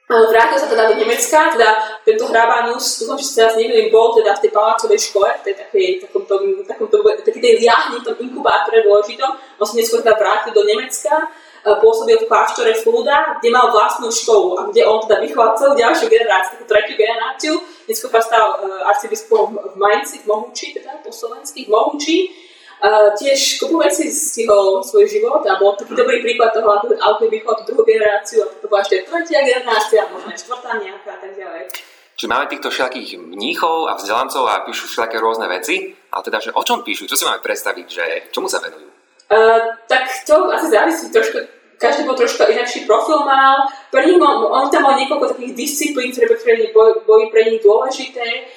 Vrátil 0.08 0.56
sa 0.56 0.72
teda 0.72 0.88
do 0.88 0.96
Nemecka, 0.96 1.52
teda 1.52 2.00
tento 2.00 2.32
Hrabanus, 2.32 3.04
dúfam, 3.04 3.20
že 3.20 3.28
sa 3.28 3.36
teraz 3.44 3.60
nemýlim, 3.60 3.92
bol 3.92 4.16
teda 4.16 4.40
v 4.40 4.48
tej 4.48 4.56
palácovej 4.56 5.00
škole, 5.04 5.28
v 5.28 5.42
tej 5.44 5.54
takej, 5.60 5.86
takomto, 6.00 6.34
takomto, 6.64 6.96
takej 7.28 7.42
tej 7.44 7.54
liahni, 7.60 8.00
tom 8.00 8.16
inkubátore 8.16 8.80
dôležitom, 8.88 9.28
on 9.60 9.66
sa 9.68 9.76
neskôr 9.76 10.00
teda 10.00 10.16
vrátil 10.16 10.56
do 10.56 10.64
Nemecka. 10.64 11.28
pôsobil 11.84 12.16
v 12.16 12.24
kláštore 12.24 12.72
Fluda, 12.80 13.36
kde 13.36 13.52
mal 13.52 13.68
vlastnú 13.68 14.08
školu 14.08 14.56
a 14.56 14.60
kde 14.72 14.88
on 14.88 15.04
teda 15.04 15.20
vychoval 15.20 15.52
celú 15.60 15.76
ďalšiu 15.76 16.08
generáciu, 16.08 16.56
takú 16.56 16.64
tretiu 16.64 16.96
generáciu. 16.96 17.54
Neskôr 17.84 18.08
stal 18.24 18.64
arcibiskupom 18.88 19.60
v 19.60 19.76
Mainci, 19.76 20.24
v 20.24 20.32
Mohuči, 20.32 20.72
teda 20.72 21.04
po 21.04 21.12
slovensky, 21.12 21.68
v 21.68 21.76
Mohuči. 21.76 22.47
Uh, 22.78 23.10
tiež 23.18 23.58
kopu 23.58 23.82
veci 23.82 24.06
stihol 24.06 24.78
svoj 24.86 25.10
život 25.10 25.42
a 25.50 25.58
bol 25.58 25.74
taký 25.74 25.98
dobrý 25.98 26.22
príklad 26.22 26.54
toho, 26.54 26.78
ako 26.78 27.26
vychoval 27.26 27.58
tú 27.58 27.74
druhú 27.74 27.82
generáciu 27.82 28.46
a 28.46 28.54
to 28.54 28.70
bola 28.70 28.86
ešte 28.86 29.02
tretia 29.02 29.42
generácia, 29.42 30.06
možno 30.06 30.30
aj 30.30 30.38
štvrtá 30.38 30.78
nejaká 30.78 31.10
a 31.10 31.18
tak 31.18 31.32
ďalej. 31.34 31.62
Čiže 32.14 32.30
máme 32.30 32.46
týchto 32.46 32.70
všelakých 32.70 33.18
mníchov 33.18 33.90
a 33.90 33.98
vzdelancov 33.98 34.46
a 34.46 34.62
píšu 34.62 34.86
všelijaké 34.86 35.18
rôzne 35.18 35.50
veci, 35.50 35.90
ale 35.90 36.22
teda, 36.22 36.38
že 36.38 36.54
o 36.54 36.62
čom 36.62 36.86
píšu, 36.86 37.10
čo 37.10 37.18
si 37.18 37.26
máme 37.26 37.42
predstaviť, 37.42 37.86
že 37.90 38.04
čomu 38.30 38.46
sa 38.46 38.62
venujú? 38.62 38.86
Uh, 39.26 39.74
tak 39.90 40.06
to 40.22 40.46
asi 40.54 40.70
závisí 40.70 41.10
trošku 41.10 41.58
každý 41.78 42.10
bol 42.10 42.18
trošku 42.18 42.42
inakší 42.42 42.90
profil 42.90 43.22
mal. 43.22 43.70
Pre 43.94 44.02
nich 44.02 44.18
on, 44.18 44.50
on 44.50 44.66
tam 44.66 44.82
mal 44.82 44.98
niekoľko 44.98 45.38
takých 45.38 45.54
disciplín, 45.54 46.10
ktoré 46.10 46.34
boli, 46.74 46.92
boli 47.06 47.24
pre 47.30 47.46
nich 47.46 47.62
dôležité. 47.62 48.50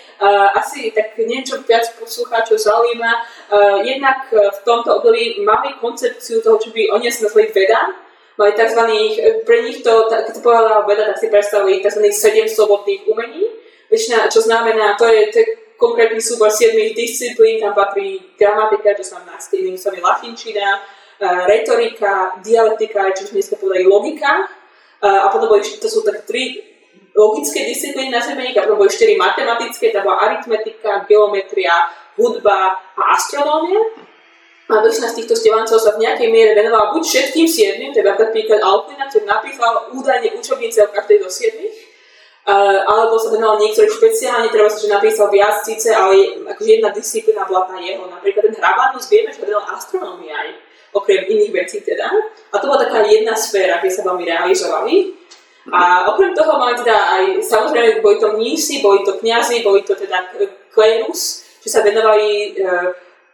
Asi 0.54 0.94
tak 0.94 1.18
niečo 1.18 1.66
viac 1.66 1.90
poslucháčov 1.98 2.62
zaujíma. 2.62 3.12
Jednak 3.82 4.30
v 4.30 4.60
tomto 4.62 5.02
období 5.02 5.42
mali 5.42 5.74
koncepciu 5.82 6.46
toho, 6.46 6.62
čo 6.62 6.70
by 6.70 6.94
oni 6.94 7.10
nazvali 7.10 7.50
veda. 7.50 7.90
Mali 8.38 8.54
tzv. 8.56 8.82
pre 9.44 9.58
nich 9.66 9.82
to, 9.82 10.08
keď 10.08 10.34
to 10.34 10.46
povedala 10.46 10.86
veda, 10.86 11.10
tak 11.10 11.18
si 11.20 11.28
predstavili 11.28 11.82
tzv. 11.82 12.06
7 12.06 12.48
slobodných 12.48 13.10
umení. 13.10 13.50
Väčšina, 13.92 14.32
čo 14.32 14.40
znamená, 14.46 14.96
to 14.96 15.04
je, 15.10 15.28
to 15.34 15.38
je 15.44 15.48
konkrétny 15.76 16.22
súbor 16.24 16.48
7 16.48 16.78
disciplín, 16.96 17.60
tam 17.60 17.76
patrí 17.76 18.22
gramatika, 18.40 18.96
čo 18.96 19.04
znamená 19.04 19.36
s 19.36 19.52
tým 19.52 19.76
latinčina, 20.00 20.80
retorika, 21.50 22.40
dialektika, 22.40 23.12
čo 23.12 23.28
sme 23.28 23.42
dneska 23.42 23.60
povedali 23.60 23.90
logika. 23.90 24.48
A 25.02 25.28
potom 25.34 25.50
boli, 25.50 25.66
to 25.66 25.90
sú 25.90 26.06
tak 26.06 26.30
tri 26.30 26.71
logické 27.12 27.68
disciplíny 27.68 28.10
na 28.12 28.24
ich, 28.24 28.56
a 28.56 28.64
potom 28.64 28.80
boli 28.80 28.92
štyri 28.92 29.20
matematické, 29.20 29.92
tam 29.92 30.08
bola 30.08 30.32
aritmetika, 30.32 31.04
geometria, 31.06 31.92
hudba 32.16 32.80
a 32.96 33.02
astronómia. 33.16 33.80
A 34.72 34.80
väčšina 34.80 35.12
z 35.12 35.18
týchto 35.20 35.36
stevancov 35.36 35.84
sa 35.84 36.00
v 36.00 36.08
nejakej 36.08 36.32
miere 36.32 36.56
venovala 36.56 36.96
buď 36.96 37.04
všetkým 37.04 37.44
siedmým, 37.44 37.92
teda 37.92 38.16
napríklad 38.16 38.64
Alpina, 38.64 39.12
ktorý 39.12 39.28
napísal 39.28 39.92
údajne 39.92 40.32
učebnice 40.40 40.88
o 40.88 40.94
každej 40.96 41.18
do 41.20 41.28
siedmých, 41.28 41.76
alebo 42.88 43.20
sa 43.20 43.36
venoval 43.36 43.60
niektorým 43.60 43.92
špeciálne, 43.92 44.48
treba 44.48 44.72
sa, 44.72 44.80
že 44.80 44.88
napísal 44.88 45.28
viac 45.28 45.60
síce, 45.60 45.92
ale 45.92 46.40
akože 46.56 46.80
jedna 46.80 46.90
disciplína 46.96 47.44
bola 47.44 47.68
tá 47.68 47.76
jeho. 47.84 48.08
Napríklad 48.08 48.48
ten 48.48 48.56
Hrabanus 48.56 49.12
vieme, 49.12 49.36
že 49.36 49.44
venoval 49.44 49.76
astronómii 49.76 50.32
aj 50.32 50.48
okrem 50.96 51.22
iných 51.28 51.52
vecí 51.52 51.84
teda. 51.84 52.08
A 52.52 52.56
to 52.58 52.72
bola 52.72 52.88
taká 52.88 53.04
jedna 53.06 53.36
sféra, 53.36 53.84
kde 53.84 53.92
sa 53.92 54.08
veľmi 54.08 54.24
realizovali. 54.24 55.21
A 55.70 56.10
okrem 56.10 56.34
toho 56.34 56.58
mali 56.58 56.74
teda 56.74 56.98
aj, 56.98 57.24
samozrejme, 57.46 58.02
boli 58.02 58.18
to 58.18 58.34
mnísi, 58.34 58.82
boli 58.82 59.06
to 59.06 59.22
kňazi, 59.22 59.62
boli 59.62 59.86
to 59.86 59.94
teda 59.94 60.26
klerus, 60.74 61.46
že 61.62 61.70
sa 61.70 61.86
venovali 61.86 62.58
e, 62.58 62.74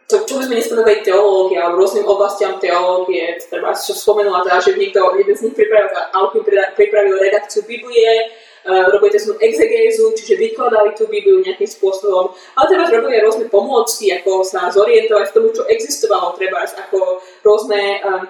to, 0.08 0.24
čo 0.24 0.40
by 0.40 0.44
sme 0.48 0.56
nespomenuli 0.56 1.04
teológie, 1.04 1.60
alebo 1.60 1.84
rôznym 1.84 2.08
oblastiam 2.08 2.56
teológie, 2.56 3.36
treba, 3.44 3.76
čo 3.76 3.92
spomenula 3.92 4.40
teda, 4.40 4.56
že 4.60 4.80
niekto, 4.80 5.04
jeden 5.20 5.36
z 5.36 5.44
nich 5.44 5.56
pripravil, 5.56 5.92
Alpin 6.16 6.44
pripravil 6.72 7.20
redakciu 7.20 7.60
Biblie, 7.68 8.32
uh, 8.64 8.88
robili 8.88 9.12
tzv. 9.12 9.36
exegézu, 9.36 10.16
čiže 10.16 10.40
vykladali 10.40 10.96
tú 10.96 11.12
Bibliu 11.12 11.44
nejakým 11.44 11.68
spôsobom, 11.68 12.32
ale 12.56 12.64
treba 12.72 12.88
robili 12.88 13.20
aj 13.20 13.24
rôzne 13.28 13.46
pomôcky, 13.52 14.08
ako 14.16 14.40
sa 14.48 14.72
zorientovať 14.72 15.28
v 15.28 15.34
tom, 15.36 15.44
čo 15.52 15.68
existovalo, 15.68 16.32
treba 16.40 16.64
ako 16.64 17.20
rôzne 17.44 18.00
um, 18.00 18.24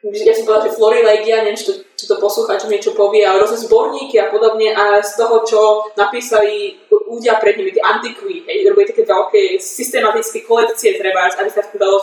ja 0.00 0.32
som 0.32 0.48
povedala, 0.48 0.66
že 0.68 0.76
Florilegia, 0.80 1.44
neviem, 1.44 1.60
či 1.60 1.68
to, 1.68 1.72
či 1.92 2.08
to 2.08 2.16
poslucháčom 2.16 2.72
niečo 2.72 2.96
povie, 2.96 3.20
ale 3.20 3.44
rôzne 3.44 3.60
zborníky 3.60 4.16
a 4.16 4.32
podobne 4.32 4.72
a 4.72 5.04
z 5.04 5.12
toho, 5.20 5.44
čo 5.44 5.60
napísali 5.92 6.80
ľudia 6.88 7.36
pred 7.36 7.60
nimi, 7.60 7.68
tie 7.68 7.84
antikví, 7.84 8.48
hej, 8.48 8.64
robili 8.64 8.88
také 8.88 9.04
veľké 9.04 9.60
systematické 9.60 10.48
kolekcie 10.48 10.96
treba, 10.96 11.28
aby 11.28 11.50
sa 11.52 11.60
dalo 11.76 12.00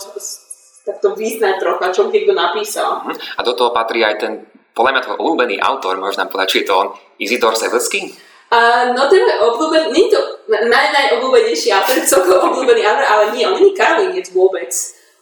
takto 0.86 1.18
význať 1.18 1.58
trocha, 1.58 1.90
čo 1.90 2.06
niekto 2.14 2.38
napísal. 2.38 3.02
Mhm. 3.10 3.14
A 3.38 3.42
do 3.42 3.58
toho 3.58 3.74
patrí 3.74 4.06
aj 4.06 4.16
ten 4.22 4.34
podľa 4.78 4.92
mňa 4.94 5.02
tvoj 5.10 5.18
obľúbený 5.18 5.56
autor, 5.58 5.98
môžeš 5.98 6.22
nám 6.22 6.30
povedať, 6.30 6.48
či 6.54 6.58
je 6.62 6.68
to 6.70 6.74
on, 6.78 6.88
Isidor 7.18 7.58
Seversky? 7.58 8.14
Uh, 8.54 8.94
no 8.94 9.10
ten 9.10 9.26
obľúbený, 9.26 9.90
nie 9.90 10.06
je 10.06 10.14
to 10.14 10.22
naj, 10.48 10.86
najobľúbenejší 10.94 11.74
autor, 11.74 11.98
celkovo 12.06 12.54
obľúbený 12.54 12.86
autor, 12.86 13.06
ale 13.10 13.24
nie, 13.34 13.44
on 13.50 13.58
není 13.58 13.74
Karolinec 13.74 14.30
vôbec. 14.30 14.70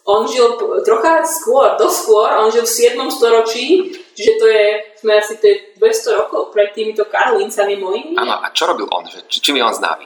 On 0.06 0.22
žil 0.30 0.54
trocha 0.86 1.26
skôr, 1.26 1.74
doskôr, 1.82 2.30
on 2.38 2.54
žil 2.54 2.62
v 2.62 2.70
7. 2.70 3.10
storočí, 3.10 3.90
čiže 4.14 4.32
to 4.38 4.46
je, 4.46 4.66
sme 5.02 5.18
asi 5.18 5.42
to 5.42 5.50
je 5.50 5.56
200 5.82 6.20
rokov 6.22 6.54
pred 6.54 6.70
týmito 6.78 7.10
Karolíncami 7.10 7.74
mojimi. 7.74 8.14
Áno, 8.14 8.38
a 8.38 8.54
čo 8.54 8.70
robil 8.70 8.86
on? 8.86 9.10
Či, 9.10 9.42
čím 9.42 9.58
je 9.58 9.66
on 9.66 9.74
známy? 9.74 10.06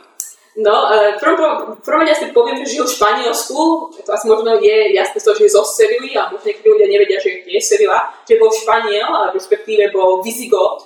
No, 0.59 0.91
e, 0.91 1.19
prvom, 1.19 1.79
prvom 1.83 2.07
ja 2.07 2.15
si 2.15 2.31
poviem, 2.31 2.63
že 2.63 2.79
žil 2.79 2.88
v 2.88 2.95
Španielsku, 2.95 3.59
to 3.99 4.09
asi 4.12 4.25
možno 4.27 4.55
je 4.59 4.95
jasné 4.95 5.19
to, 5.19 5.31
že 5.35 5.43
je 5.47 5.55
zo 5.55 5.63
Sevilly, 5.67 6.15
a 6.15 6.31
možno 6.31 6.47
niektorí 6.47 6.79
ľudia 6.79 6.89
nevedia, 6.89 7.19
že 7.19 7.43
je 7.43 7.59
Sevilla, 7.59 8.12
že 8.23 8.39
bol 8.39 8.51
Španiel, 8.51 9.07
ale 9.07 9.35
respektíve 9.35 9.91
bol 9.91 10.23
Visigot. 10.23 10.83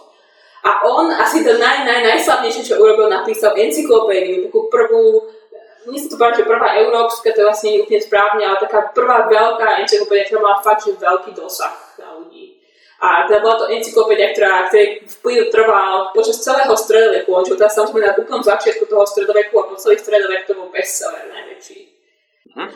A 0.63 0.85
on 0.87 1.11
asi 1.11 1.43
to 1.43 1.59
naj, 1.59 1.85
naj, 1.85 2.01
najslavnejšie, 2.01 2.65
čo 2.65 2.79
urobil, 2.79 3.11
napísal 3.11 3.53
encyklopédiu, 3.57 4.47
takú 4.47 4.71
prvú, 4.71 5.27
nie 5.87 5.99
sa 5.99 6.13
to 6.13 6.17
že 6.19 6.47
prvá 6.47 6.79
európska, 6.79 7.35
to 7.35 7.43
vlastne 7.43 7.75
nie 7.75 7.83
úplne 7.83 7.99
správne, 7.99 8.43
ale 8.47 8.57
taká 8.63 8.91
prvá 8.95 9.27
veľká 9.27 9.83
encyklopédia, 9.83 10.27
ktorá 10.29 10.41
mala 10.41 10.59
fakt, 10.63 10.87
že 10.87 10.95
veľký 10.95 11.31
dosah 11.35 11.75
na 11.99 12.15
ľudí. 12.15 12.59
A 13.03 13.27
teda 13.27 13.43
bola 13.43 13.59
to 13.59 13.67
encyklopédia, 13.67 14.31
ktorá, 14.31 14.71
ktorej 14.71 15.03
vplyv 15.19 15.51
trval 15.51 16.15
počas 16.15 16.39
celého 16.39 16.71
stredoveku. 16.71 17.35
On 17.35 17.43
čo 17.43 17.59
teraz 17.59 17.75
samozrejme 17.75 18.07
na 18.07 18.15
úplnom 18.15 18.39
začiatku 18.39 18.87
toho 18.87 19.03
stredoveku 19.03 19.53
a 19.59 19.67
po 19.67 19.75
celý 19.75 19.99
stredovek 19.99 20.47
to 20.47 20.55
bol 20.55 20.71
bestseller 20.71 21.27
najväčší. 21.27 21.79
Hm. 22.55 22.71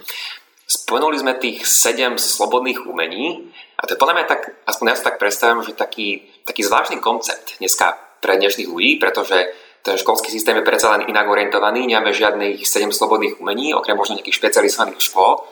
Spomenuli 0.68 1.16
sme 1.24 1.40
tých 1.40 1.64
sedem 1.64 2.20
slobodných 2.20 2.84
umení 2.84 3.56
a 3.80 3.88
to 3.88 3.96
je 3.96 4.02
podľa 4.04 4.16
mňa 4.20 4.26
tak, 4.28 4.42
aspoň 4.68 4.86
ja 4.92 4.96
si 5.00 5.08
tak 5.08 5.16
predstavím, 5.16 5.64
že 5.64 5.80
taký, 5.80 6.28
taký 6.44 6.60
zvláštny 6.68 7.00
koncept 7.00 7.56
dneska 7.64 7.96
pre 8.20 8.36
dnešných 8.36 8.68
ľudí, 8.68 9.00
pretože 9.00 9.48
ten 9.82 9.96
školský 9.96 10.32
systém 10.32 10.56
je 10.60 10.68
predsa 10.68 10.92
len 10.98 11.08
inak 11.08 11.28
orientovaný, 11.28 11.88
nemáme 11.88 12.12
žiadnych 12.12 12.64
sedem 12.68 12.92
slobodných 12.92 13.40
umení, 13.40 13.72
okrem 13.72 13.96
možno 13.96 14.20
nejakých 14.20 14.36
špecializovaných 14.36 15.00
škôl. 15.00 15.44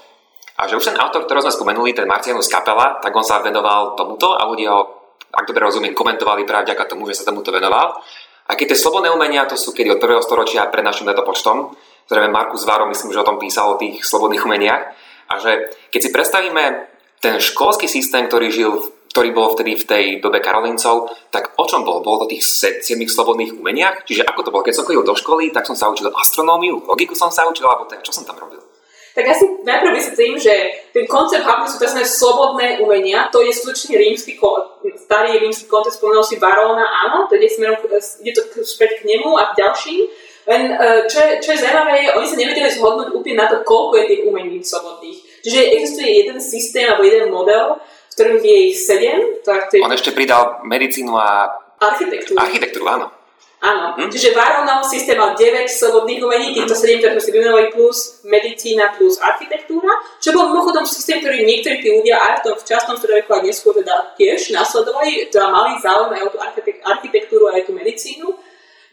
A 0.55 0.71
že 0.71 0.79
už 0.79 0.87
ten 0.87 0.97
autor, 0.99 1.27
ktorého 1.27 1.43
sme 1.43 1.51
spomenuli, 1.51 1.91
ten 1.91 2.07
Marcianus 2.07 2.47
Kapela, 2.47 2.99
tak 3.03 3.11
on 3.11 3.23
sa 3.27 3.43
venoval 3.43 3.95
tomuto 3.99 4.35
a 4.35 4.47
ľudia 4.47 4.71
ho, 4.71 4.81
ak 5.35 5.47
dobre 5.51 5.67
rozumiem, 5.67 5.91
komentovali 5.91 6.47
práve 6.47 6.71
vďaka 6.71 6.95
tomu, 6.95 7.07
že 7.11 7.19
sa 7.19 7.27
tomuto 7.27 7.51
venoval. 7.51 7.99
A 8.47 8.51
keď 8.55 8.71
tie 8.71 8.79
slobodné 8.79 9.11
umenia, 9.11 9.43
to 9.49 9.59
sú 9.59 9.75
kedy 9.75 9.91
od 9.91 9.99
prvého 9.99 10.23
storočia 10.23 10.69
pred 10.71 10.85
našim 10.85 11.09
letopočtom, 11.11 11.75
zrejme 12.07 12.31
Markus 12.31 12.63
Varo, 12.63 12.87
myslím, 12.87 13.11
že 13.11 13.19
o 13.19 13.27
tom 13.27 13.41
písal, 13.41 13.75
o 13.75 13.79
tých 13.81 14.05
slobodných 14.05 14.45
umeniach. 14.47 14.83
A 15.27 15.33
že 15.41 15.75
keď 15.91 15.99
si 15.99 16.09
predstavíme 16.13 16.63
ten 17.25 17.41
školský 17.41 17.89
systém, 17.89 18.29
ktorý 18.29 18.53
žil 18.53 18.73
ktorý 19.15 19.31
bol 19.31 19.55
vtedy 19.55 19.79
v 19.79 19.87
tej 19.87 20.03
dobe 20.19 20.43
Karolincov, 20.43 21.07
tak 21.31 21.55
o 21.55 21.63
čom 21.63 21.87
bol? 21.87 22.03
Bolo 22.03 22.27
to 22.27 22.35
tých 22.35 22.43
7 22.83 22.99
slobodných 23.07 23.55
umeniach? 23.55 24.03
Čiže 24.03 24.27
ako 24.27 24.43
to 24.43 24.51
bolo? 24.51 24.67
Keď 24.67 24.75
som 24.75 24.83
chodil 24.83 25.07
do 25.07 25.15
školy, 25.15 25.55
tak 25.55 25.63
som 25.63 25.71
sa 25.71 25.87
učil 25.87 26.11
astronómiu, 26.11 26.83
logiku 26.83 27.15
som 27.15 27.31
sa 27.31 27.47
učil, 27.47 27.63
alebo 27.63 27.87
tak, 27.87 28.03
čo 28.03 28.11
som 28.11 28.27
tam 28.27 28.35
robil? 28.35 28.59
tak 29.15 29.31
asi 29.31 29.47
najprv 29.63 29.95
vysvetlím, 29.95 30.35
že 30.35 30.53
ten 30.91 31.07
koncept 31.07 31.47
hapnu 31.47 31.71
sú 31.71 31.79
tzv. 31.79 32.03
slobodné 32.03 32.83
umenia, 32.83 33.31
to 33.31 33.39
je 33.39 33.55
skutočne 33.55 33.95
rímsky, 33.95 34.35
starý 34.99 35.39
rímsky 35.39 35.71
koncept, 35.71 35.95
spomenul 35.95 36.19
si 36.19 36.35
Baróna, 36.35 36.83
áno, 36.83 37.23
to 37.31 37.39
ide, 37.39 37.47
smerom, 37.47 37.79
ide 37.95 38.35
to 38.35 38.43
späť 38.67 38.99
k 38.99 39.07
nemu 39.07 39.31
a 39.39 39.55
k 39.55 39.63
ďalším. 39.63 40.03
Len 40.51 40.61
e, 40.67 41.07
čo 41.07 41.17
je, 41.23 41.31
čo 41.39 41.49
je 41.55 41.63
zaujímavé, 41.63 42.11
oni 42.11 42.27
sa 42.27 42.37
nevedeli 42.37 42.69
zhodnúť 42.75 43.15
úplne 43.15 43.39
na 43.39 43.47
to, 43.47 43.63
koľko 43.63 44.03
je 44.03 44.09
tých 44.11 44.21
umení 44.27 44.59
slobodných. 44.59 45.19
Čiže 45.45 45.61
existuje 45.77 46.09
jeden 46.25 46.41
systém 46.41 46.89
alebo 46.89 47.05
jeden 47.05 47.29
model, 47.29 47.77
v 47.77 48.13
ktorom 48.17 48.41
je 48.41 48.57
ich 48.73 48.81
sedem. 48.81 49.37
Tak 49.45 49.69
je... 49.69 49.85
On 49.85 49.93
ešte 49.93 50.09
pridal 50.09 50.65
medicínu 50.65 51.13
a 51.13 51.53
architektúru. 51.77 52.41
Architektúru, 52.41 52.89
áno. 52.89 53.07
Áno, 53.65 53.97
hm? 53.97 54.13
čiže 54.13 54.35
Varonov 54.37 54.85
systém 54.85 55.17
mal 55.17 55.33
9 55.33 55.65
slobodných 55.65 56.21
umení, 56.21 56.53
týchto 56.53 56.77
7, 56.77 57.01
ktoré 57.01 57.11
sme 57.17 57.23
si 57.23 57.31
vymenovali, 57.33 57.73
plus 57.73 58.21
medicína, 58.21 58.93
plus 58.93 59.17
architektúra, 59.17 59.89
čo 60.21 60.37
bol 60.37 60.53
mimochodom 60.53 60.85
systém, 60.85 61.17
ktorý 61.17 61.41
niektorí 61.41 61.81
tí 61.81 61.89
ľudia 61.89 62.19
aj 62.19 62.33
v 62.41 62.43
tom 62.45 62.55
včasnom 62.61 62.93
stredoveku 62.99 63.31
a 63.33 63.41
neskôr 63.41 63.73
teda 63.73 64.13
tiež 64.19 64.53
nasledovali, 64.53 65.33
teda 65.33 65.49
mali 65.49 65.81
záujem 65.81 66.13
aj 66.13 66.21
o 66.27 66.29
tú 66.35 66.39
architektúru 66.85 67.49
a 67.49 67.57
aj 67.57 67.65
tú 67.65 67.73
medicínu. 67.73 68.27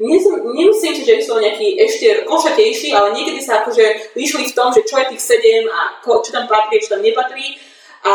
Nemyslím 0.03 0.94
si, 0.98 1.07
že 1.07 1.22
sú 1.22 1.38
nejaký 1.38 1.78
ešte 1.78 2.26
košatejší, 2.26 2.90
ale 2.90 3.14
niekedy 3.14 3.38
sa 3.38 3.62
akože 3.62 4.14
vyšli 4.18 4.50
v 4.50 4.57
tom, 4.57 4.74
že 4.74 4.82
čo 4.82 4.98
je 4.98 5.14
tých 5.14 5.22
7 5.38 5.70
a 5.70 6.03
čo 6.03 6.30
tam 6.34 6.50
patrí, 6.50 6.82
čo 6.82 6.98
tam 6.98 7.07
nepatrí. 7.07 7.55
A, 8.03 8.14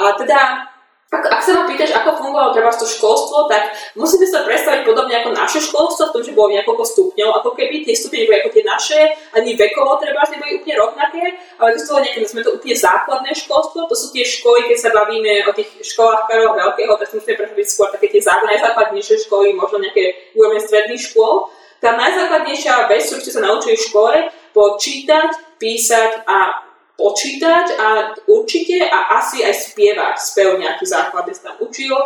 a 0.00 0.04
teda 0.16 0.69
ak, 1.10 1.26
ak 1.26 1.42
sa 1.42 1.58
ma 1.58 1.66
pýtaš, 1.66 1.90
ako 1.90 2.22
fungovalo 2.22 2.54
treba 2.54 2.70
to 2.70 2.86
školstvo, 2.86 3.50
tak 3.50 3.74
musíme 3.98 4.22
sa 4.30 4.46
predstaviť 4.46 4.86
podobne 4.86 5.18
ako 5.18 5.34
naše 5.34 5.58
školstvo, 5.58 6.06
v 6.06 6.14
tom, 6.14 6.22
že 6.22 6.38
bolo 6.38 6.54
niekoľko 6.54 6.86
stupňov, 6.86 7.42
ako 7.42 7.50
keby 7.58 7.82
tie 7.82 7.98
stupne 7.98 8.22
neboli 8.22 8.38
ako 8.38 8.54
tie 8.54 8.62
naše, 8.62 9.00
ani 9.34 9.58
vekovo 9.58 9.98
treba 9.98 10.22
neboli 10.30 10.62
úplne 10.62 10.78
rovnaké, 10.78 11.24
ale 11.58 11.74
existovalo 11.74 12.06
nejaké, 12.06 12.30
sme 12.30 12.46
to 12.46 12.54
úplne 12.54 12.76
základné 12.78 13.30
školstvo, 13.42 13.90
to 13.90 13.96
sú 13.98 14.06
tie 14.14 14.22
školy, 14.22 14.70
keď 14.70 14.78
sa 14.78 14.90
bavíme 14.94 15.50
o 15.50 15.52
tých 15.52 15.70
školách 15.82 16.30
Karola 16.30 16.54
Veľkého, 16.54 16.94
tak 16.94 17.10
musíme 17.10 17.34
predstaviť 17.42 17.66
skôr 17.66 17.88
také 17.90 18.06
tie 18.06 18.22
najzákladnejšie 18.22 19.26
školy, 19.26 19.58
možno 19.58 19.82
nejaké 19.82 20.30
úroveň 20.38 20.62
stredných 20.62 21.02
škôl. 21.10 21.50
Tá 21.82 21.98
najzákladnejšia 21.98 22.86
vec, 22.86 23.02
ktorú 23.02 23.34
sa 23.34 23.42
naučili 23.42 23.74
v 23.74 23.82
škole, 23.82 24.14
bolo 24.54 24.78
čítať, 24.78 25.58
písať 25.58 26.22
a 26.22 26.69
počítať 27.00 27.80
a 27.80 28.12
určite 28.28 28.84
a 28.84 29.16
asi 29.16 29.40
aj 29.40 29.72
spievať. 29.72 30.20
Spev 30.20 30.60
nejaký 30.60 30.84
základný 30.84 31.32
sa 31.32 31.52
tam 31.52 31.56
učil. 31.64 31.96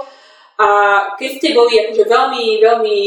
A 0.54 0.68
keď 1.18 1.30
ste 1.42 1.48
boli 1.50 1.82
akože 1.82 2.04
veľmi, 2.06 2.44
veľmi 2.62 2.98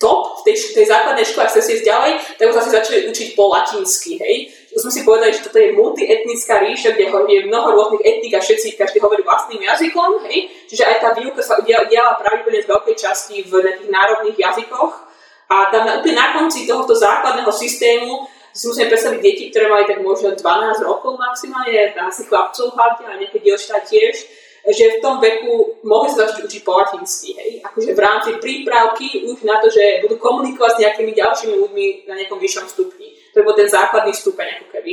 top 0.00 0.42
v 0.42 0.50
tej, 0.50 0.56
tej 0.74 0.86
základnej 0.90 1.22
škole, 1.22 1.46
ak 1.46 1.54
si 1.54 1.78
ísť 1.78 1.86
ďalej, 1.86 2.12
tak 2.40 2.50
už 2.50 2.56
sa 2.58 2.76
začali 2.80 3.06
učiť 3.08 3.28
po 3.38 3.52
latinsky, 3.52 4.18
hej. 4.18 4.50
Už 4.74 4.82
sme 4.82 4.92
si 4.92 5.06
povedali, 5.06 5.30
že 5.30 5.46
toto 5.46 5.62
je 5.62 5.70
multietnická 5.70 6.58
ríša, 6.66 6.98
kde 6.98 7.14
je 7.14 7.46
mnoho 7.46 7.68
rôznych 7.78 8.02
etník 8.02 8.34
a 8.34 8.42
všetci, 8.42 8.74
každý 8.74 8.98
hovorí 8.98 9.22
vlastným 9.22 9.62
jazykom, 9.62 10.26
hej. 10.26 10.50
Čiže 10.66 10.82
aj 10.82 10.96
tá 10.98 11.08
výuka 11.14 11.40
sa 11.46 11.62
diala 11.62 12.18
pravdepodobne 12.18 12.66
z 12.66 12.70
veľkej 12.74 12.96
časti 12.98 13.36
v 13.46 13.52
nejakých 13.62 13.90
národných 13.94 14.38
jazykoch. 14.38 14.92
A 15.44 15.70
tam 15.70 15.86
na, 15.86 16.02
úplne 16.02 16.16
na 16.18 16.34
konci 16.34 16.66
tohoto 16.66 16.96
základného 16.96 17.52
systému 17.52 18.26
si 18.54 18.70
musíme 18.70 18.86
predstaviť 18.86 19.20
deti, 19.20 19.50
ktoré 19.50 19.66
mali 19.66 19.84
tak 19.84 19.98
možno 19.98 20.30
12 20.30 20.40
rokov 20.86 21.18
maximálne, 21.18 21.90
asi 21.98 22.22
chlapcov 22.30 22.70
hlavne, 22.70 23.04
a 23.10 23.18
nejaké 23.18 23.42
dievčatá 23.42 23.82
tiež, 23.82 24.14
že 24.64 24.96
v 24.96 25.02
tom 25.04 25.20
veku 25.20 25.84
mohli 25.84 26.08
sa 26.08 26.24
začať 26.24 26.48
učiť 26.48 26.62
po 26.64 26.72
latinsky, 26.80 27.36
hej? 27.36 27.50
Akože 27.60 27.92
v 27.92 28.00
rámci 28.00 28.30
prípravky 28.40 29.28
už 29.28 29.44
na 29.44 29.60
to, 29.60 29.68
že 29.68 30.00
budú 30.00 30.16
komunikovať 30.16 30.70
s 30.72 30.80
nejakými 30.86 31.12
ďalšími 31.12 31.54
ľuďmi 31.60 31.86
na 32.08 32.14
nejakom 32.16 32.40
vyššom 32.40 32.66
stupni. 32.72 33.12
To 33.36 33.42
je 33.42 33.44
bol 33.44 33.52
ten 33.52 33.68
základný 33.68 34.14
stupeň, 34.14 34.62
ako 34.62 34.66
keby. 34.72 34.92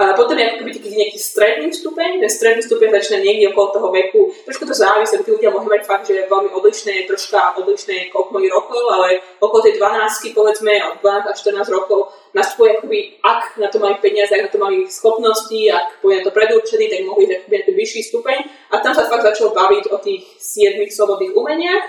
A 0.00 0.16
potom 0.16 0.32
je 0.40 0.48
ako 0.48 0.64
taký 0.72 0.88
nejaký 0.88 1.20
stredný 1.20 1.68
stupeň, 1.68 2.24
ten 2.24 2.32
stredný 2.32 2.64
stupeň 2.64 2.96
začína 2.96 3.20
niekde 3.20 3.52
okolo 3.52 3.76
toho 3.76 3.88
veku. 3.92 4.32
Trošku 4.48 4.64
to 4.64 4.72
závisí, 4.72 5.20
tí 5.20 5.28
ľudia 5.28 5.52
mohli 5.52 5.68
mať 5.68 5.84
fakt, 5.84 6.08
že 6.08 6.16
je 6.16 6.32
veľmi 6.32 6.48
odlišné, 6.48 7.04
troška 7.04 7.60
odlišné 7.60 8.08
koľko 8.08 8.30
majú 8.32 8.48
rokov, 8.48 8.82
ale 8.88 9.20
okolo 9.36 9.60
tej 9.60 9.76
12 9.76 10.32
povedzme, 10.32 10.72
od 10.80 10.96
12 11.04 11.28
až 11.28 11.36
14 11.44 11.76
rokov 11.76 12.08
nastupuje 12.32 12.80
akoby, 12.80 12.98
ak 13.20 13.60
na 13.60 13.68
to 13.68 13.76
majú 13.84 14.00
peniaze, 14.00 14.32
ak 14.32 14.48
na 14.48 14.50
to 14.50 14.58
majú 14.58 14.80
schopnosti, 14.88 15.60
ak 15.68 16.00
na 16.00 16.24
to 16.24 16.32
predurčený, 16.32 16.88
tak 16.88 17.04
mohli 17.04 17.28
ísť 17.28 17.44
akoby 17.44 17.54
na 17.60 17.64
ten 17.68 17.76
vyšší 17.76 18.00
stupeň. 18.08 18.38
A 18.72 18.80
tam 18.80 18.96
sa 18.96 19.04
fakt 19.04 19.28
začalo 19.28 19.52
baviť 19.52 19.92
o 19.92 20.00
tých 20.00 20.24
7 20.40 20.80
slobodných 20.88 21.36
umeniach. 21.36 21.84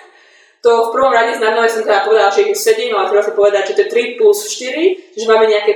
To 0.63 0.91
v 0.91 0.93
prvom 0.95 1.11
rade 1.11 1.39
znamená, 1.39 1.67
že 1.67 1.79
som 1.79 1.87
teda 1.87 2.07
povedala, 2.07 2.31
že 2.31 2.51
je 2.51 2.55
7, 2.55 2.91
ale 2.91 3.07
treba 3.07 3.23
sa 3.23 3.35
povedať, 3.35 3.63
že 3.71 3.75
to 3.79 3.81
je 3.87 4.15
3 4.15 4.19
plus 4.19 4.37
4, 4.47 5.15
že 5.15 5.25
máme 5.27 5.47
nejaké 5.47 5.73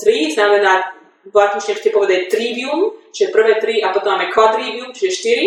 3, 0.00 0.36
znamená 0.36 0.97
v 1.28 1.34
latinčine 1.34 1.92
povedať 1.92 2.32
trivium, 2.32 2.96
čiže 3.12 3.30
prvé 3.30 3.60
tri 3.60 3.84
a 3.84 3.92
potom 3.92 4.16
máme 4.16 4.32
quadrivium, 4.32 4.90
čiže 4.96 5.10
štyri. 5.12 5.46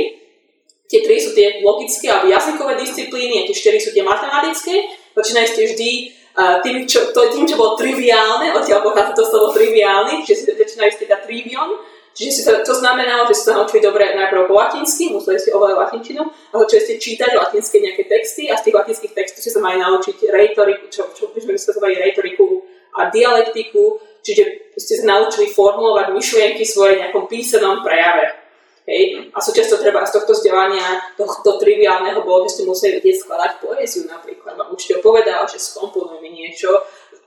Tie 0.92 1.00
tri 1.08 1.18
sú 1.24 1.32
tie 1.32 1.64
logické 1.64 2.12
alebo 2.12 2.28
jazykové 2.28 2.76
disciplíny 2.76 3.42
a 3.42 3.48
tie 3.48 3.56
štyri 3.56 3.80
sú 3.80 3.96
tie 3.96 4.04
matematické. 4.04 4.92
Začínajú 5.16 5.48
ste 5.48 5.62
vždy 5.72 5.90
uh, 6.36 6.60
tým, 6.60 6.84
čo, 6.84 7.16
to, 7.16 7.32
tým, 7.32 7.48
čo 7.48 7.56
bolo 7.56 7.80
triviálne, 7.80 8.52
odtiaľ 8.52 8.84
pochádza 8.84 9.16
to 9.16 9.24
slovo 9.24 9.56
triviálny, 9.56 10.28
čiže 10.28 10.52
začínajú 10.52 10.92
ste 10.92 11.08
teda 11.08 11.24
trivium. 11.24 11.80
Čiže 12.12 12.32
si 12.36 12.42
to, 12.44 12.60
to 12.60 12.76
znamenalo, 12.76 13.24
že 13.32 13.40
ste 13.40 13.56
sa 13.56 13.64
naučili 13.64 13.80
dobre 13.80 14.12
najprv 14.12 14.52
po 14.52 14.60
latinsky, 14.60 15.16
museli 15.16 15.40
ste 15.40 15.56
ovládať 15.56 15.80
latinčinu 15.80 16.28
a 16.28 16.54
začali 16.60 16.82
ste 16.84 16.94
čítať 17.00 17.32
latinské 17.40 17.80
nejaké 17.80 18.04
texty 18.04 18.52
a 18.52 18.60
z 18.60 18.68
tých 18.68 18.76
latinských 18.76 19.16
textov 19.16 19.40
ste 19.40 19.52
sa 19.56 19.64
mali 19.64 19.80
naučiť 19.80 20.28
retoriku, 20.28 20.92
čo, 20.92 21.08
čo 21.16 21.32
by 21.32 21.40
sme 21.40 21.56
vysvetovali 21.56 22.04
retoriku 22.04 22.68
a 23.00 23.08
dialektiku, 23.08 24.11
čiže 24.22 24.74
ste 24.78 24.94
sa 25.02 25.06
naučili 25.18 25.52
formulovať 25.52 26.16
myšlienky 26.16 26.64
svoje 26.64 26.98
v 26.98 27.02
nejakom 27.06 27.26
písanom 27.28 27.82
prejave. 27.86 28.42
Hej. 28.90 29.30
A 29.30 29.38
súčasťou 29.38 29.78
treba 29.78 30.02
z 30.10 30.18
tohto 30.18 30.34
vzdelania, 30.34 31.14
tohto 31.14 31.62
triviálneho 31.62 32.26
bolo, 32.26 32.50
že 32.50 32.60
ste 32.60 32.64
museli 32.66 32.98
vedieť 32.98 33.24
skladať 33.24 33.52
poéziu 33.62 34.10
napríklad. 34.10 34.58
Vám 34.58 34.74
učiteľ 34.74 34.98
povedal, 35.06 35.46
že 35.46 35.62
skomponuj 35.62 36.18
mi 36.18 36.34
niečo 36.34 36.82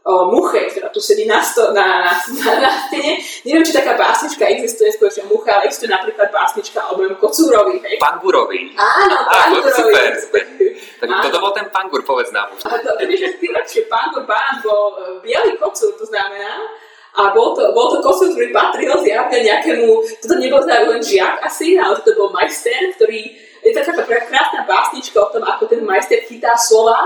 o 0.05 0.29
muche, 0.29 0.69
ktorá 0.69 0.93
tu 0.93 1.01
sedí 1.01 1.25
na, 1.25 1.41
sto, 1.41 1.73
na, 1.73 2.05
na, 2.05 2.13
na, 2.13 2.53
na 2.61 2.71
stene. 2.85 3.17
Neviem, 3.49 3.65
či 3.65 3.73
taká 3.73 3.97
básnička 3.97 4.45
existuje 4.53 4.93
skutočne 4.93 5.25
mucha, 5.33 5.57
ale 5.57 5.73
existuje 5.73 5.89
napríklad 5.89 6.29
básnička 6.29 6.93
o 6.93 7.01
mojom 7.01 7.17
kocúrovi. 7.17 7.81
Hej. 7.81 7.97
Pangurovi. 8.03 8.77
Áno, 8.77 9.17
Pangurovi. 9.25 9.73
Super, 9.73 10.11
super. 10.29 10.43
Tak 11.01 11.09
Áno. 11.09 11.25
toto 11.25 11.39
bol 11.41 11.53
ten 11.57 11.67
pangur, 11.73 12.05
povedz 12.05 12.37
nám 12.37 12.53
už. 12.53 12.69
Ale 12.69 12.85
to, 12.85 13.01
vieš, 13.09 13.33
že 13.41 13.89
pangur, 13.89 14.29
pán 14.29 14.61
bol 14.61 14.93
uh, 14.93 15.17
biely 15.25 15.57
kocúr, 15.57 15.97
to 15.97 16.05
znamená, 16.05 16.69
a 17.15 17.31
bol 17.31 17.55
to, 17.55 17.63
bol 17.71 17.95
to 17.95 18.03
kosúr, 18.03 18.35
ktorý 18.35 18.51
patril 18.51 18.99
zjavne 18.99 19.39
nejakému, 19.39 19.87
toto 20.19 20.35
nebol 20.35 20.59
len 20.67 20.99
žiak 20.99 21.39
asi, 21.47 21.79
ale 21.79 21.95
to 22.03 22.11
bol 22.19 22.35
majster, 22.35 22.91
ktorý, 22.99 23.31
je 23.63 23.71
to 23.71 23.81
taká 23.87 24.03
krásna 24.27 24.67
básnička 24.67 25.23
o 25.23 25.31
tom, 25.31 25.47
ako 25.47 25.71
ten 25.71 25.87
majster 25.87 26.27
chytá 26.27 26.59
slova, 26.59 26.99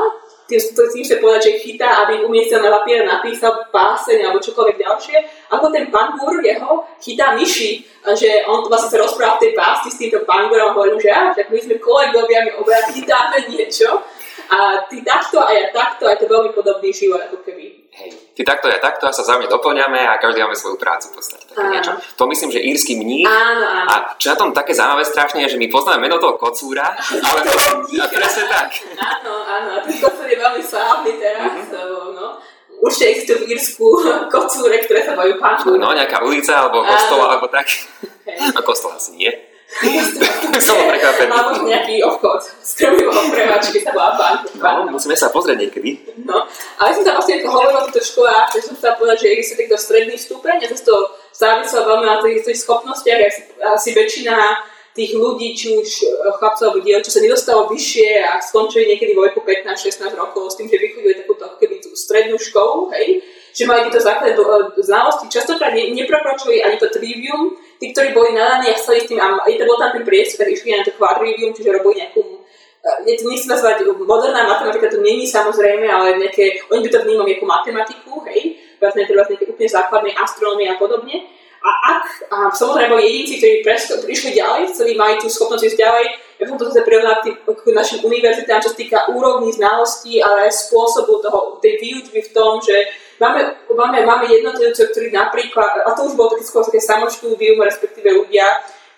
tým, 0.49 0.57
tým 0.65 1.05
sa 1.05 1.21
povedať, 1.21 1.43
že 1.45 1.61
chytá, 1.61 2.09
aby 2.09 2.25
umiestnil 2.25 2.65
na 2.65 2.81
papier, 2.81 3.05
napísal 3.05 3.69
páseň 3.69 4.25
alebo 4.25 4.41
čokoľvek 4.41 4.81
ďalšie, 4.81 5.17
ako 5.53 5.69
ten 5.69 5.93
pangur 5.93 6.41
jeho 6.41 6.89
chytá 7.05 7.37
myši, 7.37 7.85
že 8.17 8.49
on 8.49 8.65
vlastne 8.65 8.97
sa 8.97 9.05
rozpráva 9.05 9.37
v 9.37 9.45
tej 9.45 9.53
básni 9.53 9.93
s 9.93 10.01
týmto 10.01 10.25
pangurom 10.25 10.73
a 10.73 10.75
hovorí, 10.75 10.97
že, 11.05 11.13
ja, 11.13 11.37
že 11.37 11.45
my 11.53 11.61
sme 11.61 11.77
kolegovia, 11.77 12.49
my 12.49 12.65
obaja 12.65 12.81
chytáme 12.89 13.45
niečo. 13.53 14.01
A 14.49 14.89
ty 14.89 15.05
takto 15.05 15.45
a 15.45 15.53
ja 15.53 15.69
takto 15.69 16.09
a 16.09 16.17
je 16.17 16.25
to 16.25 16.33
veľmi 16.33 16.57
podobný 16.57 16.89
život 16.97 17.21
ako 17.29 17.45
keby 17.45 17.78
hej, 17.99 18.11
ty 18.35 18.47
takto, 18.47 18.71
ja 18.71 18.79
takto 18.79 19.11
a 19.11 19.13
sa 19.13 19.27
vzájomne 19.27 19.51
doplňame 19.51 19.99
a 20.07 20.23
každý 20.23 20.41
máme 20.43 20.55
svoju 20.55 20.79
prácu 20.79 21.11
v 21.11 21.15
podstate. 21.19 21.45
Také 21.51 21.69
niečo. 21.69 21.93
To 22.17 22.25
myslím, 22.31 22.51
že 22.55 22.63
írsky 22.63 22.95
mních. 22.95 23.27
Áno, 23.27 23.67
áno. 23.67 23.89
A 23.91 23.95
čo 24.15 24.31
na 24.31 24.37
tom 24.39 24.55
také 24.55 24.73
zaujímavé 24.75 25.05
strašne 25.05 25.43
je, 25.47 25.59
že 25.59 25.61
my 25.61 25.67
poznáme 25.67 25.99
meno 26.07 26.23
toho 26.23 26.39
kocúra, 26.39 26.95
ale 26.99 27.39
to, 27.43 27.53
a 28.05 28.07
presne 28.07 28.45
tak. 28.47 28.71
Áno, 28.95 29.33
áno, 29.43 29.69
a 29.75 29.79
ten 29.83 29.99
kocúr 29.99 30.27
je 30.31 30.39
veľmi 30.39 30.63
slávny 30.63 31.11
teraz, 31.19 31.67
mm-hmm. 31.67 32.15
no. 32.15 32.39
Určite 32.79 33.11
existujú 33.11 33.39
v 33.43 33.47
Írsku 33.59 33.87
kocúre, 34.35 34.79
ktoré 34.87 35.03
sa 35.03 35.19
majú 35.19 35.35
páču. 35.43 35.75
No, 35.75 35.91
nejaká 35.91 36.23
ulica, 36.23 36.63
alebo 36.63 36.87
kostol, 36.87 37.27
alebo 37.27 37.51
tak. 37.51 37.67
Okay. 38.23 38.55
No 38.55 38.63
kostol 38.63 38.95
asi 38.95 39.19
nie. 39.19 39.33
som 40.65 40.77
prekvapený. 40.81 41.29
Alebo 41.29 41.69
nejaký 41.69 42.01
obchod 42.01 42.41
s 42.41 42.73
krmivom 42.73 43.29
preváčky 43.29 43.85
sa 43.85 43.93
volá 43.93 44.17
bank. 44.17 44.49
No, 44.57 44.89
musíme 44.89 45.15
sa 45.15 45.29
pozrieť 45.29 45.69
niekedy. 45.69 46.09
No, 46.25 46.49
ale 46.81 46.97
som 46.97 47.05
tam 47.05 47.21
vlastne 47.21 47.45
hovorila 47.45 47.85
o 47.85 47.87
týchto 47.93 48.17
školách, 48.17 48.49
že 48.57 48.61
som 48.65 48.75
sa 48.81 48.97
povedať, 48.97 49.29
že 49.29 49.33
existuje 49.37 49.69
takto 49.69 49.79
stredný 49.79 50.17
stupeň 50.17 50.65
a 50.65 50.67
to 50.73 50.97
záviselo 51.37 51.85
veľmi 51.85 52.07
na 52.09 52.17
tých, 52.19 52.43
tých 52.43 52.59
schopnostiach, 52.65 53.21
asi, 53.23 53.41
asi 53.61 53.89
väčšina 53.95 54.37
tých 54.99 55.15
ľudí, 55.15 55.55
či 55.55 55.79
už 55.79 55.89
chlapcov 56.43 56.75
alebo 56.75 56.83
diel, 56.83 56.99
čo 56.99 57.15
sa 57.15 57.23
nedostalo 57.23 57.71
vyššie 57.71 58.19
a 58.19 58.43
skončili 58.43 58.91
niekedy 58.91 59.15
vo 59.15 59.23
veku 59.23 59.47
15-16 59.47 60.11
rokov 60.19 60.51
s 60.51 60.59
tým, 60.59 60.67
že 60.67 60.75
vychodili 60.75 61.23
takúto 61.23 61.47
keby 61.63 61.79
tú 61.79 61.95
strednú 61.95 62.35
školu, 62.35 62.91
hej, 62.99 63.23
že 63.55 63.63
mali 63.63 63.87
tieto 63.87 64.03
základné 64.03 64.35
znalosti, 64.83 65.31
častokrát 65.31 65.71
ne, 65.71 65.95
neprokročili 65.95 66.67
ani 66.67 66.83
to 66.83 66.91
trivium, 66.91 67.55
tí, 67.79 67.95
ktorí 67.95 68.11
boli 68.13 68.35
nadaní 68.35 68.71
a 68.71 68.79
chceli 68.79 69.01
s 69.01 69.09
tým, 69.09 69.23
a 69.23 69.47
to 69.47 69.65
bol 69.65 69.79
tam 69.79 69.95
ten 69.95 70.05
priestor, 70.05 70.47
išli 70.51 70.75
na 70.75 70.85
to 70.85 70.95
quadrivium, 70.99 71.55
čiže 71.55 71.75
robili 71.75 72.03
nejakú 72.05 72.39
je 73.05 73.15
to 73.19 73.29
nechcem 73.29 73.51
nazvať 73.53 73.85
moderná 74.07 74.47
matematika, 74.47 74.89
to 74.89 75.03
není 75.03 75.27
samozrejme, 75.27 75.85
ale 75.91 76.17
nejaké, 76.17 76.63
oni 76.71 76.81
by 76.87 76.89
to 76.89 77.03
vnímali 77.05 77.37
ako 77.37 77.45
matematiku, 77.47 78.13
hej, 78.31 78.57
vlastne 78.81 79.05
to 79.05 79.13
vlastne 79.19 79.35
nejaké 79.37 79.51
úplne 79.51 79.69
základné 79.69 80.11
astronómie 80.15 80.71
a 80.71 80.79
podobne. 80.79 81.27
A 81.59 81.71
ak, 81.99 82.05
a 82.31 82.37
samozrejme 82.55 82.95
boli 82.95 83.11
jedinci, 83.11 83.43
ktorí 83.43 83.67
prišli 84.07 84.31
ďalej, 84.39 84.71
chceli 84.71 84.95
mať 84.95 85.27
tú 85.27 85.29
schopnosť 85.29 85.67
ísť 85.67 85.79
ďalej, 85.83 86.07
ja 86.39 86.45
som 86.47 86.55
to 86.55 86.71
zase 86.71 86.87
prirovnať 86.87 87.19
k 87.35 87.67
našim 87.75 87.99
univerzitám, 88.07 88.63
čo 88.63 88.71
sa 88.71 88.79
týka 88.79 88.99
úrovní 89.11 89.51
znalostí, 89.51 90.23
ale 90.23 90.47
aj 90.47 90.71
spôsobu 90.71 91.19
toho, 91.19 91.59
tej 91.59 91.83
výučby 91.83 92.23
v 92.23 92.31
tom, 92.31 92.63
že 92.63 92.87
Máme, 93.19 93.41
máme, 93.75 94.07
máme 94.07 94.25
jednotlivcov, 94.31 94.95
ktorí 94.95 95.11
napríklad, 95.11 95.83
a 95.83 95.91
to 95.91 96.07
už 96.07 96.15
bolo 96.15 96.39
skôr 96.39 96.63
také 96.63 96.79
samoštúdium, 96.79 97.59
respektíve 97.67 98.07
ľudia, 98.15 98.47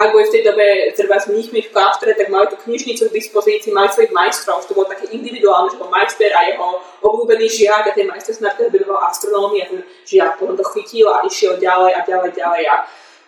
ak 0.01 0.17
boli 0.17 0.25
v 0.29 0.33
tej 0.33 0.43
dobe 0.49 0.67
treba 0.97 1.21
s 1.21 1.29
mníchmi 1.29 1.61
v 1.69 1.73
kláštre, 1.77 2.17
tak 2.17 2.33
mali 2.33 2.49
tú 2.49 2.57
knižnicu 2.65 3.09
k 3.09 3.17
dispozícii, 3.21 3.69
mali 3.69 3.93
svojich 3.93 4.13
majstrov, 4.17 4.65
to 4.65 4.73
bolo 4.73 4.89
také 4.89 5.13
individuálne, 5.13 5.69
že 5.69 5.77
bol 5.77 5.93
majster 5.93 6.33
a 6.33 6.41
jeho 6.49 6.81
obľúbený 7.05 7.45
žiak 7.45 7.85
a 7.85 7.93
ten 7.93 8.09
majster 8.09 8.33
sa 8.33 8.49
napríklad 8.49 8.81
venoval 8.81 9.05
astronómii 9.13 9.61
a 9.61 9.69
ten 9.69 9.81
žiak 10.09 10.41
potom 10.41 10.57
to 10.57 10.65
chytil 10.73 11.13
a 11.13 11.21
išiel 11.29 11.61
ďalej 11.61 11.93
a 11.97 12.01
ďalej, 12.01 12.31
ďalej 12.33 12.65
a 12.73 12.75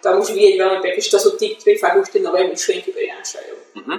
tam 0.00 0.16
už 0.18 0.32
vidieť 0.32 0.54
veľmi 0.58 0.78
pekne, 0.80 1.00
že 1.04 1.12
to 1.12 1.20
sú 1.20 1.30
tí, 1.36 1.54
ktorí 1.60 1.76
fakt 1.76 2.00
už 2.00 2.08
tie 2.08 2.24
nové 2.24 2.48
myšlienky 2.48 2.90
prinášajú. 2.90 3.54
Uh-huh. 3.78 3.98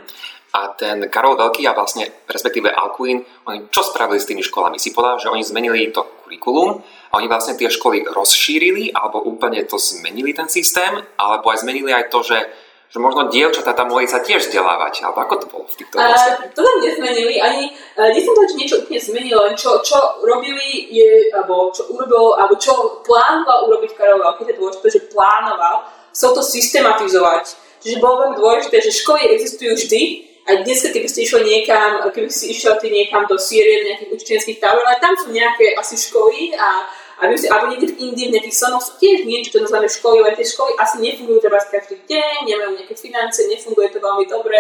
A 0.54 0.70
ten 0.78 1.10
Karol 1.10 1.34
Veľký 1.34 1.66
a 1.66 1.74
vlastne 1.74 2.06
respektíve 2.30 2.70
Alcuin, 2.70 3.26
oni 3.50 3.74
čo 3.74 3.82
spravili 3.82 4.22
s 4.22 4.30
tými 4.30 4.46
školami? 4.46 4.78
Si 4.78 4.94
povedal, 4.94 5.18
že 5.18 5.34
oni 5.34 5.42
zmenili 5.42 5.90
to 5.90 6.06
kurikulum 6.22 6.78
a 7.10 7.14
oni 7.18 7.26
vlastne 7.26 7.58
tie 7.58 7.74
školy 7.74 8.06
rozšírili 8.06 8.94
alebo 8.94 9.26
úplne 9.26 9.66
to 9.66 9.82
zmenili 9.82 10.30
ten 10.30 10.46
systém, 10.46 10.94
alebo 11.18 11.50
aj 11.50 11.66
zmenili 11.66 11.90
aj 11.90 12.14
to, 12.14 12.22
že, 12.22 12.38
že 12.86 13.02
možno 13.02 13.34
dievčatá 13.34 13.74
tam 13.74 13.90
mohli 13.90 14.06
sa 14.06 14.22
tiež 14.22 14.46
vzdelávať, 14.46 15.02
alebo 15.02 15.26
ako 15.26 15.34
to 15.42 15.46
bolo 15.50 15.66
v 15.66 15.78
týchto 15.82 15.98
uh, 15.98 16.46
To 16.54 16.62
tam 16.62 16.78
nezmenili, 16.86 17.42
ani 17.42 17.74
uh, 17.98 18.14
to, 18.14 18.42
že 18.46 18.54
niečo 18.54 18.76
úplne 18.86 19.02
zmenilo, 19.02 19.50
len 19.50 19.58
čo, 19.58 19.82
čo 19.82 19.98
robili 20.22 20.86
je, 20.94 21.34
alebo 21.34 21.74
čo 21.74 21.90
urobil, 21.90 22.38
alebo 22.38 22.54
čo 22.62 23.02
plánoval 23.02 23.74
urobiť 23.74 23.98
Karol 23.98 24.22
Veľký, 24.22 24.46
to 24.46 24.52
je 24.54 24.60
dôležité, 24.62 24.88
že 24.90 25.02
plánoval, 25.10 25.90
chcel 26.14 26.30
to 26.38 26.46
systematizovať. 26.46 27.58
Čiže 27.82 27.98
bolo 27.98 28.22
veľmi 28.22 28.38
dôležité, 28.38 28.78
že 28.86 28.94
školy 28.94 29.34
existujú 29.34 29.74
vždy, 29.76 30.33
aj 30.44 30.56
dnes, 30.68 30.84
keby 30.84 31.08
ste 31.08 31.24
išli 31.24 31.42
niekam, 31.48 32.04
keby 32.12 32.28
išiel 32.28 32.76
ty 32.80 32.92
niekam 32.92 33.24
do 33.28 33.40
Sýrie, 33.40 33.88
nejakých 33.88 34.12
učiteľských 34.12 34.60
táborov, 34.60 34.92
ale 34.92 35.00
tam 35.00 35.16
sú 35.16 35.32
nejaké 35.32 35.76
asi 35.80 35.96
školy 35.96 36.52
a 36.60 36.88
a 37.24 37.30
viem 37.30 37.38
si, 37.38 37.48
alebo 37.48 37.70
niekde 37.70 37.94
v 37.94 38.10
Indii, 38.10 38.28
v 38.28 38.34
nejakých 38.36 38.58
sonoch 38.58 38.82
sú 38.82 38.98
tiež 38.98 39.24
niečo, 39.24 39.54
čo 39.54 39.64
nazveme 39.64 39.86
školy, 39.86 40.26
len 40.26 40.34
tie 40.34 40.50
školy 40.50 40.74
asi 40.76 40.98
nefungujú 40.98 41.40
treba 41.46 41.62
každý 41.62 42.02
deň, 42.10 42.50
nemajú 42.50 42.72
nejaké 42.74 42.96
financie, 42.98 43.48
nefunguje 43.48 43.94
to 43.94 44.02
veľmi 44.02 44.26
dobre 44.26 44.60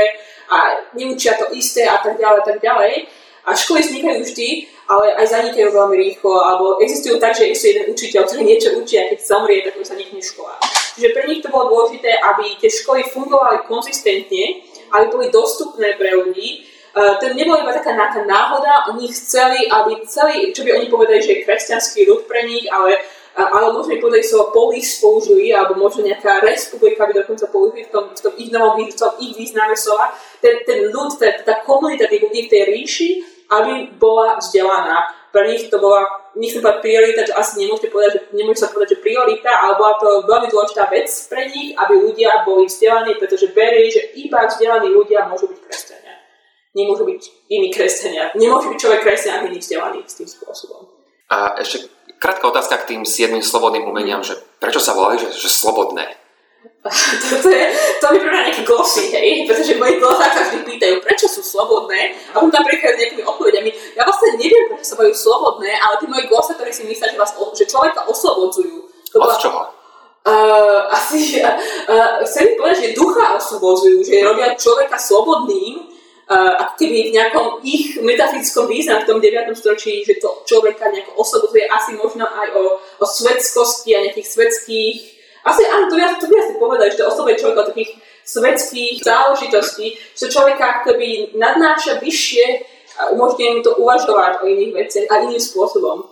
a 0.53 0.86
neučia 0.93 1.34
to 1.36 1.49
isté 1.51 1.84
a 1.89 1.97
tak 1.99 2.15
ďalej, 2.15 2.41
tak 2.45 2.57
ďalej. 2.61 3.09
A 3.43 3.51
školy 3.51 3.84
vznikajú 3.84 4.23
vždy, 4.23 4.49
ale 4.88 5.11
aj 5.19 5.25
zanikajú 5.36 5.75
veľmi 5.75 5.95
rýchlo, 5.99 6.39
alebo 6.39 6.79
existujú 6.79 7.19
tak, 7.19 7.36
že 7.36 7.51
existuje 7.51 7.71
jeden 7.75 7.91
učiteľ, 7.91 8.21
ktorý 8.23 8.41
niečo 8.47 8.69
učí 8.79 8.95
a 8.95 9.11
keď 9.11 9.19
zomrie, 9.19 9.59
tak 9.67 9.75
už 9.75 9.84
sa 9.84 9.99
nikne 9.99 10.23
škola. 10.23 10.55
Čiže 10.95 11.11
pre 11.11 11.27
nich 11.27 11.43
to 11.43 11.51
bolo 11.51 11.67
dôležité, 11.67 12.15
aby 12.15 12.55
tie 12.63 12.71
školy 12.71 13.03
fungovali 13.11 13.67
konzistentne, 13.67 14.63
aby 14.93 15.05
boli 15.09 15.27
dostupné 15.33 15.97
pre 15.97 16.13
ľudí, 16.13 16.69
Uh, 16.93 17.17
to 17.17 17.33
nebolo 17.33 17.57
iba 17.57 17.73
taká 17.73 17.89
nejaká 17.89 18.21
náhoda, 18.21 18.85
oni 18.93 19.09
chceli, 19.09 19.65
aby 19.65 20.05
celý, 20.05 20.53
čo 20.53 20.61
by 20.61 20.77
oni 20.77 20.93
povedali, 20.93 21.25
že 21.25 21.33
je 21.33 21.45
kresťanský 21.49 22.05
ľud 22.05 22.29
pre 22.29 22.45
nich, 22.45 22.69
ale, 22.69 23.01
uh, 23.33 23.49
ale 23.49 23.73
možno 23.73 23.97
povedali 23.97 24.21
slovo 24.21 24.53
polis 24.53 25.01
použili, 25.01 25.49
alebo 25.49 25.73
možno 25.73 26.05
nejaká 26.05 26.45
republika 26.45 27.09
by 27.09 27.17
dokonca 27.17 27.49
použili 27.49 27.89
v 27.89 27.91
tom, 27.97 28.13
v 28.13 28.21
tom 28.21 28.33
ich 28.37 28.53
novom 28.53 28.77
v 28.77 28.93
tom 28.93 29.09
ich 29.17 29.33
význame 29.33 29.73
slova. 29.73 30.13
Ten, 30.37 30.61
ten 30.69 30.85
ľud, 30.93 31.17
tá, 31.17 31.33
tá 31.41 31.65
komunita 31.65 32.05
tých 32.05 32.29
ľudí 32.29 32.45
v 32.45 32.51
tej 32.53 32.63
ríši, 32.69 33.09
aby 33.49 33.89
bola 33.97 34.37
vzdelaná. 34.37 35.22
Pre 35.34 35.49
nich 35.49 35.65
to 35.73 35.81
bola, 35.81 36.05
nechcem 36.38 36.61
povedať 36.61 36.86
priorita, 36.86 37.25
čo 37.25 37.34
asi 37.34 37.65
nemôžete 37.65 37.89
povedať, 37.89 38.11
že 38.13 38.21
nemôžete 38.38 38.61
sa 38.61 38.69
povedať, 38.69 38.89
že 38.93 39.01
priorita, 39.01 39.49
ale 39.49 39.81
bola 39.81 39.97
to 39.97 40.29
veľmi 40.29 40.47
dôležitá 40.53 40.86
vec 40.93 41.09
pre 41.25 41.49
nich, 41.49 41.73
aby 41.73 41.93
ľudia 41.97 42.45
boli 42.45 42.69
vzdelaní, 42.69 43.17
pretože 43.17 43.49
verili, 43.49 43.89
že 43.89 44.13
iba 44.13 44.45
vzdelaní 44.45 44.93
ľudia 44.93 45.25
môžu 45.25 45.49
byť 45.49 45.59
kresťania 45.65 46.03
nemôžu 46.73 47.05
byť 47.05 47.21
iní 47.49 47.69
kresťania. 47.69 48.34
Nemôže 48.34 48.73
byť 48.73 48.79
človek 48.81 49.01
kresťan, 49.05 49.45
není 49.45 49.61
vzdelaný 49.61 50.01
s 50.05 50.17
tým 50.17 50.29
spôsobom. 50.29 50.89
A 51.29 51.57
ešte 51.61 51.89
krátka 52.17 52.49
otázka 52.49 52.81
k 52.84 52.97
tým 52.97 53.01
siedmým 53.05 53.45
slobodným 53.45 53.86
umeniam, 53.86 54.25
že 54.25 54.38
prečo 54.57 54.81
sa 54.81 54.97
volali, 54.97 55.21
že, 55.21 55.29
že 55.34 55.49
slobodné? 55.49 56.22
to, 57.30 57.36
to, 57.43 57.49
je, 57.49 57.66
to 57.99 58.05
mi 58.11 58.20
prvé 58.20 58.39
nejaké 58.43 58.64
glosy, 58.64 59.11
hej, 59.11 59.47
pretože 59.47 59.80
moji 59.80 59.99
glosá 59.99 60.32
sa 60.32 60.47
vždy 60.47 60.64
pýtajú, 60.68 60.95
prečo 61.03 61.28
sú 61.28 61.43
slobodné 61.43 62.16
a 62.32 62.39
potom 62.39 62.51
tam 62.51 62.64
prichádzajú 62.64 62.95
s 62.95 63.01
nejakými 63.03 63.24
odpovediami. 63.24 63.70
Ja 63.95 64.03
vlastne 64.07 64.39
neviem, 64.39 64.72
prečo 64.72 64.91
sa 64.91 64.99
majú 64.99 65.11
slobodné, 65.11 65.72
ale 65.80 65.93
tí 65.99 66.05
moji 66.07 66.24
glosá, 66.28 66.55
ktorí 66.55 66.72
si 66.72 66.84
myslia, 66.88 67.11
že, 67.11 67.20
vás, 67.20 67.32
že 67.55 67.68
človeka 67.68 68.07
oslobodzujú. 68.07 68.78
To 69.11 69.18
Od 69.20 69.36
čoho? 69.39 69.61
Uh, 70.24 70.88
asi, 70.88 71.43
uh, 71.43 71.51
uh, 71.91 72.24
chcem 72.24 72.55
povedať, 72.55 72.78
že 72.80 72.95
ducha 72.95 73.36
oslobodzujú, 73.36 74.07
že 74.07 74.24
robia 74.24 74.55
človeka 74.55 74.95
slobodným, 74.95 75.84
uh, 76.32 76.64
ako 76.64 76.74
keby 76.80 77.11
v 77.11 77.16
nejakom 77.16 77.45
ich 77.64 77.99
metafyzickom 77.99 78.72
význam 78.72 79.03
v 79.03 79.07
tom 79.07 79.20
9. 79.20 79.51
storočí, 79.51 80.03
že 80.07 80.24
to 80.24 80.47
človeka 80.47 80.88
nejako 80.91 81.20
osloboduje 81.20 81.68
asi 81.68 81.99
možno 81.99 82.24
aj 82.24 82.55
o, 82.55 82.80
o 82.80 83.05
svetskosti 83.07 83.99
a 83.99 84.03
nejakých 84.07 84.28
svetských 84.32 85.12
asi 85.43 85.61
áno, 85.67 85.91
to 85.91 85.95
by, 85.99 86.03
to 86.15 86.27
by 86.31 86.35
asi 86.39 86.53
povedať, 86.55 86.87
že 86.95 86.99
to 87.03 87.07
osloboduje 87.11 87.41
človeka 87.43 87.61
od 87.67 87.69
takých 87.75 87.91
svetských 88.23 89.03
záležitostí, 89.03 89.87
že 90.15 90.31
človeka 90.31 90.81
akoby 90.81 91.35
nadnáša 91.35 91.99
vyššie 91.99 92.45
a 92.93 93.01
umožňuje 93.11 93.49
mu 93.57 93.61
to 93.61 93.75
uvažovať 93.75 94.39
o 94.39 94.47
iných 94.47 94.73
veciach 94.73 95.07
a 95.11 95.21
iným 95.27 95.41
spôsobom. 95.41 96.07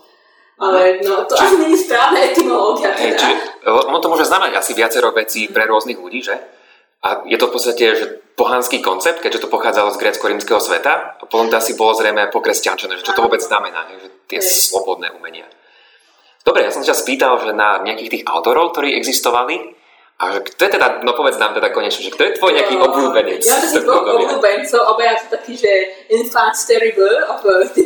Ale 0.62 1.02
no, 1.02 1.26
to 1.26 1.34
asi 1.34 1.58
nie 1.58 1.74
je 1.74 1.90
správna 1.90 2.22
etymológia. 2.22 2.94
Teda. 2.94 3.18
Čiže, 3.18 3.66
ono 3.66 3.98
to 3.98 4.14
môže 4.14 4.30
znamenať 4.30 4.62
asi 4.62 4.72
viacero 4.78 5.10
vecí 5.10 5.50
pre 5.50 5.66
rôznych 5.66 5.98
ľudí, 5.98 6.22
že? 6.22 6.38
A 7.02 7.26
je 7.26 7.34
to 7.42 7.50
v 7.50 7.54
podstate, 7.58 7.86
že 7.98 8.06
pohanský 8.38 8.78
koncept, 8.78 9.26
keďže 9.26 9.42
to 9.42 9.50
pochádzalo 9.50 9.90
z 9.90 9.98
grécko-rímskeho 9.98 10.62
sveta. 10.62 11.18
A 11.18 11.26
potom 11.26 11.50
to 11.50 11.58
asi 11.58 11.74
bolo 11.74 11.98
zrejme 11.98 12.30
pokresťančené, 12.30 12.94
že 13.02 13.06
čo 13.10 13.18
to 13.18 13.26
vôbec 13.26 13.42
znamená, 13.42 13.90
že 13.90 14.10
tie 14.30 14.38
slobodné 14.38 15.10
umenia. 15.18 15.50
Dobre, 16.42 16.66
ja 16.66 16.72
som 16.74 16.82
sa 16.82 16.98
spýtal, 16.98 17.38
že 17.38 17.54
na 17.54 17.82
nejakých 17.86 18.10
tých 18.20 18.24
autorov, 18.26 18.74
ktorí 18.74 18.98
existovali, 18.98 19.78
a 20.22 20.38
že 20.38 20.46
kto 20.54 20.70
je 20.70 20.72
teda, 20.78 21.02
no 21.02 21.18
povedz 21.18 21.42
nám 21.42 21.58
teda 21.58 21.74
konečne, 21.74 22.06
že 22.06 22.14
kto 22.14 22.22
je 22.30 22.38
tvoj 22.38 22.54
nejaký 22.54 22.78
obľúbenec? 22.78 23.42
Ja 23.42 23.58
som 23.58 23.82
dvoch 23.82 24.06
obľúbencov, 24.06 24.94
obaja 24.94 25.18
sú 25.18 25.34
takí, 25.34 25.58
že 25.58 25.72
infants 26.14 26.70
terrible 26.70 27.26
of 27.26 27.42
9. 27.74 27.82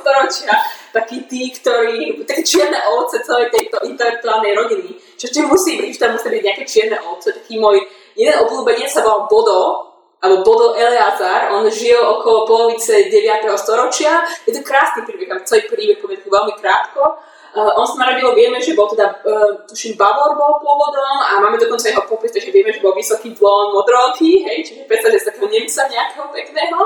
storočia, 0.00 0.52
takí 0.96 1.28
tí, 1.28 1.52
ktorí, 1.52 2.24
také 2.24 2.40
čierne 2.40 2.80
ovce 2.88 3.20
celej 3.20 3.52
tejto 3.52 3.84
intelektuálnej 3.84 4.56
rodiny. 4.56 4.96
Čo 5.20 5.28
ešte 5.28 5.40
musí 5.44 5.76
byť, 5.76 5.92
tam 6.00 6.16
musí 6.16 6.32
byť 6.32 6.42
nejaké 6.48 6.64
čierne 6.64 6.96
ovce, 7.04 7.36
taký 7.36 7.60
môj 7.60 7.84
jeden 8.16 8.36
obľúbenec 8.40 8.88
sa 8.88 9.04
volal 9.04 9.28
Bodo, 9.28 9.92
alebo 10.24 10.40
Bodo 10.40 10.72
Eleazar, 10.72 11.52
on 11.52 11.68
žil 11.68 12.00
okolo 12.00 12.48
polovice 12.48 13.12
9. 13.12 13.44
storočia. 13.60 14.24
Je 14.48 14.56
to 14.56 14.64
krásny 14.64 15.04
príbeh, 15.04 15.28
celý 15.44 15.68
príbeh 15.68 16.00
poviem 16.00 16.24
veľmi 16.24 16.56
krátko. 16.56 17.20
Uh, 17.54 17.70
on 17.78 17.86
sa 17.86 17.94
narodil, 18.02 18.34
vieme, 18.34 18.58
že 18.58 18.74
bol 18.74 18.90
teda, 18.90 19.14
uh, 19.22 19.62
tuším, 19.62 19.94
Bavor 19.94 20.34
bol 20.34 20.58
pôvodom 20.58 21.22
a 21.22 21.38
máme 21.38 21.54
dokonca 21.54 21.86
jeho 21.86 22.02
popis, 22.02 22.34
že 22.34 22.50
vieme, 22.50 22.74
že 22.74 22.82
bol 22.82 22.98
vysoký 22.98 23.30
blond, 23.38 23.70
modroký, 23.70 24.42
hej, 24.42 24.66
čiže 24.66 24.90
predstav, 24.90 25.14
že 25.14 25.22
z 25.22 25.28
takého 25.30 25.46
Nemca 25.46 25.86
nejakého 25.86 26.26
pekného. 26.34 26.78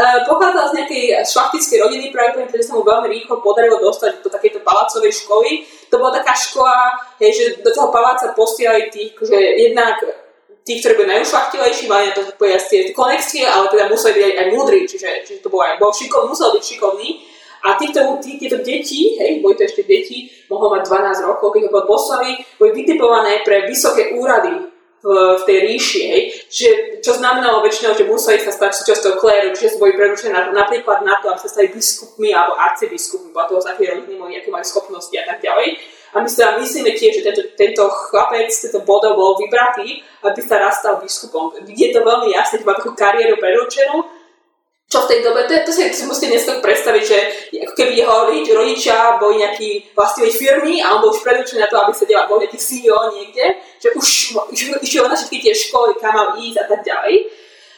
Uh, 0.00 0.24
pochádzal 0.24 0.64
z 0.72 0.74
nejakej 0.80 1.04
šlachtickej 1.28 1.78
rodiny, 1.84 2.06
práve 2.08 2.40
pretože 2.40 2.72
sa 2.72 2.80
mu 2.80 2.88
veľmi 2.88 3.04
rýchlo 3.12 3.44
podarilo 3.44 3.76
dostať 3.84 4.24
do 4.24 4.32
takejto 4.32 4.64
palácovej 4.64 5.12
školy. 5.12 5.68
To 5.92 6.00
bola 6.00 6.16
taká 6.16 6.32
škola, 6.32 6.96
hej, 7.20 7.30
že 7.36 7.44
do 7.60 7.68
toho 7.68 7.92
paláca 7.92 8.32
posielali 8.32 8.88
tých, 8.88 9.12
že 9.12 9.36
jednak 9.36 10.00
tí, 10.64 10.80
ktorí 10.80 11.04
boli 11.04 11.08
najušlachtilejší, 11.16 11.84
mali 11.84 12.12
na 12.12 12.16
to 12.16 12.32
povedať 12.36 12.60
tie 12.68 12.80
konexie, 12.96 13.44
ale 13.44 13.68
teda 13.72 13.92
museli 13.92 14.20
byť 14.20 14.24
aj, 14.24 14.34
aj 14.36 14.46
múdri, 14.52 14.80
čiže, 14.84 15.10
čiže 15.24 15.40
to 15.40 15.52
bol 15.52 15.64
aj, 15.64 15.76
bol 15.76 15.92
šikov, 15.92 16.28
musel 16.28 16.52
byť 16.56 16.64
šikovný. 16.64 17.08
A 17.64 17.74
týchto, 17.74 18.22
tí, 18.22 18.38
tieto 18.38 18.62
deti, 18.62 19.18
hej, 19.18 19.42
boli 19.42 19.58
to 19.58 19.66
ešte 19.66 19.82
deti, 19.82 20.30
mohol 20.46 20.78
mať 20.78 20.86
12 20.86 21.26
rokov, 21.26 21.54
keď 21.54 21.62
ho 21.66 21.82
poslali, 21.84 22.38
boli 22.56 22.70
vytipované 22.70 23.42
pre 23.42 23.66
vysoké 23.66 24.14
úrady 24.14 24.70
v, 24.98 25.06
v 25.38 25.42
tej 25.46 25.58
ríši, 25.66 26.00
hej. 26.10 26.22
Čiže, 26.50 26.70
čo 27.02 27.18
znamenalo 27.18 27.62
väčšinou, 27.62 27.94
že 27.94 28.06
museli 28.06 28.42
sa 28.42 28.50
stať 28.50 28.82
súčasťou 28.82 29.18
kléru, 29.22 29.54
čiže 29.54 29.78
boli 29.78 29.94
prerušené 29.94 30.34
na, 30.34 30.42
napríklad 30.50 31.06
na 31.06 31.18
to, 31.22 31.30
aby 31.30 31.38
sa 31.38 31.50
stali 31.50 31.70
biskupmi 31.70 32.34
alebo 32.34 32.58
arcibiskupmi, 32.58 33.30
bola 33.30 33.46
toho 33.46 33.62
také 33.62 33.94
rodiny, 33.94 34.18
aké 34.18 34.50
majú 34.50 34.66
schopnosti 34.66 35.14
a 35.14 35.24
tak 35.34 35.38
ďalej. 35.42 35.78
A 36.16 36.24
my 36.24 36.28
sa 36.28 36.56
myslíme 36.56 36.96
tiež, 36.96 37.20
že 37.20 37.22
tento, 37.22 37.42
tento 37.52 37.84
chlapec, 38.08 38.48
tento 38.48 38.80
bodov 38.80 39.12
bol 39.12 39.36
vybratý, 39.36 40.00
aby 40.24 40.40
sa 40.40 40.56
rastal 40.56 40.96
biskupom. 41.04 41.52
Je 41.68 41.88
to 41.92 42.00
veľmi 42.00 42.32
jasné, 42.32 42.64
má 42.64 42.72
takú 42.72 42.96
kariéru 42.96 43.36
predurčenú, 43.36 44.08
čo 44.88 45.04
v 45.04 45.08
tej 45.12 45.20
dobe, 45.20 45.44
to, 45.44 45.52
to, 45.68 45.72
si, 45.72 45.84
to 45.92 45.96
si 46.00 46.04
musíte 46.08 46.32
dneska 46.32 46.64
predstaviť, 46.64 47.02
že 47.04 47.18
ako 47.60 47.72
keby 47.76 47.92
jeho 47.92 48.14
rodičia 48.56 49.20
boli 49.20 49.44
nejakí 49.44 49.92
vlastní 49.92 50.32
firmy 50.32 50.80
a 50.80 50.96
on 50.96 51.04
bol 51.04 51.12
už 51.12 51.20
predurčený 51.20 51.60
na 51.60 51.68
to, 51.68 51.76
aby 51.76 51.92
sa 51.92 52.08
delal, 52.08 52.24
bol 52.24 52.40
nejaký 52.40 52.56
CEO 52.56 52.96
niekde, 53.12 53.60
že 53.76 53.92
už 53.92 54.06
išiel 54.80 55.04
na 55.04 55.12
všetky 55.12 55.44
tie 55.44 55.52
školy, 55.52 55.92
kam 56.00 56.16
mal 56.16 56.40
ísť 56.40 56.64
a 56.64 56.66
tak 56.72 56.80
ďalej. 56.88 57.14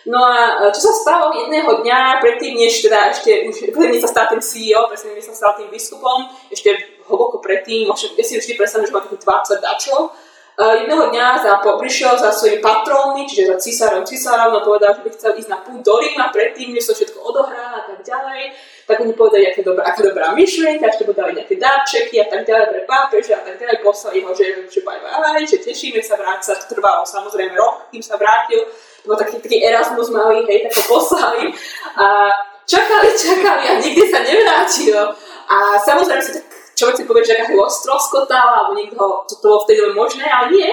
No 0.07 0.23
a 0.23 0.71
čo 0.71 0.81
sa 0.81 0.93
stalo 0.97 1.35
jedného 1.35 1.83
dňa, 1.83 2.23
predtým 2.23 2.57
než 2.57 2.79
teda 2.79 3.11
ešte, 3.11 3.53
už 3.53 3.75
predtým 3.75 4.01
sa 4.01 4.09
stal 4.09 4.31
tým 4.31 4.41
CEO, 4.41 4.87
predtým 4.87 5.13
než 5.13 5.27
sa 5.29 5.35
stal 5.35 5.53
tým 5.59 5.69
biskupom, 5.69 6.31
ešte 6.49 6.73
hlboko 7.11 7.43
predtým, 7.43 7.91
možno 7.91 8.15
ja 8.17 8.25
si 8.25 8.39
vždy 8.39 8.55
predstavím, 8.55 8.87
že 8.87 8.95
má 8.95 9.03
takých 9.03 9.27
20 9.27 9.67
dačov. 9.67 10.15
Uh, 10.61 10.77
jedného 10.77 11.09
dňa 11.09 11.41
za, 11.41 11.57
prišiel 11.65 12.21
za 12.21 12.29
svojimi 12.37 12.61
patrónmi, 12.61 13.25
čiže 13.25 13.49
za 13.49 13.57
cisárom, 13.57 14.05
cisárom, 14.05 14.53
a 14.53 14.61
povedal, 14.61 14.93
že 14.93 15.01
by 15.01 15.11
chcel 15.17 15.33
ísť 15.41 15.49
na 15.49 15.57
púť 15.65 15.81
do 15.81 15.97
Ríma 15.97 16.29
predtým, 16.29 16.77
než 16.77 16.85
sa 16.85 16.93
všetko 16.93 17.17
odohrá 17.17 17.81
a 17.81 17.89
tak 17.89 18.05
ďalej. 18.05 18.53
Tak 18.85 19.01
oni 19.01 19.17
povedali, 19.17 19.49
aká 19.49 19.65
dobrá, 19.65 19.89
aká 19.89 20.05
dobrá 20.05 20.37
myšlienka, 20.37 20.85
ešte 20.85 21.09
podali 21.09 21.33
nejaké 21.33 21.57
darčeky 21.57 22.21
a 22.21 22.29
tak 22.29 22.45
ďalej 22.45 22.77
pre 22.77 22.83
pápeža 22.85 23.41
a 23.41 23.43
tak 23.49 23.57
ďalej. 23.57 23.81
Poslali 23.81 24.21
ho, 24.21 24.37
že, 24.37 24.69
že 24.69 24.85
bye 24.85 25.01
bye, 25.01 25.41
že 25.49 25.65
tešíme 25.65 26.05
sa. 26.05 26.21
To 26.21 26.67
trvalo 26.69 27.09
samozrejme 27.09 27.57
rok, 27.57 27.89
kým 27.89 28.05
sa 28.05 28.21
vrátil. 28.21 28.61
To 29.01 29.05
bol 29.09 29.17
taký, 29.17 29.41
taký 29.41 29.65
Erasmus 29.65 30.13
malý, 30.13 30.45
hej, 30.45 30.69
tak 30.69 30.77
ho 30.77 30.83
poslali. 30.93 31.57
A 31.97 32.29
čakali, 32.69 33.09
čakali 33.17 33.65
a 33.65 33.75
nikdy 33.81 34.05
sa 34.13 34.21
nevrátil. 34.21 34.99
A 35.49 35.81
samozrejme 35.81 36.21
si 36.21 36.37
tak 36.37 36.50
človek 36.81 36.97
si 36.97 37.05
povie, 37.05 37.29
že 37.29 37.37
aká 37.37 37.53
ho 37.53 37.69
stroskotala, 37.69 38.65
alebo 38.65 38.73
niekto 38.81 38.97
to, 39.29 39.37
to 39.37 39.45
bolo 39.45 39.61
vtedy 39.69 39.85
možné, 39.93 40.25
ale 40.25 40.49
nie. 40.57 40.71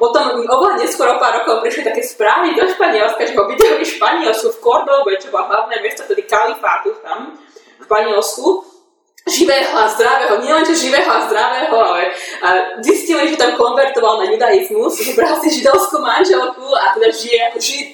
Potom 0.00 0.40
oveľa 0.48 0.80
neskôr 0.80 1.12
o 1.12 1.20
pár 1.20 1.44
rokov 1.44 1.60
prišli 1.60 1.84
také 1.84 2.00
správy 2.00 2.56
do 2.56 2.64
Španielska, 2.64 3.20
že 3.20 3.36
ho 3.36 3.44
videli 3.44 3.84
v 3.84 3.92
Španielsku, 4.00 4.48
v 4.48 4.62
Kordobe, 4.64 5.20
čo 5.20 5.28
bola 5.28 5.52
hlavné 5.52 5.84
mesto 5.84 6.08
tedy 6.08 6.24
kalifátu 6.24 6.96
tam, 7.04 7.36
v 7.76 7.84
Španielsku, 7.84 8.64
živého 9.28 9.76
a 9.76 9.84
zdravého, 9.92 10.40
nielen 10.40 10.64
že 10.64 10.88
živého 10.88 11.04
a 11.04 11.28
zdravého, 11.28 11.76
ale 11.76 12.16
a 12.40 12.48
zistili, 12.80 13.28
že 13.28 13.36
tam 13.36 13.52
konvertoval 13.60 14.24
na 14.24 14.32
judaizmus, 14.32 14.96
že 14.96 15.12
bral 15.12 15.36
si 15.44 15.60
židovskú 15.60 16.00
manželku 16.00 16.64
a 16.72 16.96
teda 16.96 17.12
žije 17.12 17.38
ako 17.52 17.58
žid, 17.60 17.88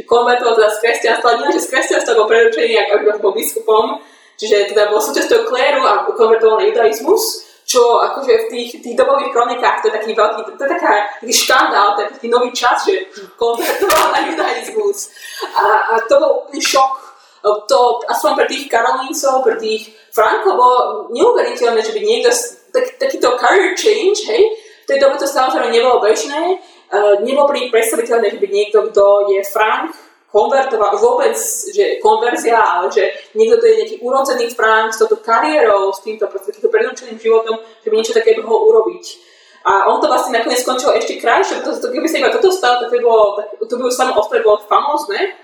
že 0.00 0.02
konvertoval 0.08 0.56
teda 0.56 0.72
z 0.72 0.80
kresťanstva, 0.80 1.44
nie 1.44 1.52
že 1.52 1.68
z 1.68 1.70
kresťanstva 1.76 2.16
bol 2.16 2.24
preručený 2.24 2.72
ako 2.88 3.20
bol 3.20 3.36
biskupom, 3.36 4.00
čiže 4.40 4.72
teda 4.72 4.88
bol 4.88 5.04
súčasťou 5.04 5.44
kléru 5.44 5.84
a 5.84 6.08
konvertoval 6.08 6.64
judaizmus, 6.64 7.44
čo 7.68 8.00
akože 8.00 8.32
v 8.34 8.46
tých, 8.50 8.70
tých 8.82 8.96
dobových 8.98 9.30
kronikách 9.30 9.84
to 9.84 9.92
je 9.92 9.94
taký 9.94 10.10
veľký, 10.16 10.40
to, 10.56 10.62
je 10.64 10.70
taká, 10.74 10.90
taký 11.20 11.34
škandál, 11.36 11.94
to 11.94 12.00
je 12.02 12.08
taký 12.18 12.28
nový 12.32 12.50
čas, 12.50 12.82
že 12.82 13.06
konvertoval 13.38 14.10
na 14.10 14.20
judaizmus. 14.26 15.12
A, 15.54 15.94
a 15.94 15.94
to 16.08 16.14
bol 16.18 16.30
úplný 16.42 16.58
šok 16.58 17.10
to 17.40 17.78
aspoň 18.04 18.36
pre 18.36 18.46
tých 18.52 18.68
Karolíncov, 18.68 19.40
pre 19.44 19.56
tých 19.56 19.96
Frankov 20.12 20.60
bolo 20.60 20.78
neuveriteľné, 21.08 21.80
že 21.80 21.96
by 21.96 22.00
niekto, 22.04 22.30
tak, 22.68 23.00
takýto 23.00 23.32
career 23.40 23.72
change, 23.72 24.28
hej, 24.28 24.42
v 24.84 24.86
tej 24.86 24.98
dobe 25.00 25.16
to 25.16 25.24
samozrejme 25.24 25.72
nebolo 25.72 26.04
bežné, 26.04 26.60
uh, 26.92 27.16
nebolo 27.24 27.48
nich 27.56 27.72
predstaviteľné, 27.72 28.36
že 28.36 28.40
by 28.42 28.48
niekto, 28.50 28.78
kto 28.92 29.32
je 29.32 29.40
Frank, 29.48 29.96
konvertoval, 30.30 30.94
vôbec, 30.98 31.34
že 31.74 31.98
konverzia, 31.98 32.58
ale 32.58 32.86
že 32.90 33.10
niekto, 33.34 33.58
to 33.58 33.66
je 33.66 33.78
nejaký 33.82 33.96
urodzený 33.98 34.46
Frank 34.54 34.94
s 34.94 35.02
touto 35.02 35.18
kariérou, 35.18 35.90
s 35.90 36.06
týmto 36.06 36.30
predurčeným 36.70 37.18
životom, 37.18 37.58
že 37.82 37.88
by 37.90 37.94
niečo 37.98 38.14
také 38.14 38.38
mohol 38.38 38.70
urobiť. 38.70 39.04
A 39.60 39.92
on 39.92 40.00
to 40.00 40.08
vlastne 40.08 40.32
nakoniec 40.32 40.64
skončilo 40.64 40.96
ešte 40.96 41.20
krajšie, 41.20 41.60
pretože 41.60 41.84
to, 41.84 41.92
keby 41.92 42.08
sa 42.08 42.16
iba 42.22 42.32
toto 42.32 42.48
stalo, 42.48 42.80
tak 42.80 42.88
by 42.88 42.98
bolo, 43.04 43.36
tak, 43.36 43.60
to 43.60 43.74
by 43.76 43.82
už 43.84 43.92
samo 43.92 44.16
o 44.16 44.24
bolo 44.24 44.58
famózne, 44.64 45.36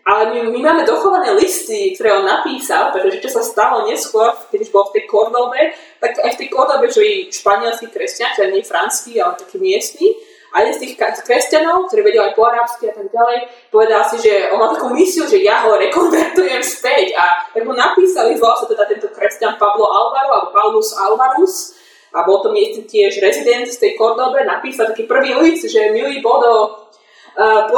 ale 0.00 0.32
my, 0.32 0.38
my 0.50 0.60
máme 0.64 0.82
dochované 0.82 1.30
listy, 1.36 1.94
ktoré 1.94 2.18
on 2.18 2.26
napísal, 2.26 2.90
pretože 2.90 3.20
čo 3.20 3.30
sa 3.30 3.42
stalo 3.44 3.86
neskôr, 3.86 4.32
keď 4.50 4.58
už 4.66 4.70
bol 4.72 4.88
v 4.90 4.94
tej 4.98 5.04
Kordobe, 5.06 5.60
tak 6.00 6.18
aj 6.18 6.34
v 6.34 6.38
tej 6.40 6.48
Kordobe 6.48 6.90
žili 6.90 7.28
španielskí 7.30 7.92
kresťania, 7.92 8.34
teda 8.34 8.48
nie 8.50 8.64
franskí, 8.64 9.20
ale 9.20 9.38
takí 9.38 9.60
miestni. 9.60 10.10
A 10.50 10.66
jeden 10.66 10.74
z 10.74 10.80
tých 10.82 10.94
kresťanov, 10.98 11.86
ktorý 11.86 12.00
vedel 12.02 12.26
aj 12.26 12.34
po 12.34 12.42
arabsky 12.42 12.90
a 12.90 12.94
tak 12.94 13.06
ďalej, 13.10 13.38
povedal 13.70 14.02
si, 14.10 14.16
že 14.18 14.50
on 14.50 14.58
má 14.58 14.74
takú 14.74 14.90
misiu, 14.90 15.24
že 15.30 15.38
ja 15.38 15.62
ho 15.62 15.78
rekonvertujem 15.78 16.58
späť. 16.58 17.14
A 17.14 17.46
tak 17.54 17.62
mu 17.62 17.70
napísali, 17.70 18.34
volal 18.34 18.58
sa 18.58 18.66
teda 18.66 18.84
tento 18.90 19.08
kresťan 19.14 19.54
Pablo 19.56 19.86
Alvaro, 19.86 20.30
alebo 20.34 20.50
Paulus 20.50 20.90
Alvarus, 20.98 21.78
a 22.10 22.26
bol 22.26 22.42
to 22.42 22.50
miestny 22.50 22.82
tiež 22.82 23.22
rezident 23.22 23.70
z 23.70 23.78
tej 23.78 23.94
Kordobe, 23.94 24.42
napísal 24.42 24.90
taký 24.90 25.06
prvý 25.06 25.30
list, 25.38 25.70
že 25.70 25.94
milý 25.94 26.18
Bodo, 26.18 26.86
Uh, 27.30 27.70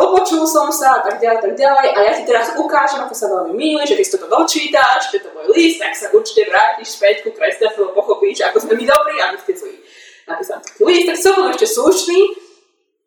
som 0.49 0.73
sa 0.73 0.97
a 0.97 1.01
tak 1.05 1.21
ďalej, 1.21 1.45
tak 1.45 1.55
ďalej 1.61 1.89
a 1.93 1.99
ja 2.09 2.13
ti 2.17 2.25
teraz 2.25 2.57
ukážem, 2.57 3.05
ako 3.05 3.13
sa 3.13 3.29
veľmi 3.29 3.53
milí, 3.53 3.85
že 3.85 4.01
keď 4.01 4.05
si 4.09 4.13
toto 4.17 4.29
dočítaš, 4.33 5.13
to 5.13 5.29
môj 5.29 5.53
list, 5.53 5.77
tak 5.77 5.93
sa 5.93 6.09
určite 6.09 6.49
vrátiš 6.49 6.97
späť 6.97 7.21
ku 7.21 7.37
kresťanstvu, 7.37 7.93
pochopíš, 7.93 8.49
ako 8.49 8.65
sme 8.65 8.81
my 8.81 8.85
dobrí 8.89 9.21
a 9.21 9.29
my 9.29 9.37
ste 9.37 9.53
zlí. 9.53 9.77
Napísal 10.25 10.65
taký 10.65 10.83
list, 10.89 11.05
tak 11.05 11.19
som 11.21 11.37
bol 11.37 11.53
ešte 11.53 11.69
slušný, 11.69 12.21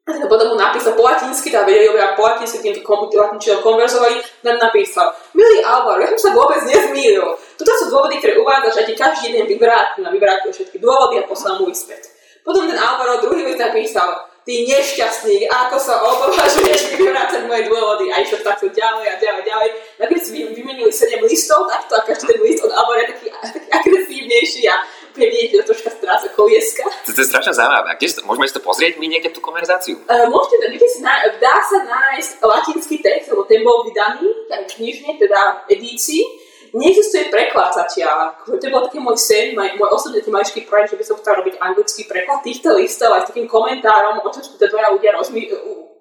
to 0.05 0.29
potom 0.29 0.53
mu 0.53 0.55
napísal 0.61 0.93
po 0.93 1.01
latinsky, 1.01 1.49
tá 1.49 1.65
vedeli 1.65 1.89
obaja 1.89 2.13
po 2.13 2.29
latinsky, 2.29 2.61
týmto 2.61 2.85
latinčinom 2.85 3.65
konverzovali, 3.65 4.21
nám 4.45 4.61
napísal, 4.61 5.09
milý 5.33 5.65
Alvaro, 5.65 5.97
ja 5.97 6.13
som 6.13 6.29
sa 6.29 6.31
vôbec 6.37 6.61
nezmýlil. 6.61 7.25
Toto 7.57 7.71
sú 7.73 7.89
dôvody, 7.89 8.21
ktoré 8.21 8.37
uvádzaš 8.37 8.75
a 8.77 8.83
ti 8.85 8.93
každý 8.93 9.33
deň 9.33 9.49
vyvrátil 9.49 10.05
a 10.05 10.13
vyvrátil 10.13 10.53
všetky 10.53 10.77
dôvody 10.77 11.17
a 11.17 11.25
poslal 11.25 11.57
mu 11.57 11.73
späť. 11.73 12.13
Potom 12.45 12.69
ten 12.69 12.77
Alvaro 12.77 13.17
druhý 13.25 13.49
list 13.49 13.57
napísal, 13.57 14.29
ty 14.45 14.69
nešťastník, 14.69 15.49
ako 15.49 15.81
sa 15.81 15.97
opovažuješ 16.05 17.01
vyvrácať 17.01 17.49
moje 17.49 17.65
dôvody 17.65 18.13
a 18.13 18.21
išlo 18.21 18.45
takto 18.45 18.69
ďalej 18.69 19.09
a 19.09 19.17
ďalej 19.17 19.41
a 19.41 19.45
ďalej. 19.49 19.69
Nakoniec 20.05 20.25
vymenili 20.53 20.93
7 20.93 21.17
listov 21.25 21.65
takto 21.65 21.97
a 21.97 22.05
každý 22.05 22.29
ten 22.29 22.45
list 22.45 22.61
od 22.61 22.69
Albora 22.69 23.09
je 23.09 23.17
taký, 23.17 23.25
taký 23.33 23.69
agresívnejší 23.73 24.69
a 24.69 24.85
úplne 25.15 25.31
vidieť, 25.31 25.47
že 25.47 25.57
to 25.63 25.67
troška 25.71 25.89
stráca 25.95 26.27
kolieska. 26.35 26.83
To, 27.07 27.15
to 27.15 27.23
je 27.23 27.31
strašne 27.31 27.55
zaujímavé. 27.55 27.95
Kde 27.95 28.19
to, 28.19 28.27
môžeme 28.27 28.45
si 28.51 28.55
to 28.59 28.59
pozrieť 28.59 28.99
my 28.99 29.07
niekde 29.07 29.31
tú 29.31 29.39
konverzáciu? 29.39 30.03
Uh, 30.11 30.27
môžete 30.27 30.67
niekde 30.67 30.91
si 30.91 30.99
na, 30.99 31.15
dá 31.39 31.55
sa 31.63 31.79
nájsť 31.87 32.43
latinský 32.43 32.99
text, 32.99 33.31
lebo 33.31 33.47
ten 33.47 33.63
bol 33.63 33.87
vydaný, 33.87 34.27
tak 34.51 34.67
knižne, 34.75 35.15
teda 35.15 35.63
edícii 35.71 36.43
neexistuje 36.75 37.31
preklad 37.31 37.71
zatiaľ. 37.71 38.35
To 38.43 38.67
bol 38.67 38.83
taký 38.83 38.99
môj 38.99 39.15
sen, 39.15 39.55
môj, 39.55 39.79
môj 39.79 39.95
osobný 39.95 40.19
maličký 40.27 40.67
projekt, 40.67 40.91
že 40.91 40.99
by 40.99 41.05
som 41.07 41.15
chcel 41.23 41.39
robiť 41.39 41.55
anglický 41.63 42.03
preklad 42.03 42.43
týchto 42.43 42.75
listov 42.75 43.15
aj 43.15 43.23
s 43.23 43.29
takým 43.31 43.47
komentárom, 43.47 44.19
o 44.19 44.27
čom 44.27 44.43
to 44.43 44.67
dvaja 44.67 44.91
ľudia 44.91 45.15
rozmý, 45.15 45.47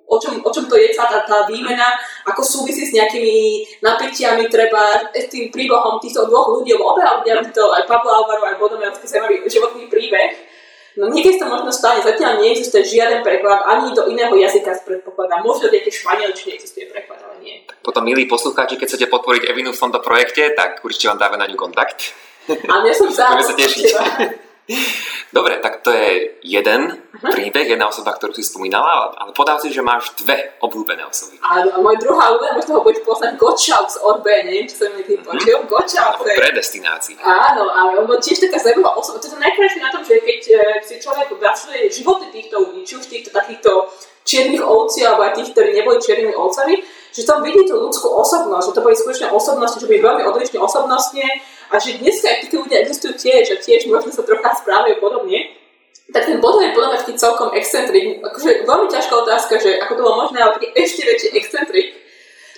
o 0.05 0.17
čom, 0.21 0.37
o 0.45 0.51
čom 0.53 0.65
to 0.69 0.77
je 0.77 0.93
tá, 0.93 1.09
tá 1.25 1.49
výmena, 1.49 1.97
ako 2.29 2.45
súvisí 2.45 2.85
s 2.85 2.93
nejakými 2.93 3.65
napätiami, 3.81 4.47
treba 4.53 5.11
s 5.11 5.27
tým 5.33 5.49
príbehom 5.49 5.97
týchto 6.01 6.29
dvoch 6.29 6.61
ľudí, 6.61 6.77
lebo 6.77 6.93
obe 6.93 7.03
ľudia, 7.03 7.41
to 7.51 7.73
aj 7.73 7.89
Pablo 7.89 8.13
Alvaro, 8.13 8.45
aj 8.45 8.61
Bodomir, 8.61 8.93
zaujímavý 8.93 9.45
životný 9.49 9.89
príbeh, 9.89 10.55
No 10.95 11.11
niekedy 11.11 11.43
sa 11.43 11.51
možno 11.51 11.75
stane, 11.75 12.07
zatiaľ 12.07 12.39
neexistuje 12.39 12.87
žiaden 12.87 13.27
preklad 13.27 13.67
ani 13.67 13.91
do 13.91 14.07
iného 14.07 14.31
jazyka 14.31 14.79
predpokladá. 14.87 15.43
Možno 15.43 15.67
v 15.67 15.75
nejakej 15.75 15.91
španielčine 15.91 16.55
existuje 16.55 16.87
preklad, 16.87 17.19
ale 17.19 17.43
nie. 17.43 17.67
Potom, 17.83 18.07
milí 18.07 18.31
poslucháči, 18.31 18.79
keď 18.79 18.87
chcete 18.95 19.07
podporiť 19.11 19.51
Evinu 19.51 19.75
v 19.75 19.83
tomto 19.83 19.99
projekte, 19.99 20.55
tak 20.55 20.87
určite 20.87 21.11
vám 21.11 21.19
dáme 21.19 21.37
na 21.43 21.51
ňu 21.51 21.59
kontakt. 21.59 22.15
A 22.47 22.87
ja 22.87 22.95
som 22.95 23.11
sa 23.17 23.35
tešiť. 23.35 23.91
Dobre, 25.29 25.61
tak 25.61 25.85
to 25.85 25.93
je 25.93 26.41
jeden 26.41 26.89
uh-huh. 26.89 27.33
príbeh, 27.37 27.69
jedna 27.69 27.91
osoba, 27.91 28.17
ktorú 28.17 28.33
si 28.33 28.41
spomínala, 28.41 29.12
ale 29.12 29.37
podal 29.37 29.61
si, 29.61 29.69
že 29.69 29.85
máš 29.85 30.17
dve 30.17 30.57
obľúbené 30.62 31.05
osoby. 31.05 31.37
Áno, 31.45 31.69
a 31.69 31.79
môj 31.85 32.01
druhá 32.01 32.33
obľúbená, 32.33 32.57
možno 32.57 32.73
ho 32.79 32.81
budete 32.81 33.05
poznať 33.05 33.37
Gottschalk 33.37 33.93
z 33.93 33.99
Orbe, 34.01 34.33
neviem, 34.47 34.65
či 34.65 34.81
mi 34.97 35.05
tým 35.05 35.21
počul. 35.21 35.61
Uh-huh. 35.61 35.69
Gottschalk. 35.69 36.25
je... 36.25 36.39
predestinácii. 36.39 37.21
Áno, 37.21 37.69
ale 37.69 38.01
on 38.01 38.09
bol 38.09 38.17
tiež 38.17 38.41
taká 38.41 38.57
zaujímavá 38.57 38.97
osoba. 38.97 39.21
To 39.21 39.29
je 39.29 39.37
najkrajšie 39.37 39.81
na 39.85 39.91
tom, 39.93 40.01
že 40.01 40.17
keď 40.25 40.41
e, 40.49 40.57
si 40.81 40.95
človek 40.97 41.29
vyvačuje 41.29 41.93
životy 41.93 42.33
týchto 42.33 42.57
ľudí, 42.65 42.81
či 42.89 42.95
už 42.97 43.05
týchto 43.05 43.31
takýchto 43.37 43.93
čiernych 44.25 44.65
ovcí, 44.65 45.05
alebo 45.05 45.29
aj 45.29 45.37
tých, 45.37 45.53
ktorí 45.53 45.77
neboli 45.77 46.01
čiernymi 46.01 46.33
ovcami, 46.33 46.81
že 47.15 47.23
tam 47.29 47.45
vidí 47.45 47.62
tú 47.69 47.79
ľudskú 47.79 48.11
osobnosť, 48.11 48.73
že 48.73 48.75
to 48.75 48.83
boli 48.83 48.97
skutočne 48.97 49.29
osobnosti, 49.31 49.79
že 49.79 49.87
boli 49.87 50.01
veľmi 50.01 50.25
odlišné 50.25 50.59
osobnostne, 50.59 51.23
a 51.71 51.75
že 51.81 52.01
dneska, 52.01 52.29
ak 52.29 52.49
tí 52.51 52.57
ľudia 52.57 52.85
existujú 52.85 53.15
tiež 53.17 53.45
a 53.55 53.57
tiež 53.61 53.89
možno 53.89 54.12
sa 54.12 54.27
trocha 54.27 54.53
správajú 54.57 55.01
podobne, 55.01 55.55
tak 56.12 56.29
ten 56.29 56.37
Bodo 56.37 56.61
je 56.61 56.77
podľa 56.77 56.89
mňa 56.93 56.99
taký 57.01 57.15
celkom 57.17 57.49
excentrik. 57.57 58.21
Akože 58.21 58.69
veľmi 58.69 58.87
ťažká 58.93 59.15
otázka, 59.25 59.55
že 59.57 59.81
ako 59.81 59.93
to 59.97 60.03
bolo 60.05 60.17
možné, 60.29 60.39
ale 60.45 60.61
taký 60.61 60.69
ešte 60.77 61.03
väčší 61.09 61.29
excentrik, 61.33 61.87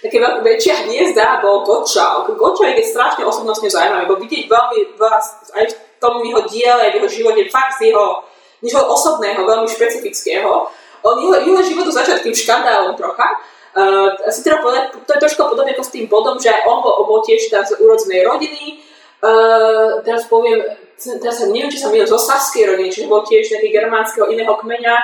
také 0.03 0.17
veľká 0.19 0.43
väčšia 0.43 0.75
hniezda 0.87 1.41
bol 1.41 1.63
Gottschalk. 1.63 2.27
Gottschalk 2.35 2.75
je 2.75 2.91
strašne 2.91 3.23
osobnostne 3.23 3.71
zaujímavý, 3.71 4.11
lebo 4.11 4.19
vidieť 4.19 4.45
veľmi 4.51 4.79
vás 4.99 5.47
aj 5.55 5.65
v 5.71 5.75
tom 6.03 6.21
jeho 6.27 6.43
diele, 6.51 6.91
v 6.91 6.95
jeho 7.01 7.09
živote, 7.09 7.43
fakt 7.49 7.79
z 7.79 7.95
jeho, 7.95 8.27
jeho 8.61 8.83
osobného, 8.83 9.47
veľmi 9.47 9.69
špecifického. 9.71 10.69
On 11.07 11.15
jeho, 11.23 11.39
jeho 11.39 11.63
životu 11.63 11.91
začal 11.95 12.19
tým 12.19 12.35
škandálom 12.35 12.99
trocha, 12.99 13.31
Uh, 13.77 14.09
asi 14.25 14.41
teda 14.41 14.65
povedať, 14.65 14.97
to 15.05 15.11
je 15.13 15.21
trošku 15.21 15.53
podobne 15.53 15.77
ako 15.77 15.85
s 15.85 15.93
tým 15.93 16.09
bodom, 16.09 16.41
že 16.41 16.49
aj 16.49 16.65
on 16.65 16.81
bol, 16.81 16.97
bol 17.05 17.21
tiež 17.21 17.53
z 17.53 17.77
urodzenej 17.77 18.25
rodiny, 18.25 18.81
Uh, 19.27 20.07
teraz 20.07 20.31
poviem, 20.31 20.63
teraz 20.95 21.43
neviem, 21.51 21.67
či 21.67 21.83
sa 21.83 21.91
milím 21.91 22.07
zo 22.07 22.15
Savskej 22.15 22.71
rodiny, 22.71 22.95
čiže 22.95 23.11
bol 23.11 23.27
tiež 23.27 23.51
nejaký 23.51 23.75
germánskeho 23.75 24.31
iného 24.31 24.55
kmeňa. 24.55 24.97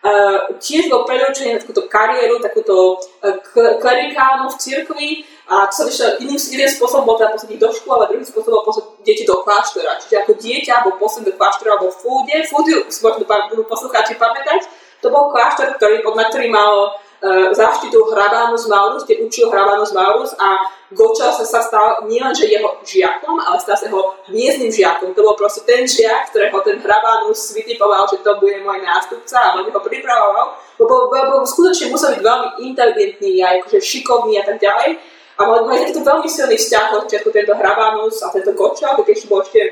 Uh, 0.00 0.56
tiež 0.60 0.88
bol 0.88 1.04
predurčený 1.04 1.56
na 1.56 1.60
takúto 1.60 1.84
kariéru, 1.88 2.40
takúto 2.40 3.00
uh, 3.00 3.36
klerikálnu 3.80 4.48
v 4.48 4.56
cirkvi 4.56 5.10
a 5.48 5.68
to 5.68 5.72
sa 5.76 5.84
vyšlo, 5.84 6.06
iným, 6.24 6.40
iným 6.40 6.70
spôsobom 6.72 7.04
bol 7.04 7.16
teda 7.20 7.36
poslať 7.36 7.56
do 7.60 7.68
školy, 7.68 7.94
ale 8.00 8.08
druhým 8.08 8.24
spôsobom 8.24 8.64
bol 8.64 8.72
deti 9.04 9.28
do 9.28 9.44
kláštora. 9.44 10.00
Čiže 10.00 10.24
ako 10.24 10.32
dieťa 10.40 10.84
bol 10.88 10.94
poslaný 10.96 11.28
do 11.28 11.36
kláštora 11.36 11.76
alebo 11.76 11.92
v 11.92 12.00
Fúde, 12.00 12.36
Fúde, 12.48 12.74
možno 12.86 13.24
budú 13.28 13.62
poslucháči 13.68 14.16
pamätať, 14.16 14.64
to 15.04 15.12
bol 15.12 15.32
kláštor, 15.32 15.76
ktorý, 15.76 16.00
pod 16.00 16.16
na 16.16 16.28
ktorý 16.28 16.48
mal 16.48 16.96
uh, 17.22 17.52
záštitu 17.52 17.98
Hrabánus 18.10 18.66
Maurus, 18.66 19.04
kde 19.04 19.24
učil 19.24 19.52
Hrabánus 19.52 19.92
Maurus 19.92 20.32
a 20.40 20.56
Goča 20.90 21.30
sa, 21.30 21.46
sa 21.46 21.62
stal 21.62 22.02
nielenže 22.10 22.50
jeho 22.50 22.82
žiakom, 22.82 23.38
ale 23.38 23.62
stal 23.62 23.78
sa 23.78 23.86
jeho 23.86 24.18
hviezdnym 24.26 24.74
žiakom. 24.74 25.14
To 25.14 25.22
bol 25.22 25.38
proste 25.38 25.62
ten 25.62 25.86
žiak, 25.86 26.34
ktorého 26.34 26.58
ten 26.66 26.82
Hrabánus 26.82 27.54
vytipoval, 27.54 28.10
že 28.10 28.18
to 28.26 28.34
bude 28.42 28.58
môj 28.66 28.82
nástupca 28.82 29.38
a 29.38 29.54
veľmi 29.54 29.70
ho 29.70 29.80
pripravoval. 29.80 30.58
Lebo, 30.82 30.94
lebo 31.14 31.46
skutočne 31.46 31.94
musel 31.94 32.18
byť 32.18 32.22
veľmi 32.26 32.48
inteligentný 32.66 33.38
a 33.38 33.62
akože 33.62 33.78
šikovný 33.78 34.42
a 34.42 34.44
tak 34.50 34.58
ďalej. 34.58 34.98
A 35.38 35.40
mal, 35.46 35.62
mal 35.62 35.78
takýto 35.78 36.02
veľmi 36.02 36.26
silný 36.26 36.58
vzťah 36.58 36.86
od 36.98 37.06
tento 37.06 37.54
Hrabánus 37.54 38.26
a 38.26 38.34
tento 38.34 38.50
Goča, 38.58 38.98
keď 38.98 39.06
ešte 39.14 39.30
bol 39.30 39.46
ešte 39.46 39.62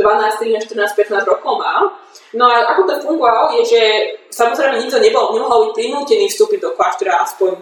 12, 0.00 0.56
13, 0.56 0.72
14, 0.72 1.20
15 1.20 1.28
rokov 1.28 1.60
mal. 1.60 2.00
No 2.32 2.48
a 2.48 2.72
ako 2.72 2.88
to 2.88 2.94
fungovalo, 3.04 3.52
je, 3.60 3.62
že 3.68 3.80
samozrejme 4.32 4.80
nikto 4.80 4.96
nebol, 5.04 5.36
nemohol 5.36 5.68
byť 5.68 5.72
prinútený 5.76 6.32
vstúpiť 6.32 6.64
do 6.64 6.70
kláštora 6.72 7.20
aspoň 7.20 7.60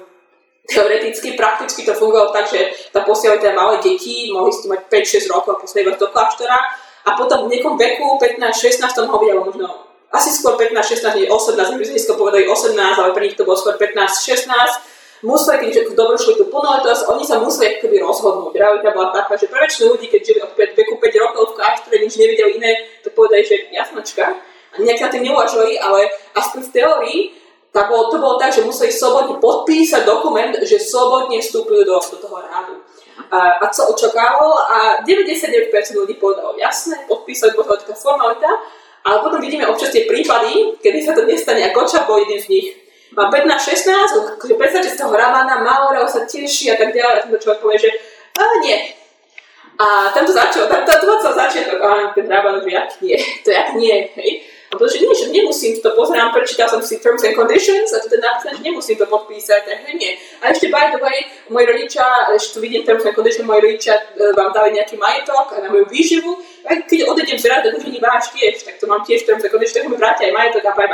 teoreticky, 0.71 1.35
prakticky 1.35 1.83
to 1.83 1.91
fungovalo 1.99 2.31
tak, 2.31 2.47
že 2.47 2.71
tam 2.95 3.03
posielali 3.03 3.43
teda 3.43 3.59
malé 3.59 3.83
deti, 3.83 4.31
mohli 4.31 4.55
ste 4.55 4.71
mať 4.71 4.87
5-6 4.87 5.35
rokov 5.35 5.51
a 5.59 5.61
poslali 5.61 5.91
do 5.91 6.07
kláštora 6.07 6.59
a 7.03 7.11
potom 7.19 7.51
v 7.51 7.59
niekom 7.59 7.75
veku 7.75 8.15
15-16 8.23 8.95
to 8.95 9.01
mohlo 9.11 9.19
byť, 9.19 9.31
alebo 9.35 9.47
možno 9.51 9.67
asi 10.11 10.31
skôr 10.31 10.55
15-16, 10.55 11.19
nie 11.19 11.27
18, 11.27 11.79
my 11.79 11.85
sme 11.87 12.15
povedali 12.19 12.47
18, 12.47 12.75
ale 12.79 13.11
pre 13.15 13.27
nich 13.27 13.39
to 13.39 13.47
bolo 13.47 13.59
skôr 13.59 13.75
15-16, 13.75 15.23
museli, 15.23 15.57
keď 15.67 15.71
že 15.71 15.83
dovršili 15.95 16.35
tú 16.39 16.51
plnoletosť, 16.51 17.07
oni 17.11 17.25
sa 17.27 17.39
museli 17.39 17.79
akoby 17.79 17.99
rozhodnúť. 18.03 18.53
Realita 18.57 18.91
bola 18.91 19.15
taká, 19.15 19.39
že 19.39 19.47
pre 19.47 19.63
väčšinu 19.63 19.95
ľudí, 19.95 20.07
keď 20.11 20.21
žili 20.23 20.41
od 20.43 20.53
veku 20.57 20.95
5 20.99 21.25
rokov 21.25 21.43
v 21.53 21.57
kláštore, 21.61 21.97
nič 22.03 22.15
nevideli 22.19 22.59
iné, 22.59 22.73
tak 23.07 23.13
povedali, 23.15 23.43
že 23.47 23.71
jasnočka. 23.71 24.50
Nejak 24.79 25.01
na 25.01 25.09
tým 25.09 25.27
neuvažovali, 25.27 25.79
ale 25.83 26.07
aspoň 26.39 26.61
v 26.63 26.73
teórii 26.73 27.21
tak 27.71 27.87
bolo, 27.87 28.11
to 28.11 28.19
bolo 28.19 28.35
tak, 28.35 28.51
že 28.51 28.67
museli 28.67 28.91
slobodne 28.91 29.39
podpísať 29.39 30.03
dokument, 30.03 30.51
že 30.63 30.83
slobodne 30.83 31.39
vstúpili 31.39 31.87
do, 31.87 32.03
do 32.03 32.19
toho 32.19 32.43
rádu. 32.43 32.83
A, 33.31 33.63
a 33.63 33.65
co 33.71 33.95
očakávalo 33.95 34.59
a 34.59 34.79
99% 35.07 35.71
ľudí 35.95 36.19
povedalo 36.19 36.59
jasné, 36.59 37.07
podpísali, 37.07 37.55
bola 37.55 37.79
taká 37.79 37.95
formalita, 37.95 38.51
ale 39.07 39.23
potom 39.23 39.39
vidíme 39.39 39.71
občas 39.71 39.95
tie 39.95 40.03
prípady, 40.03 40.83
kedy 40.83 40.99
sa 40.99 41.15
to 41.15 41.23
nestane 41.25 41.63
a 41.63 41.71
Goča 41.71 42.11
bol 42.11 42.19
jeden 42.19 42.43
z 42.43 42.51
nich. 42.51 42.69
Má 43.15 43.31
15-16, 43.31 44.47
že 44.47 44.55
predstavte 44.55 44.91
z 44.91 44.99
toho 44.99 45.15
Ravana, 45.15 45.63
Maura 45.63 46.03
sa 46.07 46.27
teší 46.27 46.75
a 46.75 46.77
tak 46.79 46.95
ďalej, 46.95 47.17
a 47.17 47.23
tento 47.27 47.39
človek 47.43 47.61
povie, 47.63 47.79
že 47.79 47.91
a 48.39 48.45
nie. 48.63 48.77
A 49.81 50.11
tam 50.13 50.27
to 50.27 50.33
začalo, 50.35 50.67
tam 50.67 50.83
to, 50.85 50.93
to, 50.95 51.31
začiatok, 51.33 51.81
a 51.83 52.13
ten 52.15 52.27
Ravan, 52.29 52.61
že 52.63 52.71
jak 52.71 52.91
nie, 53.01 53.17
to 53.45 53.51
jak 53.51 53.69
nie, 53.75 54.11
hej. 54.19 54.31
Pretože 54.71 55.03
nie, 55.03 55.11
že 55.11 55.27
nemusím 55.35 55.83
to 55.83 55.91
pozerám, 55.99 56.31
prečítal 56.31 56.71
som 56.71 56.79
si 56.79 57.03
terms 57.03 57.27
and 57.27 57.35
conditions 57.35 57.91
a 57.91 57.99
to 57.99 58.07
je 58.07 58.23
napísané, 58.23 58.55
že 58.55 58.63
nemusím 58.63 58.97
to 59.03 59.07
podpísať, 59.11 59.67
takže 59.67 59.91
nie. 59.99 60.15
A 60.39 60.55
ešte 60.55 60.71
by 60.71 60.95
the 60.95 61.03
way, 61.03 61.27
moji 61.51 61.67
rodičia, 61.67 62.07
ešte 62.39 62.55
tu 62.55 62.59
vidím 62.63 62.87
terms 62.87 63.03
and 63.03 63.11
conditions, 63.19 63.51
moji 63.51 63.67
rodičia 63.67 63.99
e, 63.99 64.31
vám 64.31 64.55
dali 64.55 64.79
nejaký 64.79 64.95
majetok 64.95 65.59
na 65.59 65.67
moju 65.75 65.91
výživu, 65.91 66.39
a 66.71 66.87
keď 66.87 67.03
odejdem 67.11 67.39
z 67.43 67.51
rady, 67.51 67.67
už 67.75 67.83
ani 67.83 67.99
váš 67.99 68.31
tiež, 68.31 68.63
tak 68.63 68.79
to 68.79 68.87
mám 68.87 69.03
tiež 69.03 69.27
terms 69.27 69.43
and 69.43 69.51
conditions, 69.51 69.75
tak 69.75 69.91
mi 69.91 69.99
vrátia 69.99 70.31
aj 70.31 70.35
majetok 70.39 70.63
a 70.63 70.73
bye 70.79 70.89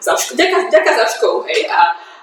Za 0.00 0.16
ďaká, 0.32 0.72
ďaká 0.72 0.90
za 0.96 1.06
školu, 1.20 1.44
hej. 1.52 1.68
A, 1.68 1.80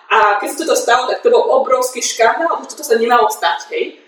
a 0.10 0.18
keď 0.42 0.50
sa 0.50 0.66
to 0.66 0.74
stalo, 0.74 1.06
tak 1.06 1.22
to 1.22 1.30
bol 1.30 1.62
obrovský 1.62 2.02
škandál, 2.02 2.58
pretože 2.58 2.74
toto 2.74 2.90
sa 2.90 2.98
nemalo 2.98 3.30
stať, 3.30 3.70
hej 3.70 4.07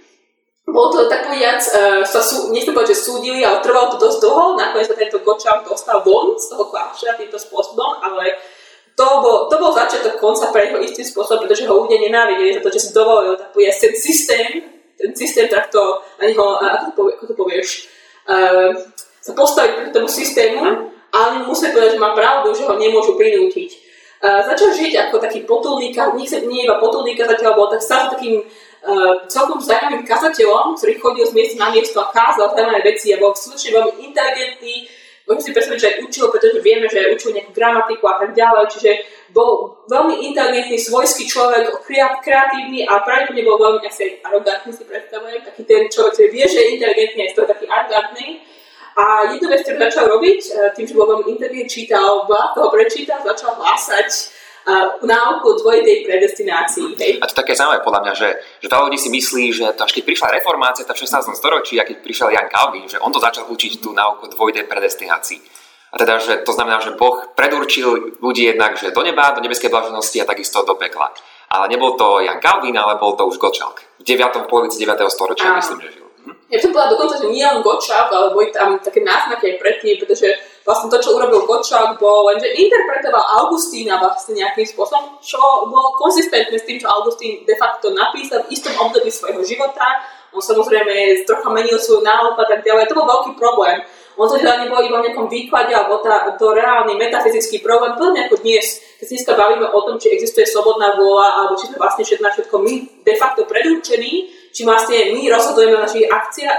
bolo 0.74 0.88
to 0.91 1.09
tak 1.09 1.28
povedať, 1.28 1.59
uh, 1.74 2.01
sa 2.05 2.22
sú, 2.22 2.49
nechcem 2.53 2.74
povedať, 2.74 2.95
že 2.97 3.05
súdili, 3.09 3.41
ale 3.45 3.63
trvalo 3.63 3.95
to 3.95 3.97
dosť 4.01 4.17
dlho, 4.24 4.43
nakoniec 4.57 4.88
sa 4.88 4.97
tento 4.97 5.20
Gočák 5.22 5.65
dostal 5.65 6.01
von 6.01 6.36
z 6.36 6.51
toho 6.51 6.67
kláštera 6.70 7.17
týmto 7.17 7.38
spôsobom, 7.38 8.01
ale 8.01 8.39
to 8.99 9.07
bol, 9.24 9.47
to 9.47 9.55
bol 9.55 9.72
začiatok 9.72 10.20
konca 10.20 10.51
pre 10.51 10.67
jeho 10.67 10.80
istým 10.84 11.07
spôsobom, 11.07 11.47
pretože 11.47 11.63
ho 11.63 11.74
ľudia 11.88 12.03
nenávideli 12.03 12.59
za 12.59 12.61
to, 12.61 12.70
že 12.76 12.84
si 12.84 12.89
dovolil 12.91 13.39
tak 13.39 13.55
povedať, 13.55 13.76
ten 13.80 13.93
systém, 13.95 14.49
ten 14.99 15.11
systém 15.15 15.47
takto 15.47 16.03
na 16.20 16.28
neho, 16.28 16.59
ako 16.59 17.24
to, 17.24 17.34
povieš, 17.34 17.88
uh, 18.28 18.76
sa 19.24 19.32
postaviť 19.32 19.72
proti 19.80 19.91
tomu 19.95 20.09
systému, 20.11 20.59
ale 21.15 21.47
musíme 21.47 21.72
povedať, 21.72 21.95
že 21.95 22.03
má 22.03 22.11
pravdu, 22.11 22.51
že 22.51 22.67
ho 22.67 22.76
nemôžu 22.76 23.15
prinútiť. 23.15 23.88
Uh, 24.20 24.43
začal 24.43 24.76
žiť 24.76 25.07
ako 25.07 25.15
taký 25.24 25.47
potulníka, 25.47 26.11
nie, 26.20 26.28
nie 26.51 26.67
iba 26.67 26.76
potulníka, 26.76 27.24
zatiaľ 27.24 27.55
bol 27.55 27.72
tak 27.72 27.80
stále 27.80 28.11
takým 28.11 28.43
uh, 28.86 29.28
celkom 29.28 29.60
zaujímavým 29.60 30.08
kazateľom, 30.08 30.78
ktorý 30.78 30.94
chodil 31.00 31.26
z 31.28 31.34
miesta 31.36 31.56
na 31.60 31.70
miesto 31.74 32.00
a 32.00 32.12
kázal 32.12 32.56
zaujímavé 32.56 32.82
veci 32.96 33.12
a 33.12 33.22
bol 33.22 33.36
skutočne 33.36 33.76
veľmi 33.76 33.94
inteligentný, 34.08 34.76
môžem 35.30 35.44
si 35.46 35.52
predstaviť, 35.54 35.80
že 35.80 35.90
aj 35.94 35.98
učil, 36.10 36.26
pretože 36.34 36.58
vieme, 36.66 36.90
že 36.90 37.06
aj 37.06 37.14
učil 37.14 37.30
nejakú 37.38 37.52
gramatiku 37.54 38.04
a 38.10 38.16
tak 38.18 38.32
ďalej, 38.34 38.66
čiže 38.74 38.92
bol 39.30 39.78
veľmi 39.86 40.26
inteligentný, 40.26 40.78
svojský 40.82 41.30
človek, 41.30 41.70
kreatívny 42.26 42.90
a 42.90 43.06
pravdepodobne 43.06 43.46
bol 43.46 43.58
veľmi 43.62 43.86
asi 43.86 44.18
arogantný, 44.26 44.74
si 44.74 44.84
predstavujem, 44.90 45.46
taký 45.46 45.62
ten 45.70 45.86
človek, 45.86 46.12
ktorý 46.18 46.28
vie, 46.34 46.46
že 46.50 46.58
je 46.58 46.68
inteligentný, 46.82 47.20
aj 47.30 47.32
taký 47.46 47.66
arogantný. 47.70 48.28
A 49.00 49.32
jednu 49.32 49.48
vec, 49.54 49.64
ktorú 49.64 49.80
začal 49.80 50.06
robiť, 50.12 50.42
e, 50.50 50.52
tým, 50.76 50.86
že 50.90 50.98
bol 50.98 51.08
veľmi 51.08 51.38
inteligentný, 51.38 51.70
čítal, 51.70 52.26
toho 52.28 52.68
prečítal, 52.74 53.22
začal 53.22 53.54
hlásať 53.56 54.39
náuku 55.03 55.47
dvojitej 55.61 56.05
predestinácii. 56.05 56.88
Hej? 56.97 57.11
A 57.22 57.28
to 57.28 57.36
také 57.38 57.55
zaujímavé 57.55 57.82
podľa 57.84 58.01
mňa, 58.05 58.13
že, 58.15 58.30
že 58.63 58.67
veľa 58.67 58.86
ľudí 58.89 58.99
si 58.99 59.09
myslí, 59.09 59.43
že 59.53 59.65
to 59.76 59.82
až 59.86 59.91
keď 59.95 60.03
prišla 60.05 60.36
reformácia 60.36 60.86
v 60.86 60.95
16. 60.95 61.36
storočí 61.36 61.76
a 61.80 61.88
keď 61.88 62.03
prišiel 62.03 62.34
Jan 62.34 62.47
Calvin, 62.47 62.86
že 62.88 63.01
on 63.01 63.11
to 63.11 63.20
začal 63.20 63.47
učiť 63.49 63.82
tú 63.82 63.91
náuku 63.93 64.30
dvojitej 64.32 64.65
predestinácii. 64.70 65.39
A 65.89 65.95
teda, 65.97 66.22
že 66.22 66.45
to 66.45 66.53
znamená, 66.53 66.78
že 66.86 66.93
Boh 66.93 67.34
predurčil 67.34 68.22
ľudí 68.22 68.45
jednak, 68.45 68.78
že 68.78 68.93
do 68.93 69.01
neba, 69.01 69.34
do 69.34 69.41
nebeskej 69.41 69.74
blaženosti 69.74 70.22
a 70.22 70.30
takisto 70.30 70.61
do 70.61 70.78
pekla. 70.78 71.09
Ale 71.49 71.65
nebol 71.65 71.97
to 71.97 72.22
Jan 72.22 72.38
Calvin, 72.38 72.78
ale 72.78 73.01
bol 73.01 73.17
to 73.17 73.26
už 73.26 73.41
Gottschalk. 73.41 73.82
V 73.97 74.05
9. 74.05 74.45
v 74.45 74.49
polovici 74.49 74.78
9. 74.78 75.01
storočia, 75.09 75.57
myslím, 75.57 75.82
že 75.82 75.97
žil. 75.97 76.05
Hm? 76.30 76.36
Ja 76.53 76.61
som 76.61 76.70
povedala 76.70 76.93
dokonca, 76.93 77.15
že 77.17 77.34
nie 77.34 77.41
len 77.41 77.65
Gottschalk, 77.65 78.13
ale 78.13 78.38
boli 78.38 78.53
tam 78.53 78.78
také 78.78 79.01
náznaky 79.01 79.49
aj 79.49 79.55
predtým, 79.57 79.97
pretože 79.97 80.30
vlastne 80.70 80.93
to, 80.93 81.01
čo 81.01 81.17
urobil 81.17 81.49
Gočák, 81.49 81.97
bol 81.97 82.30
len, 82.30 82.38
že 82.38 82.53
interpretoval 82.53 83.41
Augustína 83.41 83.97
vlastne 83.97 84.38
nejakým 84.38 84.70
spôsobom, 84.70 85.17
čo 85.17 85.41
bolo 85.65 85.97
konzistentné 85.97 86.61
s 86.61 86.67
tým, 86.70 86.78
čo 86.78 86.86
Augustín 86.86 87.41
de 87.41 87.57
facto 87.57 87.89
napísal 87.89 88.45
v 88.45 88.53
istom 88.53 88.78
období 88.78 89.09
svojho 89.09 89.41
života. 89.41 89.97
On 90.30 90.38
samozrejme 90.38 91.26
trocha 91.26 91.49
menil 91.49 91.82
svoju 91.82 92.05
náuku 92.05 92.38
a 92.38 92.45
tak 92.45 92.61
ďalej. 92.61 92.86
To 92.86 93.01
bol 93.01 93.09
veľký 93.09 93.34
problém. 93.34 93.82
On 94.13 94.30
to 94.30 94.38
teda 94.38 94.61
nebol 94.61 94.78
iba 94.84 95.01
v 95.01 95.09
nejakom 95.09 95.26
výklade, 95.26 95.74
alebo 95.74 96.05
tá, 96.05 96.30
to 96.38 96.53
reálny 96.53 96.93
metafyzický 97.01 97.65
problém, 97.65 97.95
podobne 97.95 98.28
ako 98.28 98.43
dnes, 98.43 98.84
keď 98.99 99.05
si 99.07 99.13
dneska 99.15 99.34
bavíme 99.34 99.63
o 99.63 99.80
tom, 99.88 99.95
či 99.95 100.11
existuje 100.11 100.43
slobodná 100.43 100.99
vôľa, 100.99 101.28
alebo 101.39 101.55
či 101.55 101.72
sme 101.72 101.80
vlastne 101.80 102.03
všetko 102.03 102.26
na 102.28 102.34
všetko 102.36 102.55
my 102.59 102.74
de 103.07 103.15
facto 103.15 103.47
predurčení, 103.47 104.28
či 104.51 104.67
vlastne 104.67 105.15
my 105.15 105.24
rozhodujeme 105.24 105.80
o 105.80 105.86
našich 105.88 106.05
akciách, 106.05 106.57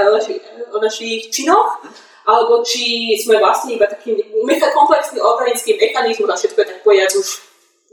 o 0.72 0.78
našich 0.80 1.28
činoch, 1.28 1.84
alebo 2.30 2.62
či 2.62 3.18
sme 3.18 3.42
vlastne 3.42 3.74
iba 3.74 3.90
takým 3.90 4.14
komplexný 4.70 5.18
organický 5.18 5.74
mechanizmus 5.74 6.30
a 6.30 6.38
všetko 6.38 6.58
je 6.62 6.68
tak 6.70 6.78
povedať 6.86 7.10
už 7.18 7.26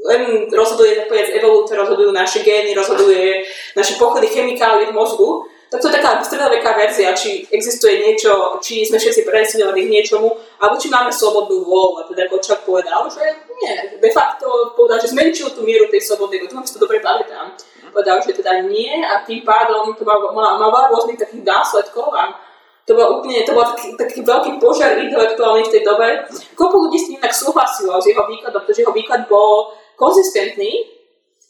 len 0.06 0.46
rozhoduje, 0.54 0.94
tak 0.94 1.10
povedať, 1.10 1.42
evolúcia, 1.42 1.74
rozhodujú 1.74 2.14
naše 2.14 2.46
gény, 2.46 2.78
rozhoduje 2.78 3.50
naše 3.74 3.98
pochody 3.98 4.30
chemikálie 4.30 4.94
v 4.94 4.96
mozgu, 4.96 5.50
tak 5.68 5.82
to 5.84 5.92
je 5.92 6.00
taká 6.00 6.24
stredoveká 6.24 6.80
verzia, 6.80 7.12
či 7.12 7.44
existuje 7.52 8.00
niečo, 8.00 8.56
či 8.64 8.88
sme 8.88 8.96
všetci 8.96 9.28
predestinovaní 9.28 9.84
k 9.84 9.94
niečomu, 10.00 10.32
alebo 10.64 10.80
či 10.80 10.88
máme 10.88 11.12
slobodnú 11.12 11.60
vôľu. 11.68 12.00
A 12.00 12.08
teda 12.08 12.32
Kočak 12.32 12.64
povedal, 12.64 13.04
že 13.12 13.20
nie, 13.52 14.00
de 14.00 14.12
facto 14.16 14.48
povedal, 14.80 15.04
že 15.04 15.12
zmenšil 15.12 15.52
tú 15.52 15.68
mieru 15.68 15.92
tej 15.92 16.08
slobodnej 16.08 16.48
vôle, 16.48 16.64
to 16.64 16.72
si 16.72 16.76
to 16.80 16.84
dobre 16.88 17.04
pamätám. 17.04 17.52
Povedal, 17.92 18.24
že 18.24 18.40
teda 18.40 18.64
nie 18.64 19.04
a 19.04 19.28
tým 19.28 19.44
pádom 19.44 19.92
to 19.92 20.08
má, 20.08 20.16
má, 20.32 20.56
má 20.56 20.68
veľa 20.72 20.88
rôznych 20.96 21.20
takých 21.20 21.44
následkov 21.44 22.16
a 22.16 22.47
to 22.88 22.96
bol 22.96 23.20
úplne, 23.20 23.44
to 23.44 23.52
bol 23.52 23.68
taký, 23.68 24.00
taký 24.00 24.24
veľký 24.24 24.64
požiar 24.64 24.96
intelektuálny 24.96 25.68
v 25.68 25.74
tej 25.76 25.84
dobe. 25.84 26.24
Kopu 26.56 26.88
ľudí 26.88 26.96
s 26.96 27.12
ním 27.12 27.20
tak 27.20 27.36
súhlasilo 27.36 28.00
s 28.00 28.08
jeho 28.08 28.24
výkladom, 28.24 28.64
pretože 28.64 28.88
jeho 28.88 28.96
výklad 28.96 29.28
bol 29.28 29.76
konzistentný, 30.00 30.88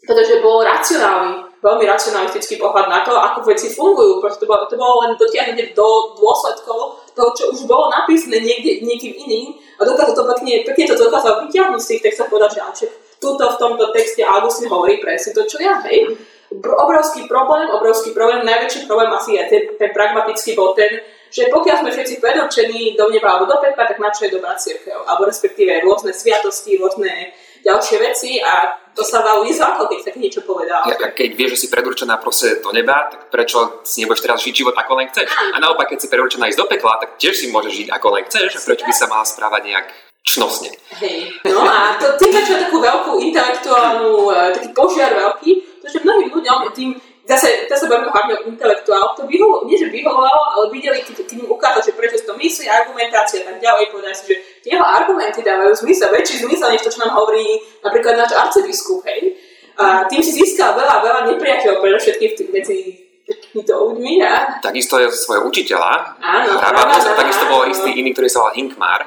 pretože 0.02 0.42
bol 0.42 0.66
racionálny, 0.66 1.62
veľmi 1.62 1.86
racionalistický 1.86 2.58
pohľad 2.58 2.90
na 2.90 3.06
to, 3.06 3.14
ako 3.14 3.46
veci 3.54 3.70
fungujú. 3.70 4.18
Proste 4.18 4.46
to 4.46 4.50
bolo, 4.50 4.66
to 4.66 4.82
bolo 4.82 5.06
len 5.06 5.14
dotiahnutie 5.14 5.78
do 5.78 6.18
dôsledkov 6.18 7.06
toho, 7.14 7.30
čo 7.38 7.44
už 7.54 7.70
bolo 7.70 7.94
napísané 7.94 8.42
niekde, 8.42 8.82
niekým 8.82 9.14
iným 9.14 9.54
a 9.78 9.86
dokázal 9.86 10.18
to 10.18 10.26
pekne, 10.34 10.66
pekne 10.66 10.84
to 10.90 10.98
dokázal 10.98 11.46
vyťahnuť 11.46 11.82
z 11.82 11.90
tých 11.94 12.02
textov 12.10 12.34
povedať, 12.34 12.58
že 12.58 12.62
Aček, 12.66 12.92
tuto 13.22 13.46
v 13.46 13.60
tomto 13.62 13.94
texte 13.94 14.26
Augustin 14.26 14.70
hovorí 14.70 14.98
presne 14.98 15.34
to, 15.38 15.46
čo 15.46 15.62
ja, 15.62 15.82
hej. 15.86 16.18
Obrovský 16.54 17.28
problém, 17.28 17.68
obrovský 17.70 18.16
problém, 18.16 18.46
najväčší 18.46 18.88
problém 18.88 19.12
asi 19.12 19.36
je 19.36 19.44
ten, 19.52 19.64
ten 19.76 19.90
pragmatický 19.92 20.56
bol 20.56 20.72
ten, 20.78 21.04
že 21.32 21.52
pokiaľ 21.52 21.76
sme 21.84 21.92
všetci 21.92 22.16
predurčení 22.24 22.96
do 22.96 23.12
neba 23.12 23.36
alebo 23.36 23.48
do 23.48 23.58
pekla, 23.60 23.84
tak 23.88 24.00
na 24.00 24.10
čo 24.12 24.28
je 24.28 24.36
dobrá 24.36 24.56
církev? 24.56 24.98
Alebo 25.06 25.28
respektíve 25.28 25.84
rôzne 25.84 26.16
sviatosti, 26.16 26.80
rôzne 26.80 27.36
ďalšie 27.68 27.98
veci 28.00 28.40
a 28.40 28.80
to 28.98 29.06
sa 29.06 29.22
ísť 29.22 29.62
ako 29.62 29.84
keď 29.94 30.00
tak 30.10 30.16
niečo 30.18 30.42
povedal. 30.42 30.82
Ja, 30.90 31.14
keď 31.14 31.30
vieš, 31.38 31.52
že 31.54 31.62
si 31.62 31.68
predurčená 31.70 32.18
proste 32.18 32.58
do 32.64 32.74
neba, 32.74 33.06
tak 33.14 33.30
prečo 33.30 33.86
si 33.86 34.02
nebudeš 34.02 34.26
teraz 34.26 34.42
žiť 34.42 34.54
život 34.66 34.74
ako 34.74 34.98
len 34.98 35.08
chceš? 35.14 35.30
A 35.54 35.58
naopak, 35.62 35.94
keď 35.94 36.00
si 36.02 36.08
predurčená 36.10 36.50
ísť 36.50 36.58
do 36.58 36.66
pekla, 36.66 36.98
tak 36.98 37.22
tiež 37.22 37.38
si 37.38 37.46
môžeš 37.54 37.74
žiť 37.86 37.88
ako 37.94 38.08
len 38.18 38.24
chceš. 38.26 38.58
A 38.58 38.60
prečo 38.66 38.88
by 38.90 38.94
sa 38.98 39.06
mala 39.06 39.26
správať 39.28 39.62
nejak 39.70 39.88
čnosne? 40.26 40.74
Hej. 40.98 41.30
No 41.46 41.62
a 41.62 41.94
to 42.02 42.18
tým 42.18 42.34
čo 42.42 42.58
takú 42.58 42.82
veľkú 42.82 43.22
intelektuálnu, 43.22 44.34
eh, 44.34 44.50
taký 44.58 44.70
požiar 44.74 45.14
veľký, 45.14 45.52
pretože 45.84 46.04
mnohým 46.04 46.30
ľuďom 46.34 46.60
tým 46.74 46.90
zase, 47.28 47.68
zase 47.68 47.86
bavíme 47.92 48.10
hlavne 48.10 48.34
o 48.40 48.46
intelektuál, 48.48 49.14
to 49.20 49.28
vyhovovalo, 49.28 49.68
nie 49.68 49.76
že 49.76 49.92
vyhovovalo, 49.92 50.44
ale 50.56 50.66
videli, 50.72 51.04
keď, 51.04 51.28
keď 51.28 51.38
im 51.44 51.52
ukázal, 51.52 51.82
že 51.84 51.92
prečo 51.94 52.18
to 52.24 52.34
myslí, 52.40 52.66
argumentácia 52.72 53.44
a 53.44 53.52
tak 53.52 53.60
ďalej, 53.60 53.92
povedali 53.92 54.16
si, 54.16 54.24
že 54.32 54.36
jeho 54.64 54.84
argumenty 54.84 55.44
dávajú 55.44 55.76
zmysel, 55.84 56.10
väčší 56.16 56.48
zmysel, 56.48 56.72
než 56.72 56.82
to, 56.88 56.92
čo 56.96 57.04
nám 57.04 57.14
hovorí 57.14 57.60
napríklad 57.84 58.16
náš 58.16 58.32
arcibiskup, 58.34 59.04
hej. 59.12 59.36
A 59.78 60.10
tým 60.10 60.26
si 60.26 60.34
získal 60.34 60.74
veľa, 60.74 61.06
veľa 61.06 61.22
nepriateľov, 61.30 61.86
všetkých 62.02 62.50
medzi 62.50 63.08
týmito 63.28 63.74
ľuďmi. 63.76 64.24
A... 64.24 64.64
Takisto 64.64 64.98
je 64.98 65.12
svojho 65.12 65.46
učiteľa, 65.46 66.18
Áno, 66.24 66.58
Rabatos, 66.58 67.06
takisto 67.12 67.46
bol 67.52 67.68
istý 67.68 67.92
iný, 67.94 68.16
ktorý 68.16 68.32
sa 68.32 68.48
volal 68.48 68.56
Hinkmar, 68.56 69.02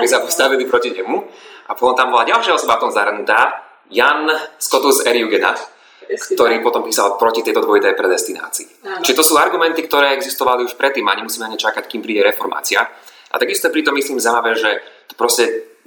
ktorí 0.00 0.08
sa 0.08 0.24
postavili 0.24 0.64
proti 0.64 0.96
nemu. 0.96 1.16
A 1.66 1.74
potom 1.74 1.98
tam 1.98 2.14
bola 2.14 2.24
ďalšia 2.24 2.56
osoba 2.56 2.78
v 2.80 2.88
tom 2.88 2.92
zahrnutá, 2.94 3.66
Jan 3.90 4.26
Scotus 4.58 5.02
Eriugena, 5.06 5.54
ktorý 6.08 6.62
potom 6.62 6.86
písal 6.86 7.18
proti 7.18 7.42
tejto 7.42 7.62
dvojitej 7.62 7.98
predestinácii. 7.98 8.68
Áno. 8.86 9.02
Čiže 9.02 9.18
to 9.18 9.24
sú 9.26 9.34
argumenty, 9.36 9.82
ktoré 9.84 10.14
existovali 10.14 10.64
už 10.64 10.78
predtým 10.78 11.06
a 11.06 11.18
nemusíme 11.18 11.46
ani 11.46 11.58
čakať, 11.58 11.84
kým 11.90 12.00
príde 12.00 12.22
reformácia. 12.22 12.86
A 13.30 13.34
takisto 13.36 13.68
pri 13.68 13.82
tom 13.82 13.98
myslím 13.98 14.22
zaujímavé, 14.22 14.54
že 14.54 14.70
to 15.10 15.14
proste 15.18 15.44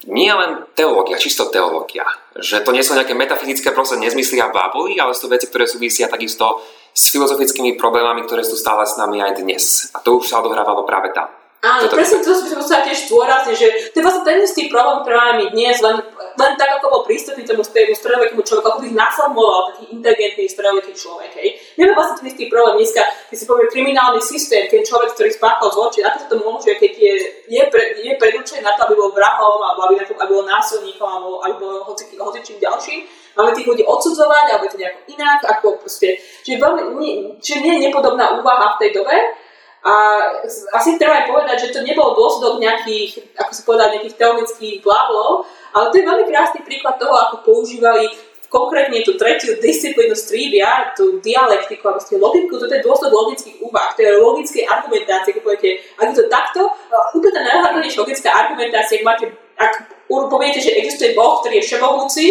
nie 0.08 0.32
len 0.32 0.64
teológia, 0.80 1.20
čisto 1.20 1.52
teológia. 1.52 2.08
Že 2.40 2.64
to 2.64 2.72
nie 2.72 2.84
sú 2.86 2.96
nejaké 2.96 3.12
metafyzické 3.18 3.76
proste 3.76 4.00
nezmysly 4.00 4.40
a 4.40 4.48
báboli, 4.48 4.96
ale 4.96 5.12
sú 5.12 5.28
veci, 5.28 5.52
ktoré 5.52 5.68
súvisia 5.68 6.08
takisto 6.08 6.64
s 6.96 7.12
filozofickými 7.12 7.76
problémami, 7.76 8.24
ktoré 8.24 8.48
sú 8.48 8.56
stále 8.56 8.88
s 8.88 8.96
nami 8.96 9.20
aj 9.20 9.44
dnes. 9.44 9.92
A 9.92 10.00
to 10.00 10.24
už 10.24 10.32
sa 10.32 10.40
odohrávalo 10.40 10.88
práve 10.88 11.12
tam. 11.12 11.28
Áno, 11.60 11.84
Toto 11.84 12.00
presne 12.00 12.24
to 12.24 12.32
by 12.32 12.64
som 12.64 12.80
tiež 12.88 13.12
zdôrazniť, 13.12 13.56
že 13.60 13.68
to 13.92 13.96
je 14.00 14.06
vlastne 14.08 14.24
ten 14.24 14.40
istý 14.40 14.72
problém, 14.72 15.04
ktorý 15.04 15.16
máme 15.20 15.46
dnes, 15.52 15.76
len, 15.84 16.00
len 16.40 16.56
tak, 16.56 16.80
ako 16.80 16.88
bol 16.88 17.02
prístupný 17.04 17.44
tomu 17.44 17.62
tému 17.62 17.92
stredovekému 17.92 18.40
človeku, 18.40 18.68
ako 18.72 18.80
by 18.80 18.88
ich 18.88 18.98
naformuloval 18.98 19.62
taký 19.76 19.84
inteligentný 19.92 20.46
stredoveký 20.48 20.94
človek. 20.96 21.32
Hej. 21.36 21.50
Máme 21.76 21.94
vlastne 22.00 22.16
ten 22.24 22.28
istý 22.32 22.48
problém 22.48 22.80
dneska, 22.80 23.04
keď 23.28 23.38
si 23.38 23.46
povie 23.46 23.68
kriminálny 23.68 24.22
systém, 24.24 24.64
keď 24.72 24.88
človek, 24.88 25.10
ktorý 25.20 25.30
spáchal 25.36 25.68
zločin, 25.76 26.08
ako 26.08 26.18
sa 26.24 26.28
to 26.32 26.36
môže, 26.40 26.72
keď 26.80 26.92
je, 26.96 27.14
je, 27.52 27.64
pre, 27.68 27.84
je 28.00 28.12
predurčený 28.16 28.64
na 28.64 28.74
to, 28.80 28.88
aby 28.88 28.96
bol 28.96 29.12
vrahom, 29.12 29.60
alebo 29.60 29.80
aby, 29.92 29.94
aby 30.00 30.32
bol 30.32 30.48
násilníkom, 30.48 31.08
alebo 31.08 31.44
aby 31.44 31.54
bol 31.60 31.84
hocičím 32.24 32.58
ďalším, 32.64 33.00
máme 33.36 33.52
tých 33.52 33.68
ľudí 33.68 33.84
odsudzovať, 33.84 34.46
alebo 34.56 34.72
to 34.72 34.80
nejako 34.80 35.00
inak, 35.12 35.40
ako 35.44 35.68
proste, 35.84 36.18
čiže, 36.48 36.58
veľmi, 36.58 36.82
nie, 36.98 37.14
čiže 37.44 37.60
nie 37.60 37.74
je 37.78 37.84
nepodobná 37.92 38.40
úvaha 38.40 38.80
v 38.80 38.88
tej 38.88 38.92
dobe, 39.04 39.16
a 39.80 40.20
asi 40.76 41.00
treba 41.00 41.24
aj 41.24 41.32
povedať, 41.32 41.58
že 41.64 41.72
to 41.72 41.88
nebol 41.88 42.12
dôsledok 42.12 42.60
nejakých, 42.60 43.32
ako 43.40 43.52
sa 43.56 43.62
povedal, 43.64 43.96
nejakých 43.96 44.20
teologických 44.20 44.76
bláblov, 44.84 45.48
ale 45.76 45.86
to 45.94 45.96
je 46.02 46.06
veľmi 46.06 46.26
krásny 46.30 46.60
príklad 46.66 46.98
toho, 46.98 47.14
ako 47.14 47.36
používali 47.46 48.10
konkrétne 48.50 49.06
tú 49.06 49.14
tretiu 49.14 49.62
disciplínu 49.62 50.18
strívia, 50.18 50.90
tú 50.98 51.22
dialektiku, 51.22 51.86
alebo 51.86 52.02
ste 52.02 52.18
logiku, 52.18 52.58
to 52.58 52.66
je 52.66 52.82
dôsledok 52.82 53.14
logických 53.14 53.62
úvah, 53.62 53.94
to 53.94 54.02
je 54.02 54.18
logické 54.18 54.66
argumentácie, 54.66 55.38
ako 55.38 55.46
poviete, 55.46 55.86
ak 56.02 56.10
je 56.10 56.16
to 56.18 56.26
takto, 56.28 56.62
úplne 57.14 57.34
tá 57.38 57.42
najhľadnejšia 57.46 58.02
logická 58.02 58.30
argumentácia, 58.34 58.98
ak 59.00 59.06
máte, 59.06 59.26
ak 59.54 59.74
poviete, 60.10 60.60
že 60.66 60.82
existuje 60.82 61.14
Boh, 61.14 61.46
ktorý 61.46 61.62
je 61.62 61.68
všemohúci, 61.70 62.26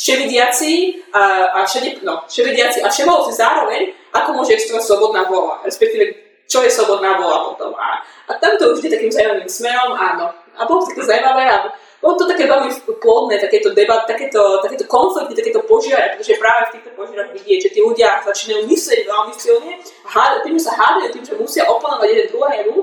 vševidiaci 0.00 0.72
a, 1.12 1.22
a, 1.52 1.68
všede, 1.68 2.00
no, 2.08 2.24
vševidiaci 2.24 2.80
a 2.80 2.88
všemohúci 2.88 3.36
zároveň, 3.36 3.92
ako 4.16 4.40
môže 4.40 4.56
existovať 4.56 4.80
slobodná 4.88 5.28
vola, 5.28 5.60
respektíve 5.60 6.30
čo 6.48 6.64
je 6.64 6.72
slobodná 6.72 7.20
vola 7.20 7.52
potom. 7.52 7.76
A, 7.76 8.00
a 8.00 8.32
tam 8.40 8.56
to 8.56 8.72
už 8.72 8.82
je 8.82 8.90
takým 8.90 9.12
zaujímavým 9.12 9.46
smerom, 9.46 9.92
áno. 9.92 10.32
A 10.56 10.66
bolo 10.66 10.82
to 10.82 10.90
také 10.90 11.04
zaujímavé 11.06 11.46
a 11.46 11.68
bolo 12.00 12.16
to 12.16 12.24
také 12.24 12.48
veľmi 12.48 12.72
plodné, 12.96 13.36
takéto 13.36 13.76
debat, 13.76 14.08
takéto, 14.08 14.64
takéto 14.64 14.88
konflikty, 14.88 15.36
takéto 15.36 15.60
požiare, 15.68 16.16
pretože 16.16 16.40
práve 16.40 16.62
v 16.66 16.72
týchto 16.80 16.90
požiarach 16.96 17.30
vidieť, 17.36 17.58
že 17.68 17.70
tí 17.76 17.80
ľudia 17.84 18.24
začínajú 18.24 18.64
myslieť 18.64 19.00
veľmi 19.04 19.32
silne 19.36 19.72
a 20.08 20.40
tým, 20.40 20.56
že 20.56 20.64
sa 20.64 20.72
hádajú, 20.80 21.12
tým, 21.12 21.24
že 21.28 21.34
musia 21.36 21.68
oponovať 21.68 22.08
jeden 22.08 22.26
druhému, 22.32 22.76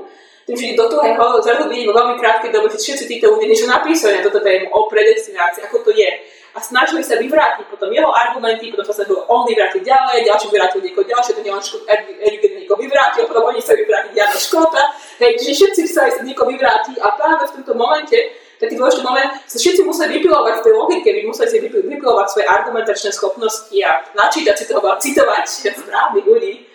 tým, 0.46 0.56
že 0.56 0.78
do 0.78 0.86
toho 0.86 1.02
zrazu 1.42 1.66
vidím 1.66 1.90
vo 1.90 1.98
veľmi 1.98 2.14
krátkej 2.22 2.54
dobe, 2.54 2.70
že 2.70 2.78
všetci 2.78 3.04
títo 3.10 3.34
ľudia 3.34 3.50
niečo 3.50 3.66
napísali 3.66 4.16
na 4.16 4.24
toto 4.24 4.38
tému 4.38 4.70
o 4.70 4.86
predestinácii, 4.86 5.66
ako 5.66 5.82
to 5.82 5.90
je. 5.92 6.08
A 6.56 6.58
snažili 6.62 7.04
sa 7.04 7.18
vyvrátiť 7.18 7.68
potom 7.68 7.92
jeho 7.92 8.08
argumenty, 8.08 8.72
potom 8.72 8.86
sa 8.86 9.02
snažil 9.02 9.18
on 9.28 9.44
vyvrátiť 9.44 9.82
ďalej, 9.82 10.24
ďalší 10.24 10.46
vyvrátil 10.48 10.80
niekoho 10.80 11.04
ďalšie, 11.04 11.36
to 11.36 11.42
nielen 11.42 11.62
Erigen 12.22 12.54
niekoho 12.54 12.78
vyvrátil, 12.80 13.26
potom 13.26 13.50
oni 13.50 13.60
sa 13.60 13.74
vyvrátiť 13.74 14.12
Jana 14.14 14.38
Škota, 14.38 14.82
hej, 15.20 15.36
čiže 15.42 15.52
všetci 15.58 15.82
sa 15.90 16.06
niekoho 16.24 16.48
vyvrátiť 16.48 16.96
a 17.02 17.18
práve 17.18 17.44
v 17.50 17.54
tomto 17.60 17.74
momente 17.76 18.16
taký 18.58 18.74
dôležitý 18.74 19.02
moment, 19.06 19.30
sa 19.46 19.56
všetci 19.56 19.82
museli 19.86 20.18
vypilovať 20.18 20.54
v 20.60 20.64
tej 20.66 20.74
logike, 20.74 21.08
vy 21.08 21.22
si 21.30 21.58
vypilovať 21.62 22.26
svoje 22.28 22.46
argumentačné 22.46 23.10
schopnosti 23.14 23.76
a 23.80 24.02
načítať 24.18 24.54
si 24.58 24.64
toho 24.66 24.82
a 24.90 24.98
citovať 24.98 25.44
správnych 25.78 26.26
ľudí. 26.26 26.66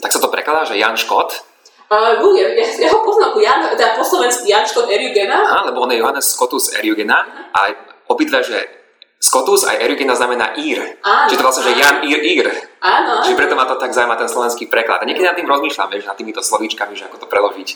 Tak 0.00 0.12
sa 0.12 0.20
to 0.20 0.32
prekladá, 0.32 0.64
že 0.64 0.80
Jan 0.80 0.96
Škot? 0.96 1.50
Uh, 1.90 2.22
ja, 2.38 2.46
ja, 2.54 2.66
ja 2.86 2.88
ho 2.94 3.02
poznám 3.02 3.34
ako 3.34 3.40
Jan, 3.42 3.66
teda 3.74 3.98
po 3.98 4.06
slovensky 4.06 4.54
Jan 4.54 4.62
Škot 4.62 4.86
Eriugena. 4.86 5.42
Á, 5.42 5.66
lebo 5.66 5.82
on 5.82 5.90
je 5.90 5.98
Johannes 5.98 6.30
Scotus 6.30 6.70
Eriugena 6.78 7.26
uh-huh. 7.26 7.58
a 7.58 7.60
obidve, 8.06 8.46
že 8.46 8.80
Skotus 9.20 9.68
aj 9.68 9.84
Erugena 9.84 10.16
znamená 10.16 10.56
ír. 10.56 10.80
Áno, 11.04 11.28
Čiže 11.28 11.38
to 11.38 11.44
vlastne, 11.44 11.64
že 11.68 11.76
Jan 11.76 11.96
ír 12.00 12.20
ír. 12.24 12.46
Áno, 12.80 13.20
Čiže 13.20 13.36
preto 13.36 13.52
ma 13.52 13.68
to 13.68 13.76
tak 13.76 13.92
zaujíma 13.92 14.16
ten 14.16 14.32
slovenský 14.32 14.64
preklad. 14.72 15.04
A 15.04 15.04
niekedy 15.04 15.28
nad 15.28 15.36
tým 15.36 15.44
rozmýšľam, 15.44 15.92
vieš, 15.92 16.08
nad 16.08 16.16
týmito 16.16 16.40
slovíčkami, 16.40 16.96
že 16.96 17.04
ako 17.04 17.20
to 17.20 17.26
preložiť 17.28 17.68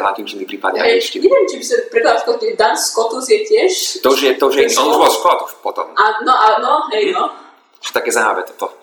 latinčiny 0.00 0.48
prípadne 0.48 0.80
ešte. 0.96 1.20
Neviem, 1.20 1.44
či 1.44 1.60
by 1.60 1.64
sa 1.66 1.74
prekladal 1.92 2.18
Skot, 2.24 2.40
Dan 2.56 2.74
Skotus 2.78 3.26
je 3.28 3.38
tiež... 3.44 3.70
To 4.00 4.16
už 4.16 4.20
je, 4.24 4.30
to 4.40 4.44
už 4.48 4.54
je, 4.56 4.64
on 4.80 4.88
už 4.88 4.98
bol 5.02 5.12
Skot 5.12 5.40
už 5.44 5.52
potom. 5.60 5.92
A, 5.92 6.04
no, 6.24 6.32
a, 6.32 6.48
no, 6.62 6.88
hej, 6.96 7.12
no. 7.12 7.28
Také 7.92 8.08
zaujímavé 8.08 8.48
toto, 8.48 8.80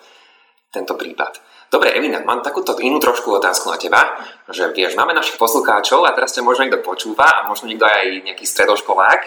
tento 0.70 0.94
prípad. 0.94 1.40
Dobre, 1.70 1.94
Evina, 1.94 2.18
mám 2.26 2.42
takúto 2.42 2.74
inú 2.82 2.98
trošku 2.98 3.30
otázku 3.30 3.70
na 3.70 3.78
teba, 3.78 4.18
že 4.50 4.74
vieš, 4.74 4.98
máme 4.98 5.14
našich 5.14 5.38
poslucháčov 5.38 6.02
a 6.02 6.10
teraz 6.10 6.34
ťa 6.34 6.42
možno 6.42 6.66
niekto 6.66 6.82
počúva 6.82 7.26
a 7.30 7.46
možno 7.46 7.70
niekto 7.70 7.86
aj 7.86 8.26
nejaký 8.26 8.42
stredoškolák, 8.42 9.22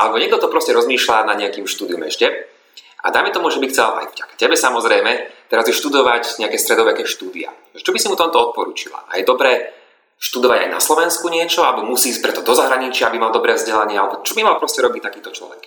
alebo 0.00 0.16
niekto 0.16 0.40
to 0.40 0.48
proste 0.48 0.72
rozmýšľa 0.72 1.28
na 1.28 1.36
nejakým 1.36 1.68
štúdium 1.68 2.00
ešte. 2.08 2.52
A 3.04 3.10
dáme 3.12 3.34
tomu, 3.34 3.52
že 3.52 3.60
by 3.60 3.68
chcel 3.68 3.84
aj 3.98 4.16
vďaka 4.16 4.34
tebe 4.38 4.56
samozrejme 4.56 5.12
teraz 5.50 5.68
študovať 5.68 6.40
nejaké 6.40 6.56
stredoveké 6.56 7.04
štúdia. 7.04 7.52
Čo 7.76 7.92
by 7.92 7.98
si 8.00 8.08
mu 8.08 8.16
tomto 8.16 8.38
odporúčila? 8.40 9.04
A 9.10 9.20
je 9.20 9.28
dobré 9.28 9.81
študovať 10.22 10.58
aj 10.64 10.70
na 10.70 10.78
Slovensku 10.78 11.26
niečo, 11.26 11.66
alebo 11.66 11.82
musí 11.82 12.14
ísť 12.14 12.22
preto 12.22 12.40
do 12.46 12.54
zahraničia, 12.54 13.10
aby 13.10 13.18
mal 13.18 13.34
dobré 13.34 13.58
vzdelanie, 13.58 13.98
alebo 13.98 14.22
čo 14.22 14.38
by 14.38 14.46
mal 14.46 14.56
proste 14.62 14.78
robiť 14.78 15.02
takýto 15.02 15.34
človek? 15.34 15.66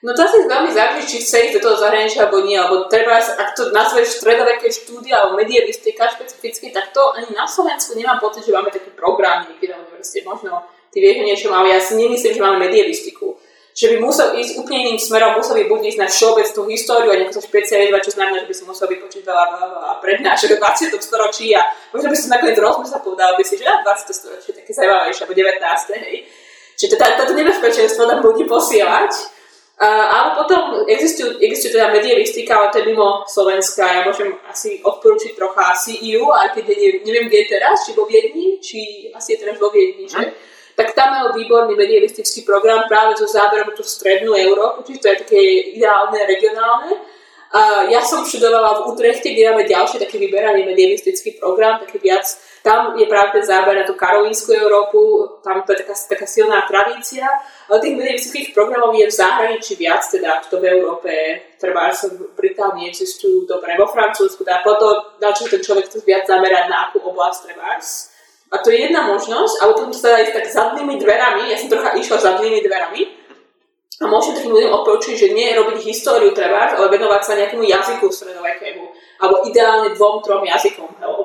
No 0.00 0.12
to 0.16 0.24
asi 0.24 0.44
veľmi 0.44 0.72
záleží, 0.72 1.02
či 1.08 1.16
chce 1.24 1.36
ísť 1.48 1.54
do 1.60 1.64
toho 1.68 1.76
zahraničia 1.80 2.24
alebo 2.24 2.44
nie, 2.44 2.56
alebo 2.56 2.88
treba, 2.88 3.20
ak 3.20 3.52
to 3.52 3.72
nazveš 3.72 4.20
stredoveké 4.20 4.68
štúdia 4.68 5.20
alebo 5.20 5.40
medievistika 5.40 6.08
špecificky, 6.08 6.72
tak 6.72 6.92
to 6.92 7.00
ani 7.16 7.32
na 7.36 7.48
Slovensku 7.48 7.96
nemám 7.96 8.20
pocit, 8.20 8.44
že 8.44 8.52
máme 8.52 8.72
taký 8.72 8.92
program 8.92 9.48
niekde 9.48 9.72
na 9.72 9.80
univerzite. 9.80 10.24
Možno 10.24 10.64
ty 10.92 11.00
vieš 11.00 11.24
niečo, 11.24 11.48
ale 11.52 11.76
ja 11.76 11.80
si 11.80 11.96
nemyslím, 11.96 12.32
že 12.32 12.44
máme 12.44 12.60
medievistiku 12.68 13.40
že 13.76 13.92
by 13.92 13.96
musel 14.00 14.32
ísť 14.32 14.56
úplne 14.56 14.88
iným 14.88 14.96
smerom, 14.96 15.36
musel 15.36 15.60
by 15.60 15.68
buď 15.68 15.80
ísť 15.92 16.00
na 16.00 16.08
všeobecnú 16.08 16.62
históriu 16.72 17.12
a 17.12 17.16
nejako 17.20 17.36
sa 17.36 17.44
špecializovať, 17.44 18.02
čo 18.08 18.12
znamená, 18.16 18.36
že 18.40 18.48
by 18.48 18.54
si 18.56 18.64
musel 18.64 18.88
vypočiť 18.88 19.20
veľa, 19.20 19.44
veľa, 19.52 19.92
prednášok 20.00 20.56
v 20.56 20.60
20. 20.64 20.96
storočí 20.96 21.52
a 21.52 21.60
možno 21.92 22.08
by 22.08 22.16
si 22.16 22.32
nakoniec 22.32 22.56
rozmysel 22.56 23.04
povedal 23.04 23.36
by 23.36 23.44
si, 23.44 23.60
že 23.60 23.68
20. 23.68 24.16
storočie 24.16 24.48
je 24.48 24.58
také 24.64 24.72
zaujímavejšie, 24.72 25.22
alebo 25.28 25.36
19. 25.36 26.08
Hej. 26.08 26.16
Čiže 26.80 26.88
teda, 26.96 27.06
toto 27.20 27.32
nebezpečenstvo 27.36 28.02
tam 28.08 28.18
ľudí 28.24 28.48
posielať. 28.48 29.12
Uh, 29.76 29.84
ale 30.08 30.40
potom 30.40 30.88
existujú, 30.88 31.36
existuje 31.36 31.76
teda 31.76 31.92
medievistika, 31.92 32.56
ale 32.56 32.72
to 32.72 32.80
je 32.80 32.88
mimo 32.88 33.28
Slovenska. 33.28 33.84
Ja 33.84 34.08
môžem 34.08 34.32
asi 34.48 34.80
odporučiť 34.80 35.36
trocha 35.36 35.76
CEU, 35.76 36.32
aj 36.32 36.56
keď 36.56 36.64
neviem 37.04 37.28
kde 37.28 37.44
je 37.44 37.52
teraz, 37.60 37.84
či 37.84 37.92
vo 37.92 38.08
Viedni, 38.08 38.56
či 38.56 39.12
asi 39.12 39.36
je 39.36 39.44
teraz 39.44 39.60
vo 39.60 39.68
Viedni, 39.68 40.08
že? 40.08 40.16
Hm 40.16 40.55
tak 40.76 40.92
tam 40.92 41.08
mal 41.08 41.26
výborný 41.32 41.72
medialistický 41.72 42.44
program 42.44 42.84
práve 42.84 43.16
so 43.16 43.24
záberom 43.24 43.72
tú 43.72 43.80
strednú 43.80 44.36
Európu, 44.36 44.84
čiže 44.84 45.00
to 45.00 45.08
je 45.08 45.16
také 45.24 45.42
ideálne, 45.72 46.20
regionálne. 46.28 46.92
A 47.56 47.88
ja 47.88 48.04
som 48.04 48.26
študovala 48.26 48.84
v 48.84 48.92
Utrechte, 48.92 49.32
kde 49.32 49.48
máme 49.48 49.64
ďalší 49.64 49.96
taký 50.02 50.20
vyberaný 50.20 50.66
medialistický 50.66 51.40
program, 51.40 51.80
taký 51.80 52.02
viac, 52.02 52.26
tam 52.60 52.98
je 52.98 53.06
práve 53.06 53.38
ten 53.38 53.44
záber 53.46 53.78
na 53.78 53.86
tú 53.86 53.94
karolínsku 53.94 54.50
Európu, 54.50 55.24
tam 55.40 55.62
to 55.62 55.72
je 55.72 55.86
taká, 55.86 55.94
taká 55.94 56.26
silná 56.26 56.66
tradícia, 56.66 57.24
ale 57.70 57.78
tých 57.78 57.96
medialistických 57.96 58.50
programov 58.50 58.98
je 58.98 59.06
v 59.06 59.14
zahraničí 59.14 59.78
viac, 59.78 60.02
teda 60.04 60.42
to 60.50 60.58
v 60.58 60.74
Európe, 60.74 61.10
treba 61.56 61.94
v 61.94 62.34
Británii 62.34 62.90
existujú, 62.90 63.46
dobre, 63.46 63.78
vo 63.78 63.86
Francúzsku, 63.88 64.42
teda 64.42 64.66
potom, 64.66 65.16
na 65.22 65.30
čo 65.30 65.46
ten 65.46 65.62
človek 65.62 65.86
chce 65.86 66.02
viac 66.02 66.26
zamerať 66.26 66.66
na 66.66 66.90
akú 66.90 66.98
oblasť 66.98 67.46
trebárs. 67.46 68.15
A 68.46 68.62
to 68.62 68.70
je 68.70 68.86
jedna 68.86 69.10
možnosť, 69.10 69.54
ale 69.58 69.72
potom 69.74 69.90
sa 69.90 70.14
dá 70.14 70.22
ísť 70.22 70.34
tak 70.38 70.46
zadnými 70.46 71.02
dverami, 71.02 71.50
ja 71.50 71.58
som 71.58 71.66
trocha 71.66 71.98
išla 71.98 72.18
zadnými 72.22 72.62
dverami, 72.62 73.26
a 73.96 74.04
môžem 74.12 74.36
takým 74.36 74.52
ľuďom 74.52 74.76
odporučiť, 74.76 75.14
že 75.16 75.28
nie 75.32 75.56
robiť 75.56 75.80
históriu 75.80 76.28
treba, 76.36 76.68
ale 76.68 76.92
venovať 76.92 77.22
sa 77.24 77.32
nejakému 77.32 77.64
jazyku 77.64 78.12
stredovekému, 78.12 78.84
alebo 79.24 79.40
ideálne 79.48 79.96
dvom, 79.96 80.20
trom 80.20 80.44
jazykom, 80.44 81.00
lebo 81.00 81.24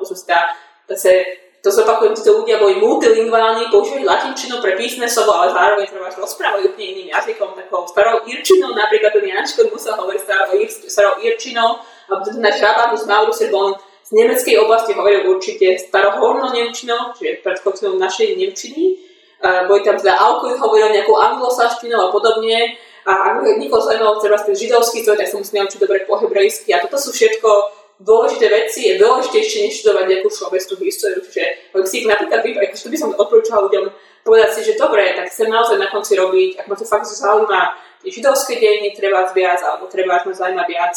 zase, 0.88 1.12
to 1.60 1.68
zopakujem, 1.68 2.16
títo 2.16 2.42
ľudia 2.42 2.56
boli 2.56 2.80
multilingválni, 2.80 3.68
používali 3.68 4.08
latinčinu 4.08 4.58
pre 4.64 4.72
písne 4.74 5.04
slovo, 5.04 5.36
ale 5.36 5.52
zároveň 5.52 5.84
treba 5.84 6.08
rozprávať 6.10 6.72
úplne 6.72 6.86
iným 6.96 7.08
jazykom, 7.12 7.54
takou 7.54 7.84
starou 7.86 8.24
irčinou, 8.24 8.72
napríklad 8.72 9.12
ten 9.14 9.28
Jančko 9.28 9.68
musel 9.68 9.92
hovoriť 9.92 10.20
starou, 10.24 10.56
starou 10.88 11.14
irčinou, 11.20 11.76
alebo 12.08 12.22
ten 12.24 12.40
náš 12.40 12.56
Rabanus 12.56 13.04
Maurus 13.04 13.44
bol 13.52 13.76
z 14.12 14.20
nemeckej 14.20 14.60
oblasti 14.60 14.92
hovoril 14.92 15.24
určite 15.24 15.80
starohorno 15.80 16.52
nemčinou, 16.52 17.16
čiže 17.16 17.40
predchodcom 17.40 17.96
našej 17.96 18.36
nemčiny. 18.36 19.00
Boli 19.40 19.80
tam 19.80 19.96
teda 19.96 20.20
Alkuin 20.20 20.60
hovoril 20.60 20.92
nejakou 20.92 21.16
anglosaštinou 21.16 21.96
a 21.96 22.12
podobne. 22.12 22.76
A 23.08 23.40
niekoho 23.56 23.80
zaujímalo 23.80 24.20
treba 24.20 24.36
ten 24.36 24.52
židovský 24.52 25.00
stroj, 25.00 25.16
tak 25.16 25.32
sa 25.32 25.40
musí 25.40 25.56
naučiť 25.56 25.80
dobre 25.80 26.04
po 26.04 26.20
hebrejsky. 26.20 26.76
A 26.76 26.84
toto 26.84 27.00
sú 27.00 27.10
všetko 27.10 27.48
dôležité 28.04 28.52
veci, 28.52 28.92
je 28.92 29.00
dôležitejšie, 29.00 29.58
než 29.64 29.80
študovať 29.80 30.04
nejakú 30.06 30.28
všeobecnú 30.28 30.74
históriu. 30.84 31.20
Čiže 31.24 31.72
ak 31.72 31.88
si 31.88 32.04
ich 32.04 32.06
napríklad 32.06 32.44
vybrať, 32.44 32.78
to 32.78 32.92
by 32.92 32.98
som 33.00 33.16
odporúčala 33.16 33.64
ľuďom 33.66 33.90
povedať 34.22 34.50
si, 34.54 34.60
že 34.68 34.78
dobre, 34.78 35.16
tak 35.18 35.32
chcem 35.32 35.48
naozaj 35.48 35.80
na 35.80 35.88
konci 35.88 36.14
robiť, 36.20 36.62
ak 36.62 36.66
ma 36.68 36.76
to 36.78 36.86
fakt 36.86 37.08
zaujíma, 37.08 37.74
židovské 38.06 38.60
dejiny 38.60 38.94
treba 38.94 39.26
viac, 39.34 39.64
alebo 39.64 39.90
treba 39.90 40.20
ma 40.20 40.30
zaujíma 40.30 40.68
viac 40.68 40.94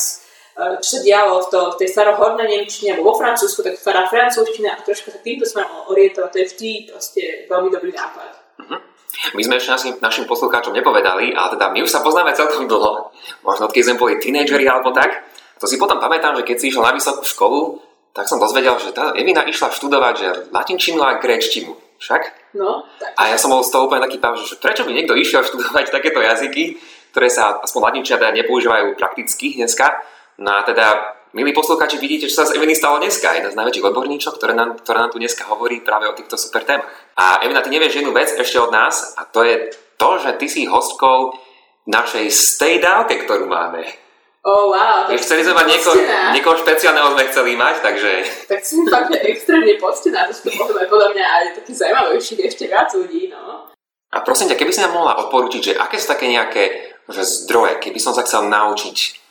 čo 0.55 0.89
sa 0.95 0.99
dialo 1.03 1.43
v, 1.43 1.47
to, 1.51 1.59
v 1.75 1.77
tej 1.83 1.89
starohornej 1.91 2.47
Nemčine 2.47 2.95
alebo 2.95 3.11
vo 3.11 3.19
Francúzsku, 3.19 3.59
tak 3.59 3.75
stará 3.75 4.07
francúzština 4.07 4.71
a 4.71 4.79
trošku 4.79 5.11
sa 5.11 5.19
týmto 5.19 5.43
smerom 5.43 5.91
orientovať, 5.91 6.29
to 6.31 6.37
je 6.39 6.47
vždy 6.47 6.71
proste 6.87 7.21
veľmi 7.51 7.67
dobrý 7.67 7.91
nápad. 7.91 8.29
Uh-huh. 8.63 8.79
My 9.35 9.41
sme 9.43 9.59
ešte 9.59 9.71
našim, 9.75 9.93
našim 9.99 10.23
poslucháčom 10.23 10.71
nepovedali, 10.71 11.35
ale 11.35 11.59
teda 11.59 11.75
my 11.75 11.83
už 11.83 11.91
sa 11.91 11.99
poznáme 11.99 12.31
celkom 12.31 12.71
dlho, 12.71 13.11
možno 13.43 13.67
keď 13.67 13.83
sme 13.91 13.99
boli 13.99 14.15
tínejdžeri 14.15 14.63
alebo 14.63 14.95
tak. 14.95 15.27
To 15.59 15.67
si 15.67 15.75
potom 15.75 15.99
pamätám, 15.99 16.35
že 16.39 16.47
keď 16.47 16.55
si 16.55 16.65
išiel 16.71 16.83
na 16.83 16.95
vysokú 16.95 17.23
školu, 17.23 17.79
tak 18.15 18.31
som 18.31 18.39
dozvedel, 18.39 18.79
že 18.79 18.95
tá 18.95 19.11
Evina 19.11 19.43
išla 19.43 19.75
študovať 19.75 20.13
že 20.15 20.29
latinčinu 20.55 21.03
a 21.03 21.19
gréčtinu. 21.19 21.75
Však? 21.99 22.55
No, 22.59 22.83
tak. 22.99 23.11
A 23.15 23.31
ja 23.31 23.37
som 23.39 23.51
bol 23.51 23.63
z 23.63 23.71
toho 23.71 23.87
úplne 23.87 24.03
taký 24.03 24.19
pán, 24.19 24.35
že 24.35 24.55
prečo 24.59 24.83
by 24.87 24.91
niekto 24.91 25.15
išiel 25.15 25.43
študovať 25.47 25.91
takéto 25.91 26.23
jazyky, 26.23 26.79
ktoré 27.11 27.27
sa 27.27 27.59
aspoň 27.59 27.91
latinčina 27.91 28.19
teda 28.19 28.31
nepoužívajú 28.43 28.95
prakticky 28.95 29.59
dneska. 29.59 29.99
No 30.37 30.51
a 30.51 30.61
teda 30.63 31.15
Milí 31.35 31.51
poslucháči, 31.51 31.99
vidíte, 31.99 32.31
čo 32.31 32.39
sa 32.39 32.47
z 32.47 32.55
Eviny 32.55 32.71
stalo 32.79 32.95
dneska. 32.95 33.35
Jedna 33.35 33.51
z 33.51 33.59
najväčších 33.59 33.87
odborníčok, 33.91 34.39
ktorá 34.39 34.55
nám, 34.55 34.79
ktorá 34.79 35.03
nám 35.03 35.11
tu 35.11 35.19
dneska 35.19 35.43
hovorí 35.51 35.83
práve 35.83 36.07
o 36.07 36.15
týchto 36.15 36.39
super 36.39 36.63
témach. 36.63 36.87
A 37.19 37.43
Evina, 37.43 37.59
ty 37.59 37.67
nevieš 37.67 37.99
jednu 37.99 38.15
vec 38.15 38.31
ešte 38.31 38.55
od 38.55 38.71
nás 38.71 39.19
a 39.19 39.27
to 39.27 39.43
je 39.43 39.67
to, 39.99 40.09
že 40.23 40.39
ty 40.39 40.47
si 40.47 40.63
hostkou 40.63 41.35
našej 41.91 42.31
stay 42.31 42.79
dávke, 42.79 43.27
ktorú 43.27 43.51
máme. 43.51 43.83
Oh, 44.47 44.71
wow. 44.71 45.11
Tak 45.11 45.19
chceli 45.19 45.43
sme 45.43 45.59
mať 45.59 45.67
niekoho, 45.75 45.95
niekoho 46.31 46.55
špeciálneho 46.55 47.11
sme 47.11 47.23
chceli 47.27 47.51
mať, 47.59 47.75
takže... 47.83 48.11
Tak 48.47 48.61
si 48.63 48.79
fakt 48.87 49.11
extrémne 49.11 49.75
poctená, 49.75 50.31
to 50.31 50.71
aj 50.71 50.87
podľa 50.87 51.09
mňa 51.19 51.25
aj 51.25 51.45
taký 51.59 51.71
zaujímavejší 51.75 52.33
ešte 52.47 52.71
viac 52.71 52.95
ľudí, 52.95 53.27
no. 53.27 53.67
A 54.15 54.23
prosím 54.23 54.47
ťa, 54.47 54.55
keby 54.55 54.71
si 54.71 54.79
nám 54.79 54.95
mohla 54.95 55.19
odporučiť, 55.19 55.61
že 55.67 55.73
aké 55.75 55.99
sú 55.99 56.07
také 56.07 56.31
nejaké 56.31 56.95
že 57.11 57.27
zdroje, 57.27 57.83
keby 57.83 57.99
som 57.99 58.15
sa 58.15 58.23
chcel 58.23 58.47
naučiť 58.47 59.24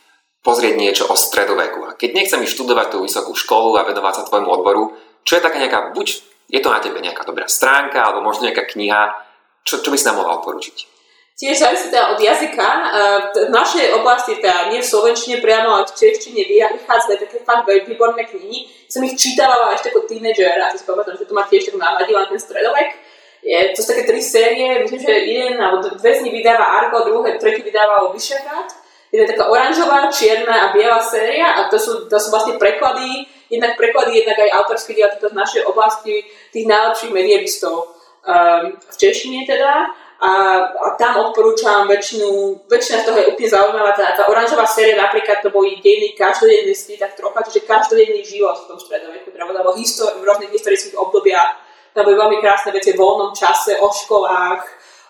pozrieť 0.45 0.77
niečo 0.77 1.09
o 1.09 1.17
stredoveku. 1.17 1.89
A 1.89 1.97
keď 1.97 2.13
nechcem 2.13 2.39
ísť 2.45 2.53
študovať 2.53 2.87
tú 2.93 2.97
vysokú 3.01 3.33
školu 3.33 3.81
a 3.81 3.89
venovať 3.89 4.13
sa 4.21 4.27
tvojmu 4.29 4.45
odboru, 4.45 4.93
čo 5.25 5.41
je 5.41 5.41
taká 5.41 5.57
nejaká, 5.57 5.89
buď 5.97 6.21
je 6.53 6.61
to 6.61 6.69
na 6.69 6.77
tebe 6.77 7.01
nejaká 7.01 7.25
dobrá 7.25 7.49
stránka, 7.49 8.05
alebo 8.05 8.21
možno 8.21 8.45
nejaká 8.45 8.69
kniha, 8.69 9.09
čo, 9.65 9.81
čo 9.81 9.89
by 9.89 9.97
si 9.97 10.05
nám 10.05 10.21
mohla 10.21 10.37
odporučiť? 10.37 10.93
Tiež 11.35 11.59
závisí 11.59 11.91
teda 11.91 12.15
od 12.15 12.19
jazyka. 12.21 12.67
V 13.35 13.51
našej 13.51 13.91
oblasti, 13.99 14.39
teda 14.39 14.71
nie 14.71 14.79
v 14.79 14.87
slovenčine 14.87 15.43
priamo, 15.43 15.75
ale 15.75 15.83
v 15.83 15.97
češtine 15.97 16.47
vychádzajú 16.47 17.17
také 17.27 17.37
fakt 17.43 17.67
výborné 17.67 18.23
knihy. 18.23 18.71
Som 18.87 19.03
ich 19.03 19.19
čítavala 19.19 19.75
ešte 19.75 19.91
ako 19.91 20.07
tínedžer 20.07 20.55
a 20.61 20.71
si 20.71 20.87
pamätám, 20.87 21.19
že 21.19 21.27
to 21.27 21.35
ma 21.35 21.43
tiež 21.43 21.67
tak 21.67 21.75
navadila 21.75 22.23
ten 22.31 22.39
stredovek. 22.39 22.95
Je, 23.43 23.75
to 23.75 23.83
sú 23.83 23.91
také 23.91 24.07
tri 24.07 24.23
série, 24.23 24.79
myslím, 24.87 25.01
že 25.01 25.11
jeden 25.11 25.59
alebo 25.59 25.91
dve 25.91 26.11
z 26.17 26.23
nich 26.23 26.33
vydáva 26.39 26.65
Argo, 26.81 27.03
druhé, 27.03 27.35
tretí 27.35 27.67
vydáva 27.67 28.09
Vyšehrad 28.15 28.84
je 29.15 29.31
taká 29.31 29.47
oranžová, 29.47 30.11
čierna 30.11 30.69
a 30.69 30.73
biela 30.75 30.99
séria 30.99 31.55
a 31.55 31.71
to 31.71 31.79
sú, 31.79 31.91
to 32.11 32.17
sú 32.19 32.27
vlastne 32.33 32.59
preklady, 32.59 33.23
jednak 33.47 33.79
preklady, 33.79 34.19
jednak 34.25 34.37
aj 34.41 34.51
autorské 34.63 34.91
diela 34.97 35.15
z 35.15 35.31
našej 35.31 35.63
oblasti 35.69 36.25
tých 36.51 36.65
najlepších 36.67 37.15
medievistov 37.15 37.95
um, 38.25 38.75
v 38.75 38.95
češtine 38.97 39.47
teda 39.47 39.93
a, 40.15 40.31
a 40.71 40.87
tam 40.95 41.27
odporúčam 41.27 41.91
väčšinu, 41.91 42.63
väčšina 42.71 43.03
z 43.03 43.05
toho 43.05 43.17
je 43.19 43.29
úplne 43.35 43.49
zaujímavá. 43.51 43.91
Tá, 43.91 44.15
tá 44.15 44.23
oranžová 44.31 44.63
séria 44.63 44.95
napríklad 44.95 45.43
to 45.43 45.51
boli 45.51 45.83
dejný 45.83 46.15
každodennosti, 46.15 46.95
tak 46.95 47.19
trocha, 47.19 47.43
čiže 47.43 47.67
každodenný 47.67 48.23
život 48.23 48.55
v 48.63 48.67
tom 48.71 48.79
stredoveku, 48.79 49.27
teda 49.27 49.43
v, 49.43 49.75
histori- 49.75 50.15
v 50.15 50.23
rôznych 50.23 50.55
historických 50.55 50.95
obdobiach. 50.95 51.59
Tam 51.91 52.07
boli 52.07 52.15
veľmi 52.15 52.39
krásne 52.39 52.71
veci 52.71 52.95
o 52.95 52.99
voľnom 52.99 53.35
čase, 53.35 53.75
o 53.75 53.87
školách, 53.91 54.63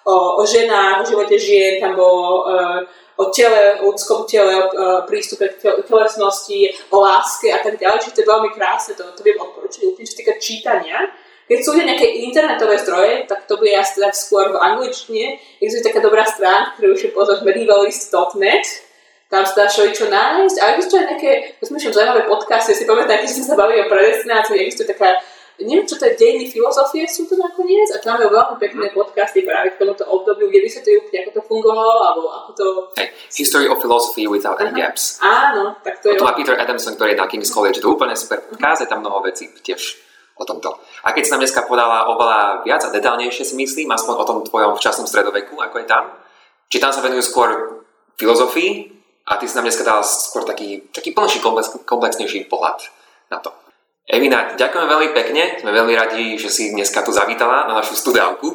o, 0.10 0.41
o 0.41 0.43
ženách, 0.45 1.06
o 1.06 1.08
živote 1.10 1.38
žien, 1.38 1.78
tam 1.78 1.93
bolo 1.93 2.45
uh, 2.45 2.82
o 3.16 3.24
tele, 3.32 3.80
o 3.80 3.91
ľudskom 3.91 4.28
tele, 4.28 4.53
o 4.59 4.70
prístupe 5.07 5.55
k 5.55 5.84
telesnosti, 5.88 6.72
o 6.91 6.97
láske 6.99 7.47
a 7.51 7.63
tak 7.63 7.80
ďalej. 7.80 8.03
Čiže 8.03 8.16
to 8.16 8.22
je 8.22 8.32
veľmi 8.32 8.49
krásne, 8.51 8.93
to, 8.95 9.03
to 9.16 9.22
viem 9.24 9.39
odporučiť 9.39 9.82
úplne, 9.88 10.05
čo 10.07 10.20
týka 10.20 10.34
čítania. 10.38 10.99
Keď 11.45 11.59
sú 11.61 11.78
nejaké 11.78 12.26
internetové 12.26 12.82
zdroje, 12.82 13.30
tak 13.30 13.45
to 13.45 13.61
bude 13.61 13.70
asi 13.78 14.01
tak 14.01 14.18
skôr 14.18 14.49
v 14.49 14.57
angličtine. 14.57 15.38
Existuje 15.61 15.93
taká 15.93 16.01
dobrá 16.01 16.26
stránka, 16.26 16.82
ktorú 16.82 16.97
už 16.97 17.01
je 17.05 17.11
pozor 17.13 17.38
medievalist.net, 17.45 18.66
tam 19.30 19.45
sa 19.45 19.53
dá 19.53 19.66
čo 19.70 19.86
nájsť. 20.09 20.57
A 20.57 20.66
existuje 20.74 21.01
nejaké, 21.05 21.32
to 21.61 21.70
sme 21.70 21.78
zaujímavé 21.78 22.26
podcasty, 22.26 22.74
si 22.74 22.89
pamätám, 22.89 23.22
keď 23.22 23.30
sme 23.30 23.45
sa 23.45 23.57
bavili 23.57 23.86
o 23.86 23.91
predestinácii, 23.93 24.57
existuje 24.57 24.89
taká 24.89 25.22
neviem, 25.64 25.88
čo 25.88 25.95
to 25.95 26.03
je 26.03 26.20
dejiny 26.20 26.51
filozofie 26.51 27.08
sú 27.08 27.24
to 27.32 27.39
nakoniec 27.39 27.88
a 27.95 28.03
tam 28.03 28.20
je 28.20 28.28
veľmi 28.28 28.56
pekné 28.60 28.91
podcasty 28.91 29.47
práve 29.47 29.72
k 29.72 29.80
tomuto 29.80 30.03
obdobiu, 30.03 30.51
kde 30.51 30.68
vysvetľujú, 30.68 30.99
ako 31.08 31.32
to 31.32 31.41
fungovalo, 31.47 31.95
alebo 32.12 32.28
ako 32.28 32.49
to... 32.51 32.66
Hey, 32.99 33.16
History 33.32 33.72
of 33.72 33.80
Philosophy 33.80 34.28
Without 34.28 34.60
Any 34.60 34.76
Gaps. 34.76 35.24
Áno, 35.24 35.80
tak 35.80 36.03
to 36.03 36.12
je... 36.12 36.20
to 36.20 36.28
má 36.28 36.36
Peter 36.36 36.60
Adamson, 36.60 36.99
ktorý 36.99 37.16
je 37.16 37.20
na 37.24 37.28
King's 37.32 37.51
College, 37.51 37.80
to 37.80 37.88
je 37.88 37.95
úplne 37.95 38.16
super 38.20 38.43
podcast, 38.43 38.84
je 38.84 38.91
tam 38.91 38.99
mnoho 38.99 39.24
vecí 39.24 39.47
tiež 39.64 40.03
o 40.36 40.43
tomto. 40.43 40.76
A 41.08 41.16
keď 41.16 41.24
si 41.24 41.32
nám 41.32 41.41
dneska 41.47 41.64
podala 41.64 42.12
oveľa 42.12 42.68
viac 42.68 42.84
a 42.84 42.91
detálnejšie 42.91 43.47
si 43.47 43.56
myslím, 43.56 43.88
aspoň 43.95 44.14
o 44.20 44.28
tom 44.28 44.38
tvojom 44.43 44.76
včasnom 44.76 45.08
stredoveku, 45.08 45.56
ako 45.56 45.80
je 45.80 45.88
tam, 45.88 46.12
či 46.68 46.84
tam 46.84 46.91
sa 46.91 46.99
venujú 46.99 47.24
skôr 47.24 47.49
filozofii 48.20 48.91
a 49.32 49.39
ty 49.39 49.47
si 49.47 49.56
nám 49.56 49.72
dneska 49.72 49.88
dala 49.88 50.03
skôr 50.03 50.43
taký, 50.43 50.91
taký 50.91 51.16
plnší, 51.16 51.39
komplex, 51.39 51.72
komplexnejší 51.88 52.51
pohľad 52.51 52.84
na 53.32 53.39
to. 53.39 53.64
Evina, 54.06 54.53
ďakujem 54.53 54.86
veľmi 54.86 55.18
pekne, 55.18 55.58
sme 55.58 55.74
veľmi 55.74 55.97
radi, 55.97 56.38
že 56.38 56.53
si 56.53 56.70
dneska 56.70 57.01
tu 57.01 57.10
zavítala 57.10 57.66
na 57.66 57.82
našu 57.82 57.97
studávku. 57.97 58.53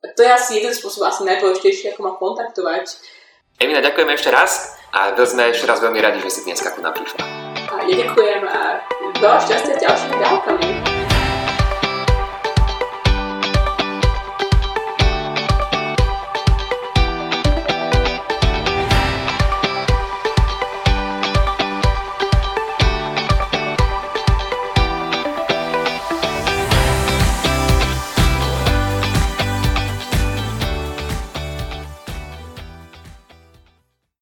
To 0.00 0.20
je 0.24 0.30
asi 0.32 0.56
jeden 0.56 0.72
spôsob, 0.72 1.04
asi 1.04 1.28
najdôležitejší, 1.28 1.92
ako 1.92 2.00
ma 2.00 2.12
kontaktovať. 2.16 2.96
Emina, 3.60 3.84
ďakujeme 3.84 4.16
ešte 4.16 4.32
raz 4.32 4.80
a 4.96 5.12
sme 5.12 5.52
ešte 5.52 5.68
raz 5.68 5.84
veľmi 5.84 6.00
radi, 6.00 6.24
že 6.24 6.32
si 6.32 6.40
dneska 6.48 6.72
prišla. 6.72 7.20
A 7.68 7.84
ja 7.84 7.94
ďakujem 8.08 8.42
a 8.48 8.80
veľa 9.20 9.38
šťastia 9.44 9.76
ďalšími 9.76 10.16
dávkami. 10.16 10.89